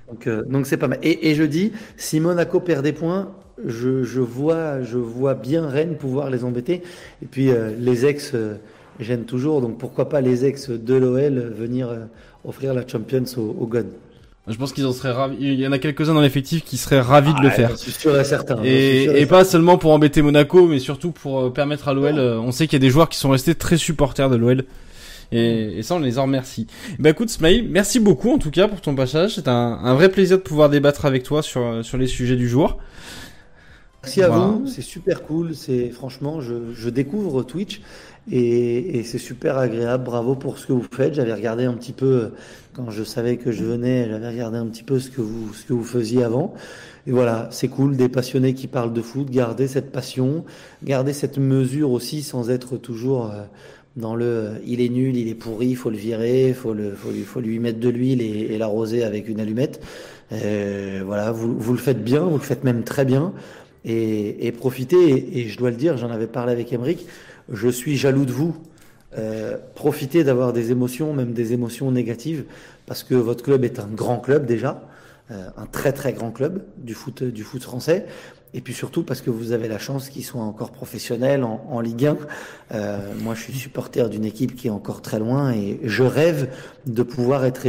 Donc, 0.08 0.26
euh, 0.26 0.42
donc 0.48 0.66
c'est 0.66 0.76
pas 0.76 0.88
mal. 0.88 0.98
Et, 1.02 1.30
et, 1.30 1.34
je 1.34 1.44
dis, 1.44 1.72
si 1.96 2.18
Monaco 2.18 2.60
perd 2.60 2.82
des 2.82 2.92
points, 2.92 3.30
je, 3.64 4.04
je, 4.04 4.20
vois, 4.20 4.82
je 4.82 4.98
vois 4.98 5.34
bien 5.34 5.68
Rennes 5.68 5.96
pouvoir 5.96 6.30
les 6.30 6.44
embêter. 6.44 6.82
Et 7.22 7.26
puis 7.26 7.50
euh, 7.50 7.70
les 7.78 8.06
ex 8.06 8.32
euh, 8.34 8.54
gênent 9.00 9.24
toujours, 9.24 9.60
donc 9.60 9.78
pourquoi 9.78 10.08
pas 10.08 10.20
les 10.20 10.44
ex 10.44 10.70
de 10.70 10.94
l'OL 10.94 11.38
venir 11.56 11.88
euh, 11.88 12.04
offrir 12.44 12.74
la 12.74 12.86
Champions 12.86 13.24
au, 13.36 13.56
au 13.60 13.66
God. 13.66 13.86
Je 14.46 14.56
pense 14.56 14.74
qu'ils 14.74 14.84
en 14.84 14.92
seraient 14.92 15.12
ravis. 15.12 15.36
Il 15.40 15.54
y 15.54 15.66
en 15.66 15.72
a 15.72 15.78
quelques-uns 15.78 16.12
dans 16.12 16.20
l'effectif 16.20 16.64
qui 16.64 16.76
seraient 16.76 17.00
ravis 17.00 17.32
de 17.32 17.40
le 17.40 17.48
faire. 17.48 17.70
Je 17.70 17.76
suis 17.76 17.92
sûr 17.92 18.18
et 18.20 18.24
certain. 18.24 18.62
Et, 18.62 19.04
et, 19.04 19.24
pas 19.24 19.42
seulement 19.42 19.78
pour 19.78 19.92
embêter 19.92 20.20
Monaco, 20.20 20.66
mais 20.66 20.80
surtout 20.80 21.12
pour 21.12 21.50
permettre 21.54 21.88
à 21.88 21.94
l'OL. 21.94 22.18
On 22.18 22.52
sait 22.52 22.66
qu'il 22.66 22.74
y 22.74 22.82
a 22.82 22.86
des 22.86 22.90
joueurs 22.90 23.08
qui 23.08 23.16
sont 23.18 23.30
restés 23.30 23.54
très 23.54 23.78
supporters 23.78 24.28
de 24.28 24.36
l'OL. 24.36 24.64
Et, 25.32 25.78
et, 25.78 25.82
ça, 25.82 25.94
on 25.94 25.98
les 25.98 26.18
en 26.18 26.24
remercie. 26.24 26.66
Bah 26.98 27.10
écoute, 27.10 27.30
Smile, 27.30 27.66
merci 27.70 28.00
beaucoup 28.00 28.32
en 28.32 28.38
tout 28.38 28.50
cas 28.50 28.68
pour 28.68 28.82
ton 28.82 28.94
passage. 28.94 29.36
C'est 29.36 29.48
un, 29.48 29.78
un, 29.82 29.94
vrai 29.94 30.10
plaisir 30.10 30.36
de 30.36 30.42
pouvoir 30.42 30.68
débattre 30.68 31.06
avec 31.06 31.22
toi 31.22 31.42
sur, 31.42 31.82
sur 31.82 31.96
les 31.96 32.06
sujets 32.06 32.36
du 32.36 32.48
jour. 32.48 32.78
Merci 34.04 34.22
à 34.22 34.28
vous, 34.28 34.66
c'est 34.66 34.82
super 34.82 35.22
cool. 35.22 35.54
C'est 35.54 35.88
franchement, 35.88 36.42
je, 36.42 36.74
je 36.74 36.90
découvre 36.90 37.42
Twitch 37.42 37.80
et, 38.30 38.98
et 38.98 39.02
c'est 39.02 39.16
super 39.18 39.56
agréable. 39.56 40.04
Bravo 40.04 40.34
pour 40.34 40.58
ce 40.58 40.66
que 40.66 40.74
vous 40.74 40.84
faites. 40.92 41.14
J'avais 41.14 41.32
regardé 41.32 41.64
un 41.64 41.72
petit 41.72 41.94
peu 41.94 42.32
quand 42.74 42.90
je 42.90 43.02
savais 43.02 43.38
que 43.38 43.50
je 43.50 43.64
venais. 43.64 44.06
J'avais 44.10 44.28
regardé 44.28 44.58
un 44.58 44.66
petit 44.66 44.82
peu 44.82 45.00
ce 45.00 45.08
que 45.08 45.22
vous 45.22 45.54
ce 45.54 45.64
que 45.64 45.72
vous 45.72 45.84
faisiez 45.84 46.22
avant. 46.22 46.52
Et 47.06 47.12
voilà, 47.12 47.48
c'est 47.50 47.68
cool, 47.68 47.96
des 47.96 48.10
passionnés 48.10 48.52
qui 48.52 48.66
parlent 48.66 48.92
de 48.92 49.00
foot, 49.00 49.30
garder 49.30 49.68
cette 49.68 49.90
passion, 49.90 50.44
garder 50.82 51.14
cette 51.14 51.38
mesure 51.38 51.90
aussi 51.90 52.22
sans 52.22 52.50
être 52.50 52.76
toujours 52.76 53.30
euh, 53.30 53.44
dans 53.96 54.14
le 54.14 54.52
il 54.66 54.82
est 54.82 54.88
nul, 54.90 55.16
il 55.16 55.28
est 55.28 55.34
pourri, 55.34 55.68
il 55.68 55.76
faut 55.76 55.90
le 55.90 55.96
virer, 55.96 56.48
il 56.48 56.54
faut, 56.54 56.74
le, 56.74 56.90
faut, 56.90 57.10
lui, 57.10 57.22
faut 57.22 57.40
lui 57.40 57.58
mettre 57.58 57.80
de 57.80 57.88
l'huile 57.88 58.20
et, 58.20 58.52
et 58.52 58.58
l'arroser 58.58 59.02
avec 59.02 59.28
une 59.30 59.40
allumette. 59.40 59.82
Euh, 60.32 61.02
voilà, 61.04 61.32
vous, 61.32 61.58
vous 61.58 61.72
le 61.72 61.78
faites 61.78 62.02
bien, 62.02 62.20
vous 62.20 62.38
le 62.38 62.42
faites 62.42 62.64
même 62.64 62.84
très 62.84 63.04
bien. 63.04 63.32
Et, 63.84 64.46
et 64.46 64.52
profitez, 64.52 65.40
et, 65.40 65.48
je 65.48 65.58
dois 65.58 65.70
le 65.70 65.76
dire, 65.76 65.96
j'en 65.96 66.10
avais 66.10 66.26
parlé 66.26 66.52
avec 66.52 66.72
Emeric, 66.72 67.06
je 67.52 67.68
suis 67.68 67.96
jaloux 67.96 68.24
de 68.24 68.32
vous. 68.32 68.56
Euh, 69.16 69.56
profitez 69.74 70.24
d'avoir 70.24 70.52
des 70.52 70.72
émotions, 70.72 71.12
même 71.12 71.32
des 71.32 71.52
émotions 71.52 71.90
négatives, 71.90 72.44
parce 72.86 73.02
que 73.02 73.14
votre 73.14 73.44
club 73.44 73.64
est 73.64 73.78
un 73.78 73.86
grand 73.86 74.18
club 74.18 74.46
déjà, 74.46 74.82
euh, 75.30 75.48
un 75.56 75.66
très 75.66 75.92
très 75.92 76.12
grand 76.12 76.30
club 76.30 76.64
du 76.78 76.94
foot, 76.94 77.22
du 77.22 77.44
foot 77.44 77.62
français. 77.62 78.06
Et 78.56 78.60
puis 78.60 78.72
surtout 78.72 79.02
parce 79.02 79.20
que 79.20 79.30
vous 79.30 79.50
avez 79.50 79.66
la 79.66 79.78
chance 79.78 80.08
qu'ils 80.08 80.24
soient 80.24 80.42
encore 80.42 80.70
professionnels 80.70 81.42
en, 81.42 81.66
en 81.68 81.80
Ligue 81.80 82.06
1. 82.06 82.16
Euh, 82.72 82.98
moi, 83.20 83.34
je 83.34 83.42
suis 83.42 83.52
supporter 83.52 84.08
d'une 84.08 84.24
équipe 84.24 84.54
qui 84.54 84.68
est 84.68 84.70
encore 84.70 85.02
très 85.02 85.18
loin 85.18 85.52
et 85.52 85.80
je 85.82 86.04
rêve 86.04 86.50
de 86.86 87.02
pouvoir 87.02 87.44
être, 87.44 87.66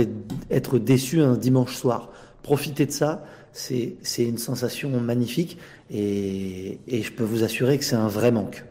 être 0.51 0.77
déçu 0.77 1.21
un 1.21 1.37
dimanche 1.37 1.75
soir. 1.75 2.11
Profitez 2.43 2.85
de 2.85 2.91
ça, 2.91 3.25
c'est 3.55 4.23
une 4.23 4.37
sensation 4.37 4.89
magnifique 4.99 5.57
et, 5.89 6.77
et, 6.87 7.03
je 7.03 7.11
peux 7.11 7.23
vous 7.23 7.43
assurer 7.43 7.77
que 7.77 7.85
c'est 7.85 7.95
un 7.95 8.07
vrai 8.07 8.31
manque. 8.31 8.63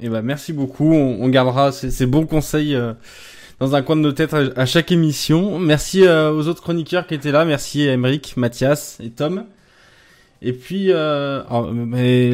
Eh 0.00 0.08
ben 0.08 0.22
merci 0.22 0.52
beaucoup, 0.52 0.92
on, 0.92 1.28
gardera 1.28 1.72
ces, 1.72 2.06
bons 2.06 2.26
conseils 2.26 2.74
euh, 2.74 2.92
dans 3.58 3.74
un 3.74 3.82
coin 3.82 3.96
de 3.96 4.02
nos 4.02 4.12
têtes 4.12 4.34
à, 4.34 4.66
chaque 4.66 4.92
émission. 4.92 5.58
Merci 5.58 6.06
euh, 6.06 6.32
aux 6.32 6.46
autres 6.46 6.62
chroniqueurs 6.62 7.06
qui 7.06 7.14
étaient 7.14 7.32
là, 7.32 7.44
merci 7.44 7.88
à 7.88 7.94
Emeric, 7.94 8.36
Mathias 8.36 8.98
et 9.02 9.10
Tom. 9.10 9.44
Et 10.40 10.52
puis, 10.52 10.92
euh, 10.92 11.42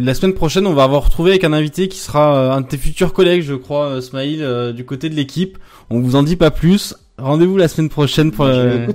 la 0.00 0.14
semaine 0.14 0.34
prochaine, 0.34 0.66
on 0.66 0.74
va 0.74 0.82
avoir 0.82 1.04
retrouvé 1.04 1.30
avec 1.30 1.44
un 1.44 1.54
invité 1.54 1.88
qui 1.88 1.98
sera 1.98 2.54
un 2.54 2.60
de 2.60 2.66
tes 2.66 2.76
futurs 2.76 3.14
collègues, 3.14 3.42
je 3.42 3.54
crois, 3.54 4.02
Smaïl, 4.02 4.74
du 4.74 4.84
côté 4.84 5.08
de 5.08 5.14
l'équipe. 5.14 5.56
On 5.88 6.00
vous 6.00 6.16
en 6.16 6.22
dit 6.22 6.36
pas 6.36 6.50
plus. 6.50 6.94
Rendez-vous 7.18 7.56
la 7.56 7.68
semaine 7.68 7.88
prochaine 7.88 8.32
pour. 8.32 8.46
Euh, 8.46 8.86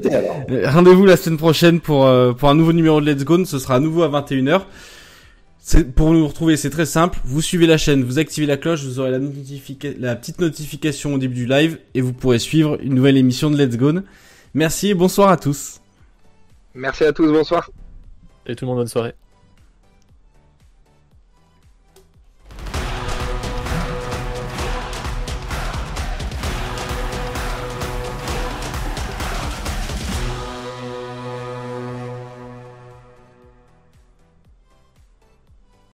Rendez-vous 0.66 1.06
la 1.06 1.18
semaine 1.18 1.38
prochaine 1.38 1.80
pour 1.80 2.10
pour 2.36 2.50
un 2.50 2.56
nouveau 2.56 2.74
numéro 2.74 3.00
de 3.00 3.10
Let's 3.10 3.24
Go. 3.24 3.46
Ce 3.46 3.60
sera 3.60 3.76
à 3.76 3.80
nouveau 3.80 4.04
à 4.04 4.10
21h. 4.10 4.62
Pour 5.96 6.12
nous 6.12 6.28
retrouver, 6.28 6.58
c'est 6.58 6.70
très 6.70 6.86
simple. 6.86 7.20
Vous 7.24 7.42
suivez 7.42 7.68
la 7.68 7.78
chaîne, 7.78 8.04
vous 8.04 8.18
activez 8.18 8.48
la 8.48 8.58
cloche, 8.58 8.84
vous 8.84 9.00
aurez 9.00 9.12
la, 9.12 9.20
la 10.00 10.16
petite 10.16 10.40
notification 10.40 11.14
au 11.14 11.18
début 11.18 11.36
du 11.36 11.46
live 11.46 11.80
et 11.94 12.02
vous 12.02 12.14
pourrez 12.14 12.40
suivre 12.40 12.78
une 12.82 12.96
nouvelle 12.96 13.18
émission 13.18 13.52
de 13.52 13.58
Let's 13.58 13.78
Go. 13.78 13.92
Merci 14.54 14.90
et 14.90 14.94
bonsoir 14.96 15.30
à 15.30 15.38
tous. 15.38 15.80
Merci 16.74 17.04
à 17.04 17.14
tous, 17.14 17.32
bonsoir. 17.32 17.70
Et 18.48 18.56
tout 18.56 18.66
le 18.66 18.70
monde, 18.70 18.80
bonne 18.80 18.88
soirée. 18.88 19.14